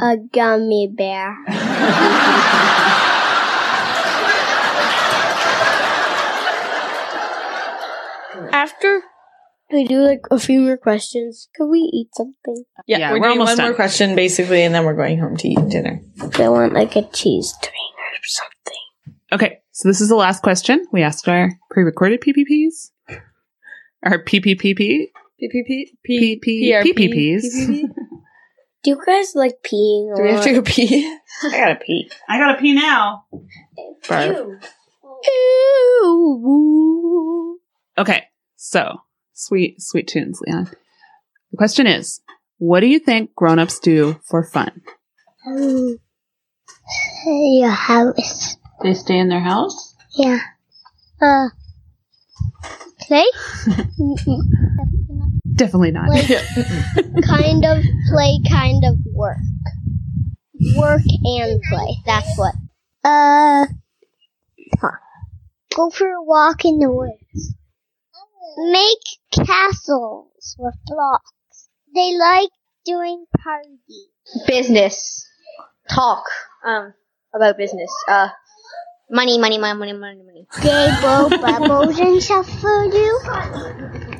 A 0.00 0.16
gummy 0.16 0.86
bear. 0.86 1.36
After 8.52 9.02
we 9.72 9.84
do 9.84 10.00
like 10.00 10.20
a 10.30 10.38
few 10.38 10.60
more 10.60 10.76
questions, 10.76 11.48
could 11.56 11.66
we 11.68 11.78
eat 11.92 12.08
something? 12.14 12.64
Yeah, 12.86 12.98
Yeah, 12.98 13.12
we're, 13.12 13.20
we're 13.20 13.28
doing 13.28 13.38
almost 13.40 13.48
one 13.50 13.56
done. 13.58 13.66
more 13.68 13.74
question 13.74 14.14
basically, 14.14 14.62
and 14.62 14.74
then 14.74 14.84
we're 14.84 14.94
going 14.96 15.18
home 15.18 15.36
to 15.38 15.48
eat 15.48 15.68
dinner. 15.68 16.00
I 16.38 16.48
want 16.48 16.72
like 16.74 16.96
a 16.96 17.02
cheese 17.10 17.54
string 17.56 17.92
or 17.98 18.20
something. 18.24 18.80
Okay, 19.32 19.60
so 19.72 19.88
this 19.88 20.00
is 20.00 20.08
the 20.08 20.14
last 20.16 20.42
question. 20.42 20.84
We 20.92 21.02
asked 21.02 21.26
our 21.28 21.50
pre-recorded 21.70 22.20
PPPs, 22.20 22.90
our 24.02 24.22
PPPP, 24.22 25.08
PPP, 25.42 25.86
PP, 26.08 26.82
PPPs. 26.84 27.42
Do 28.84 28.90
you 28.90 29.00
guys 29.06 29.34
like 29.36 29.62
peeing? 29.64 30.14
Do 30.16 30.22
we 30.22 30.30
have 30.32 30.42
to 30.44 30.52
go 30.54 30.62
pee? 30.62 31.06
I 31.44 31.50
gotta 31.56 31.76
pee. 31.76 32.10
I 32.28 32.38
gotta 32.38 32.60
pee 32.60 32.72
now. 32.74 33.24
Barf. 34.04 34.60
Ew. 36.32 37.58
Okay, 37.98 38.24
so 38.56 38.96
sweet, 39.34 39.80
sweet 39.80 40.08
tunes, 40.08 40.40
Leon. 40.46 40.70
The 41.50 41.56
question 41.56 41.86
is, 41.86 42.20
what 42.58 42.80
do 42.80 42.86
you 42.86 42.98
think 42.98 43.34
grown-ups 43.34 43.78
do 43.80 44.20
for 44.24 44.44
fun? 44.44 44.82
Um, 45.46 45.98
Your 47.26 47.70
house. 47.70 48.56
They 48.82 48.94
stay 48.94 49.18
in 49.18 49.28
their 49.28 49.40
house? 49.40 49.94
Yeah. 50.16 50.38
Uh. 51.20 51.48
Play? 53.00 53.24
Definitely 55.54 55.90
not. 55.90 56.08
like 56.08 56.26
kind 57.24 57.64
of 57.64 57.82
play, 58.10 58.38
kind 58.48 58.84
of 58.84 58.98
work. 59.12 59.38
Work 60.76 61.02
and 61.24 61.60
play. 61.68 61.96
That's 62.06 62.38
what. 62.38 62.54
Uh. 63.04 63.66
huh. 64.80 64.90
Go 65.74 65.90
for 65.90 66.06
a 66.06 66.22
walk 66.22 66.64
in 66.64 66.78
the 66.78 66.90
woods. 66.90 67.54
Make 68.56 69.21
castles 69.46 70.56
with 70.58 70.74
blocks. 70.86 71.68
They 71.94 72.16
like 72.16 72.48
doing 72.84 73.24
parties. 73.42 74.08
Business. 74.46 75.26
Talk. 75.90 76.24
Um, 76.64 76.94
about 77.34 77.56
business. 77.56 77.90
Uh, 78.08 78.28
money, 79.10 79.38
money, 79.38 79.58
money, 79.58 79.78
money, 79.78 79.92
money, 79.92 80.22
money. 80.24 80.46
They 80.62 80.90
blow 81.00 81.28
bubbles 81.40 81.98
and 81.98 82.22
stuff 82.22 82.48
for 82.60 82.84
you. 82.84 83.20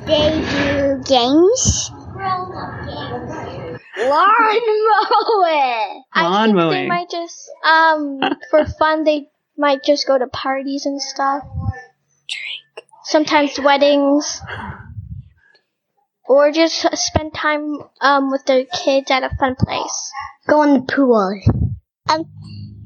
They 0.05 0.41
do 0.51 1.03
games. 1.07 1.91
Lawn 3.95 4.59
mowing. 5.19 6.03
Lawn 6.15 6.47
They 6.49 6.53
mowing. 6.53 6.87
might 6.87 7.09
just, 7.09 7.49
um, 7.63 8.19
for 8.49 8.65
fun, 8.65 9.03
they 9.03 9.27
might 9.57 9.83
just 9.83 10.07
go 10.07 10.17
to 10.17 10.27
parties 10.27 10.85
and 10.85 11.01
stuff. 11.01 11.43
Drink. 12.27 12.87
Sometimes 13.03 13.59
weddings. 13.59 14.41
Or 16.33 16.51
just 16.51 16.81
spend 16.97 17.35
time, 17.35 17.77
um, 18.01 18.31
with 18.31 18.43
their 18.45 18.65
kids 18.65 19.11
at 19.11 19.21
a 19.21 19.29
fun 19.37 19.55
place. 19.55 20.11
Go 20.47 20.63
in 20.63 20.73
the 20.73 20.81
pool. 20.81 21.39
Um, 22.09 22.25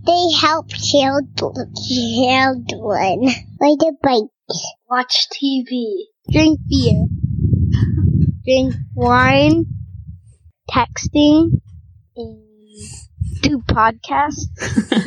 they 0.06 0.32
help 0.38 0.68
children, 0.68 1.74
children 1.88 3.30
ride 3.62 3.84
a 3.88 3.94
bike, 4.04 4.30
watch 4.90 5.30
TV, 5.30 5.94
drink 6.30 6.60
beer, 6.68 7.06
drink 8.44 8.76
wine, 8.94 9.66
texting, 10.70 11.62
and 12.18 12.44
do 13.44 13.60
podcasts. 13.60 14.50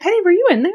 Penny, 0.00 0.22
were 0.24 0.32
you 0.32 0.48
in 0.50 0.64
there? 0.64 0.72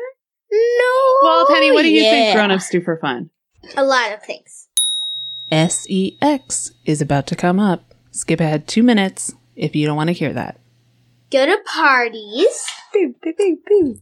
No. 0.50 1.18
Well, 1.24 1.48
Penny, 1.48 1.74
what 1.74 1.82
do 1.82 1.90
you 1.90 2.04
think 2.04 2.28
yeah. 2.28 2.36
grown-ups 2.36 2.70
do 2.70 2.80
for 2.80 2.98
fun? 3.00 3.32
A 3.76 3.84
lot 3.84 4.14
of 4.14 4.24
things. 4.24 4.70
SEX 5.54 6.72
is 6.86 7.01
about 7.01 7.28
to 7.28 7.36
come 7.36 7.60
up. 7.60 7.93
Skip 8.12 8.39
ahead 8.39 8.68
two 8.68 8.84
minutes 8.84 9.34
if 9.56 9.76
you 9.76 9.86
don't 9.86 9.95
want 9.95 10.08
to 10.08 10.14
hear 10.14 10.34
that. 10.34 10.60
Go 11.32 11.45
to 11.45 11.58
parties. 11.66 12.66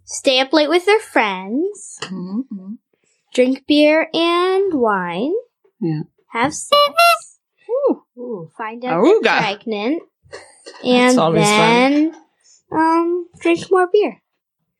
Stay 0.05 0.39
up 0.39 0.53
late 0.53 0.69
with 0.69 0.85
their 0.85 0.99
friends. 0.99 1.99
Mm-hmm. 2.03 2.73
Drink 3.33 3.65
beer 3.67 4.09
and 4.13 4.73
wine. 4.73 5.33
Yeah. 5.79 6.01
Have 6.31 6.53
sex. 6.53 6.79
Find 8.57 8.83
out 8.85 9.03
Auga. 9.03 9.23
they're 9.23 9.39
pregnant. 9.39 10.03
And 10.85 11.19
always 11.19 11.43
then 11.43 12.15
um 12.71 13.27
drink 13.39 13.69
more 13.71 13.89
beer. 13.91 14.21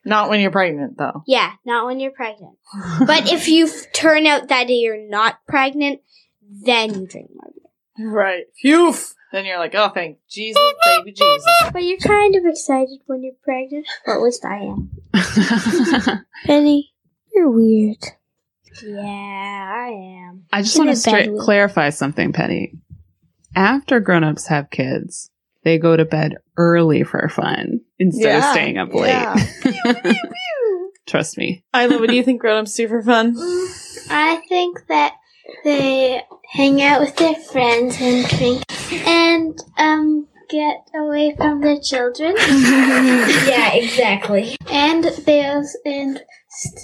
Not 0.03 0.29
when 0.29 0.39
you're 0.39 0.51
pregnant, 0.51 0.97
though. 0.97 1.23
Yeah, 1.27 1.51
not 1.65 1.85
when 1.85 1.99
you're 1.99 2.11
pregnant. 2.11 2.57
but 3.05 3.31
if 3.31 3.47
you 3.47 3.69
turn 3.93 4.25
out 4.25 4.47
that 4.47 4.69
you're 4.69 5.09
not 5.09 5.39
pregnant, 5.47 6.01
then 6.51 6.93
you 6.93 7.07
drink 7.07 7.29
more 7.33 7.51
beer. 7.53 8.11
Right. 8.11 8.43
Phew. 8.55 8.93
Then 9.31 9.45
you're 9.45 9.59
like, 9.59 9.73
oh, 9.75 9.89
thank 9.89 10.17
Jesus, 10.29 10.61
baby 10.83 11.13
Jesus. 11.13 11.45
But 11.71 11.83
you're 11.83 11.97
kind 11.97 12.35
of 12.35 12.43
excited 12.45 12.99
when 13.05 13.23
you're 13.23 13.33
pregnant. 13.41 13.87
Or 14.05 14.15
at 14.15 14.21
least 14.21 14.43
I 14.43 14.57
am. 14.57 14.91
Penny, 16.45 16.91
you're 17.33 17.49
weird. 17.49 18.03
Yeah, 18.83 18.97
I 18.97 20.27
am. 20.27 20.45
I 20.51 20.61
just 20.61 20.77
want 20.77 20.89
to 20.89 20.95
straight 20.95 21.31
clarify 21.37 21.89
something, 21.91 22.33
Penny. 22.33 22.73
After 23.55 23.99
grown-ups 23.99 24.47
have 24.47 24.69
kids, 24.69 25.29
they 25.63 25.77
go 25.77 25.95
to 25.95 26.05
bed 26.05 26.37
early 26.57 27.03
for 27.03 27.27
fun 27.29 27.81
instead 27.99 28.37
of 28.37 28.43
staying 28.51 28.77
up 28.77 28.93
late. 28.93 29.09
yeah. 29.09 30.13
Trust 31.07 31.37
me. 31.37 31.63
Isla, 31.75 31.99
what 31.99 32.09
do 32.09 32.15
you 32.15 32.23
think 32.23 32.41
grown-ups 32.41 32.75
do 32.75 32.87
for 32.87 33.01
fun? 33.01 33.35
I 34.09 34.41
think 34.47 34.87
that 34.87 35.15
they 35.63 36.21
hang 36.53 36.81
out 36.81 37.01
with 37.01 37.15
their 37.15 37.35
friends 37.35 37.97
and 37.99 38.27
drink 38.27 38.63
and 39.07 39.57
um 39.77 40.27
get 40.51 40.85
away 40.93 41.33
from 41.35 41.61
their 41.61 41.79
children. 41.79 42.35
yeah, 42.37 43.73
exactly. 43.73 44.57
And 44.69 45.05
they 45.25 45.45
also, 45.45 45.77
and 45.85 46.21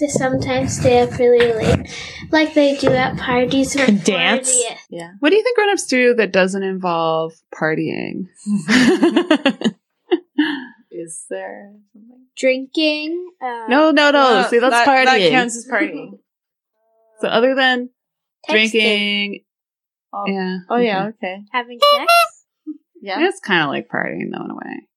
sometimes 0.07 0.79
stay 0.79 1.01
up 1.01 1.17
really 1.19 1.53
late, 1.53 1.93
like 2.31 2.53
they 2.53 2.77
do 2.77 2.87
at 2.89 3.17
parties 3.17 3.75
or 3.75 3.85
dance? 3.85 4.49
40th. 4.49 4.77
Yeah. 4.89 5.11
What 5.19 5.31
do 5.31 5.35
you 5.35 5.43
think 5.43 5.57
grown-ups 5.57 5.85
do 5.85 6.13
that 6.15 6.31
doesn't 6.31 6.63
involve 6.63 7.33
partying? 7.53 8.27
Is 10.89 11.25
there 11.29 11.73
something? 11.93 12.27
Drinking. 12.37 13.31
Um, 13.41 13.65
No, 13.67 13.91
no, 13.91 14.11
no. 14.11 14.47
See, 14.49 14.59
that's 14.59 14.73
that, 14.73 14.87
partying. 14.87 15.05
That 15.05 15.29
counts 15.31 15.57
as 15.57 15.67
partying. 15.67 16.19
So 17.19 17.27
other 17.27 17.55
than 17.55 17.87
Texting. 17.87 17.89
Drinking, 18.53 19.43
Oh. 20.13 20.23
yeah. 20.27 20.57
Oh, 20.69 20.77
yeah, 20.77 21.07
okay. 21.07 21.41
Having 21.51 21.79
sex. 21.79 22.11
Yeah. 22.99 23.17
It's 23.27 23.39
kind 23.39 23.61
of 23.61 23.69
like 23.69 23.87
partying 23.89 24.31
though 24.33 24.43
in 24.43 24.49
a 24.51 24.55
way. 24.55 24.87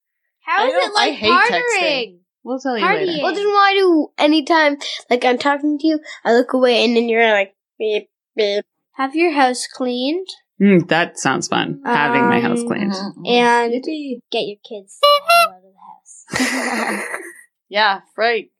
How 0.40 0.64
I 0.64 0.68
is 0.68 0.74
it 0.74 0.94
like 0.94 1.10
I 1.10 1.14
hate 1.14 1.30
partying? 1.30 1.82
texting. 1.82 2.18
We'll 2.42 2.58
tell 2.58 2.78
you 2.78 2.84
Partying. 2.84 3.06
later. 3.06 3.22
Well, 3.22 3.34
then 3.34 3.46
why 3.46 3.74
do 3.74 4.08
anytime, 4.16 4.78
like 5.10 5.24
I'm 5.26 5.36
talking 5.36 5.78
to 5.78 5.86
you, 5.86 6.00
I 6.24 6.32
look 6.32 6.54
away 6.54 6.82
and 6.84 6.96
then 6.96 7.10
you're 7.10 7.30
like, 7.30 7.54
beep, 7.78 8.08
beep. 8.36 8.64
Have 8.92 9.14
your 9.14 9.32
house 9.32 9.66
cleaned 9.66 10.26
Mm, 10.60 10.88
that 10.88 11.18
sounds 11.18 11.48
fun. 11.48 11.80
Having 11.84 12.28
my 12.28 12.40
house 12.40 12.60
Um, 12.60 12.66
cleaned. 12.66 12.92
and 13.26 13.82
get 13.82 14.46
your 14.46 14.56
kids 14.66 14.98
the 15.00 15.20
hell 15.28 15.52
out 15.52 15.56
of 15.56 16.38
the 16.38 16.96
house. 16.96 17.04
Yeah, 17.68 18.00
right. 18.16 18.50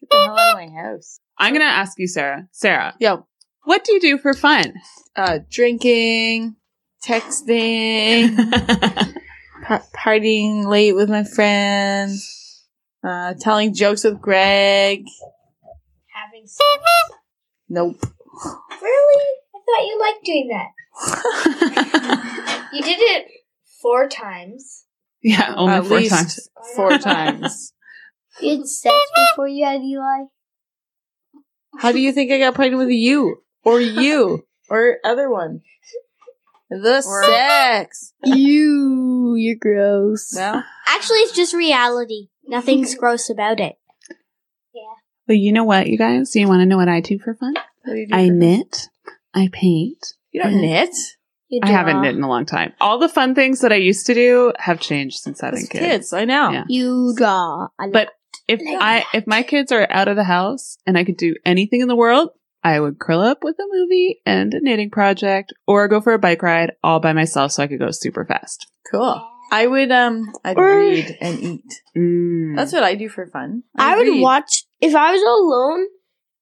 Get 0.00 0.10
the 0.10 0.16
hell 0.16 0.38
out 0.38 0.48
of 0.62 0.70
my 0.70 0.82
house. 0.82 1.18
I'm 1.38 1.52
gonna 1.52 1.64
ask 1.64 1.98
you, 1.98 2.06
Sarah. 2.08 2.48
Sarah, 2.52 2.94
Yo, 3.00 3.26
what 3.66 3.84
do 3.84 3.92
you 3.92 4.00
do 4.00 4.18
for 4.18 4.32
fun? 4.34 4.72
uh, 5.16 5.38
drinking, 5.50 6.56
texting, 7.02 8.36
pa- 9.64 9.82
partying 9.96 10.66
late 10.66 10.94
with 10.94 11.08
my 11.08 11.24
friends, 11.24 12.64
uh, 13.02 13.34
telling 13.40 13.72
jokes 13.74 14.04
with 14.04 14.20
Greg. 14.20 15.04
Having 16.12 16.46
sex. 16.46 16.82
Nope. 17.68 17.96
Really? 18.82 19.24
I 19.54 19.58
thought 19.64 19.86
you 19.86 19.98
liked 20.00 20.24
doing 20.24 20.48
that. 20.52 20.70
You 22.72 22.82
did 22.82 22.98
it 23.00 23.26
four 23.80 24.08
times. 24.08 24.84
yeah, 25.22 25.54
only 25.56 25.74
At 25.76 25.86
four 25.86 25.96
least 25.98 26.14
times. 26.14 26.48
Four 26.74 26.98
times. 26.98 27.72
You 28.40 28.58
had 28.58 28.66
sex 28.66 28.94
before 29.30 29.48
you 29.48 29.64
had 29.64 29.80
Eli? 29.80 30.24
How 31.78 31.92
do 31.92 31.98
you 32.00 32.12
think 32.12 32.30
I 32.30 32.38
got 32.38 32.54
pregnant 32.54 32.80
with 32.86 32.90
you? 32.94 33.42
Or 33.66 33.80
you? 33.80 34.46
Or 34.68 34.96
other 35.04 35.30
one? 35.30 35.60
The 36.70 37.00
sex. 37.02 38.12
you, 38.24 39.36
you're 39.36 39.54
gross. 39.60 40.32
Well, 40.34 40.64
Actually, 40.88 41.18
it's 41.18 41.36
just 41.36 41.54
reality. 41.54 42.28
Nothing's 42.48 42.94
gross 42.98 43.30
about 43.30 43.60
it. 43.60 43.76
Yeah. 44.74 44.82
But 45.28 45.36
you 45.36 45.52
know 45.52 45.62
what, 45.62 45.86
you 45.86 45.96
guys? 45.96 46.30
Do 46.30 46.40
you 46.40 46.48
want 46.48 46.62
to 46.62 46.66
know 46.66 46.76
what 46.76 46.88
I 46.88 47.00
do 47.00 47.18
for 47.20 47.34
fun? 47.34 47.54
what 47.84 47.92
do 47.94 48.00
you 48.00 48.08
do 48.08 48.14
I 48.16 48.26
for- 48.26 48.34
knit. 48.34 48.88
I 49.34 49.48
paint. 49.52 50.04
You 50.32 50.42
don't 50.42 50.60
knit. 50.60 50.90
You 51.48 51.60
I 51.62 51.68
haven't 51.70 52.02
knit 52.02 52.16
in 52.16 52.24
a 52.24 52.28
long 52.28 52.44
time. 52.44 52.72
All 52.80 52.98
the 52.98 53.08
fun 53.08 53.36
things 53.36 53.60
that 53.60 53.70
I 53.70 53.76
used 53.76 54.06
to 54.06 54.14
do 54.14 54.52
have 54.58 54.80
changed 54.80 55.18
since 55.18 55.40
having 55.42 55.60
kids. 55.68 55.78
kids, 55.78 56.12
I 56.12 56.24
know. 56.24 56.50
Yeah. 56.50 56.64
You 56.68 57.14
draw. 57.16 57.68
a 57.78 57.84
lot. 57.84 57.92
But 57.92 58.08
if 58.48 58.60
I 58.64 59.04
if 59.14 59.28
my 59.28 59.44
kids 59.44 59.70
are 59.70 59.86
out 59.90 60.08
of 60.08 60.16
the 60.16 60.24
house 60.24 60.76
and 60.86 60.98
I 60.98 61.04
could 61.04 61.16
do 61.16 61.36
anything 61.44 61.82
in 61.82 61.86
the 61.88 61.94
world, 61.94 62.30
I 62.66 62.80
would 62.80 62.98
curl 62.98 63.20
up 63.20 63.44
with 63.44 63.56
a 63.60 63.66
movie 63.70 64.20
and 64.26 64.52
a 64.52 64.60
knitting 64.60 64.90
project 64.90 65.52
or 65.68 65.86
go 65.88 66.00
for 66.00 66.14
a 66.14 66.18
bike 66.18 66.42
ride 66.42 66.72
all 66.82 66.98
by 67.00 67.12
myself 67.12 67.52
so 67.52 67.62
I 67.62 67.68
could 67.68 67.78
go 67.78 67.92
super 67.92 68.24
fast. 68.24 68.66
Cool. 68.90 69.24
I 69.52 69.66
would 69.68 69.92
um 69.92 70.32
I'd 70.44 70.58
Or- 70.58 70.76
read 70.76 71.16
and 71.20 71.38
eat. 71.40 71.72
Mm. 71.96 72.56
That's 72.56 72.72
what 72.72 72.82
I 72.82 72.96
do 72.96 73.08
for 73.08 73.26
fun. 73.28 73.62
I 73.78 73.96
would 73.96 74.08
read. 74.08 74.20
watch 74.20 74.64
if 74.80 74.94
I 74.96 75.12
was 75.12 75.22
alone, 75.22 75.86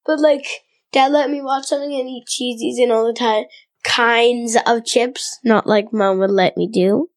but 0.07 0.19
like 0.21 0.47
dad 0.93 1.13
let 1.13 1.31
me 1.31 1.43
watch 1.43 1.67
something 1.67 1.93
and 1.93 2.09
eat 2.09 2.25
cheesies 2.27 2.83
and 2.83 2.91
all 2.91 3.07
the 3.07 3.13
time 3.13 3.45
kinds 3.83 4.57
of 4.67 4.87
chips, 4.87 5.39
not 5.45 5.67
like 5.67 5.93
mom 5.93 6.19
would 6.21 6.31
let 6.31 6.57
me 6.57 6.67
do. 6.73 7.11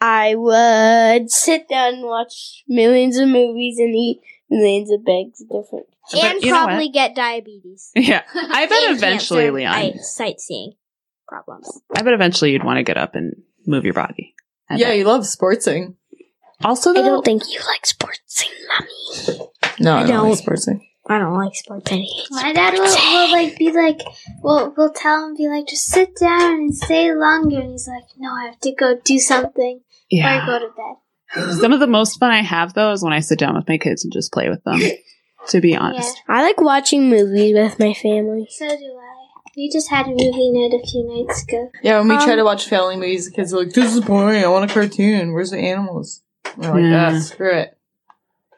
I 0.00 0.34
would 0.34 1.30
sit 1.30 1.68
down 1.68 1.94
and 1.94 2.04
watch 2.04 2.64
millions 2.66 3.16
of 3.18 3.28
movies 3.28 3.76
and 3.78 3.94
eat 3.94 4.20
millions 4.50 4.90
of 4.90 5.04
bags 5.04 5.40
of 5.42 5.48
different. 5.48 5.86
But 6.12 6.24
and 6.24 6.42
probably 6.42 6.88
get 6.90 7.14
diabetes. 7.14 7.90
Yeah. 7.94 8.22
I 8.34 8.66
bet 8.66 8.96
eventually, 8.96 9.42
cancer, 9.44 9.52
Leon. 9.52 9.74
I- 9.74 9.92
sightseeing 10.00 10.74
problems. 11.28 11.70
I 11.96 12.02
bet 12.02 12.12
eventually 12.14 12.52
you'd 12.52 12.64
want 12.64 12.78
to 12.78 12.82
get 12.82 12.96
up 12.96 13.14
and 13.14 13.34
move 13.66 13.84
your 13.84 13.94
body. 13.94 14.34
I 14.68 14.76
Yeah, 14.76 14.88
bet. 14.88 14.98
you 14.98 15.04
love 15.04 15.22
sportsing. 15.22 15.94
Also, 16.64 16.90
I 16.90 16.94
don't 16.94 17.24
think 17.24 17.42
you 17.50 17.58
like 17.66 17.86
sports, 17.86 18.44
mommy. 18.68 19.48
No, 19.80 19.94
I, 19.94 20.02
I 20.02 20.06
don't 20.06 20.28
like 20.28 20.38
don't. 20.44 20.46
sportsing. 20.46 20.80
I 21.08 21.18
don't 21.18 21.34
like 21.34 21.52
sportsing. 21.52 21.92
I 21.92 22.02
hate 22.02 22.26
My 22.30 22.52
dad 22.52 22.74
will, 22.74 22.82
will 22.84 23.32
like 23.32 23.56
be 23.56 23.72
like, 23.72 24.00
we'll 24.42 24.74
we'll 24.76 24.92
tell 24.92 25.26
him 25.26 25.36
be 25.36 25.48
like, 25.48 25.66
just 25.66 25.86
sit 25.86 26.16
down 26.20 26.52
and 26.54 26.74
stay 26.76 27.12
longer, 27.14 27.60
and 27.60 27.70
he's 27.72 27.88
like, 27.88 28.04
no, 28.18 28.30
I 28.30 28.46
have 28.46 28.60
to 28.60 28.74
go 28.74 28.96
do 29.02 29.18
something 29.18 29.80
yeah. 30.10 30.42
or 30.42 30.46
go 30.46 30.66
to 30.66 30.72
bed. 30.74 31.54
Some 31.60 31.72
of 31.72 31.80
the 31.80 31.86
most 31.86 32.18
fun 32.20 32.30
I 32.30 32.42
have 32.42 32.74
though 32.74 32.92
is 32.92 33.02
when 33.02 33.12
I 33.12 33.20
sit 33.20 33.38
down 33.38 33.54
with 33.54 33.68
my 33.68 33.78
kids 33.78 34.04
and 34.04 34.12
just 34.12 34.32
play 34.32 34.48
with 34.50 34.62
them. 34.64 34.80
to 35.48 35.60
be 35.60 35.74
honest. 35.76 36.22
Yeah. 36.28 36.34
I 36.36 36.42
like 36.42 36.60
watching 36.60 37.08
movies 37.10 37.54
with 37.54 37.78
my 37.78 37.92
family. 37.94 38.46
So 38.50 38.68
do 38.68 38.74
I. 38.74 39.16
We 39.56 39.68
just 39.70 39.90
had 39.90 40.06
a 40.06 40.10
movie 40.10 40.50
night 40.52 40.72
a 40.80 40.86
few 40.86 41.04
nights 41.06 41.42
ago. 41.42 41.70
Yeah, 41.82 41.98
when 41.98 42.08
we 42.08 42.14
try 42.16 42.32
Um, 42.32 42.38
to 42.38 42.44
watch 42.44 42.68
family 42.68 42.94
movies, 42.96 43.26
the 43.28 43.32
kids 43.32 43.52
are 43.52 43.58
like, 43.58 43.72
"This 43.72 43.92
is 43.94 44.00
boring. 44.00 44.44
I 44.44 44.48
want 44.48 44.70
a 44.70 44.72
cartoon. 44.72 45.32
Where's 45.34 45.50
the 45.50 45.58
animals?" 45.58 46.22
We're 46.56 46.70
like, 46.72 46.82
Yeah. 46.84 47.12
"Ah, 47.14 47.18
screw 47.18 47.52
it. 47.52 47.76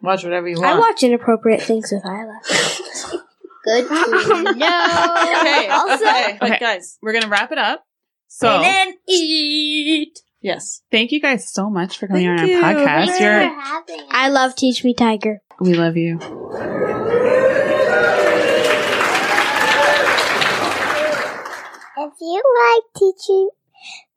Watch 0.02 0.22
whatever 0.22 0.48
you 0.48 0.56
want." 0.60 0.66
I 0.66 0.78
watch 0.78 1.02
inappropriate 1.02 1.62
things 1.62 1.90
with 1.92 2.04
Isla. 2.04 2.40
Good 3.64 3.86
to 3.88 4.42
know. 4.54 5.16
okay, 5.40 5.68
Also- 5.70 6.04
okay, 6.04 6.36
but 6.40 6.50
Okay. 6.50 6.58
guys, 6.58 6.98
We're 7.00 7.12
gonna 7.14 7.28
wrap 7.28 7.52
it 7.52 7.58
up. 7.58 7.86
So 8.28 8.48
and 8.50 8.64
then 8.64 8.94
eat. 9.08 10.18
yes, 10.40 10.82
thank 10.90 11.12
you 11.12 11.20
guys 11.20 11.48
so 11.52 11.70
much 11.70 11.96
for 11.98 12.06
coming 12.08 12.26
Thank 12.26 12.40
on 12.40 12.46
our 12.64 12.72
you. 12.72 12.84
podcast. 12.86 13.20
You're 13.20 13.48
for 13.48 13.60
having 13.60 14.00
us. 14.00 14.06
I 14.10 14.28
love 14.28 14.56
Teach 14.56 14.82
Me 14.84 14.94
Tiger. 14.94 15.42
We 15.62 15.74
love 15.74 15.96
you. 15.96 16.18
If 21.94 22.12
you 22.20 22.42
like 22.58 22.82
teaching 22.96 23.48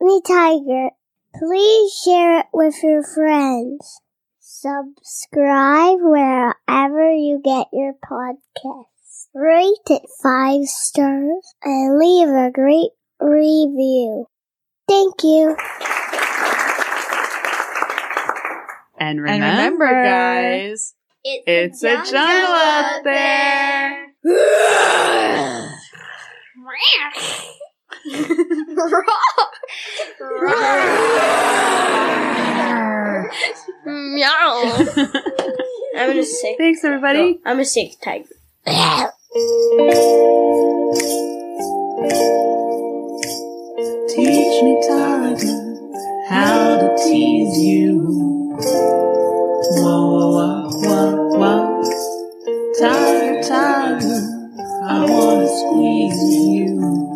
me 0.01 0.21
Tiger, 0.27 0.89
please 1.35 1.93
share 2.03 2.39
it 2.39 2.45
with 2.51 2.81
your 2.81 3.03
friends. 3.03 4.01
Subscribe 4.39 5.99
wherever 6.01 7.13
you 7.13 7.39
get 7.43 7.67
your 7.71 7.93
podcasts. 7.93 9.27
Rate 9.35 9.75
it 9.89 10.01
five 10.23 10.65
stars 10.65 11.53
and 11.63 11.99
leave 11.99 12.29
a 12.29 12.49
great 12.51 12.89
review. 13.19 14.25
Thank 14.87 15.15
you. 15.23 15.55
And 18.97 19.19
and 19.19 19.21
remember, 19.21 19.85
remember, 19.85 20.03
guys, 20.03 20.95
it's 21.28 21.84
a 21.84 21.95
jungle 21.95 22.53
out 22.53 23.01
there. 23.03 24.05
Meow. 33.86 34.86
I'm 35.97 36.09
gonna 36.09 36.23
sick. 36.23 36.57
Thanks, 36.57 36.84
everybody. 36.84 37.39
I'm 37.45 37.59
a 37.59 37.65
sick 37.65 37.93
tiger. 38.03 38.26
Teach 44.09 44.63
me, 44.63 44.82
tiger, 44.88 45.55
how 46.30 46.78
to 46.80 46.95
tease 47.03 47.57
you. 47.57 47.99
Whoa, 49.78 50.07
whoa, 50.07 50.30
whoa, 50.30 50.30
whoa, 50.32 50.61
whoa. 50.61 50.64
Tiger, 52.80 53.41
tiger, 53.41 54.19
I 54.84 55.05
wanna 55.09 55.47
squeeze 55.47 56.21
you. 56.45 57.15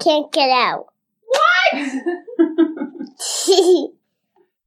Can't 0.00 0.32
get 0.32 0.50
out. 0.50 0.86
What? 1.26 1.92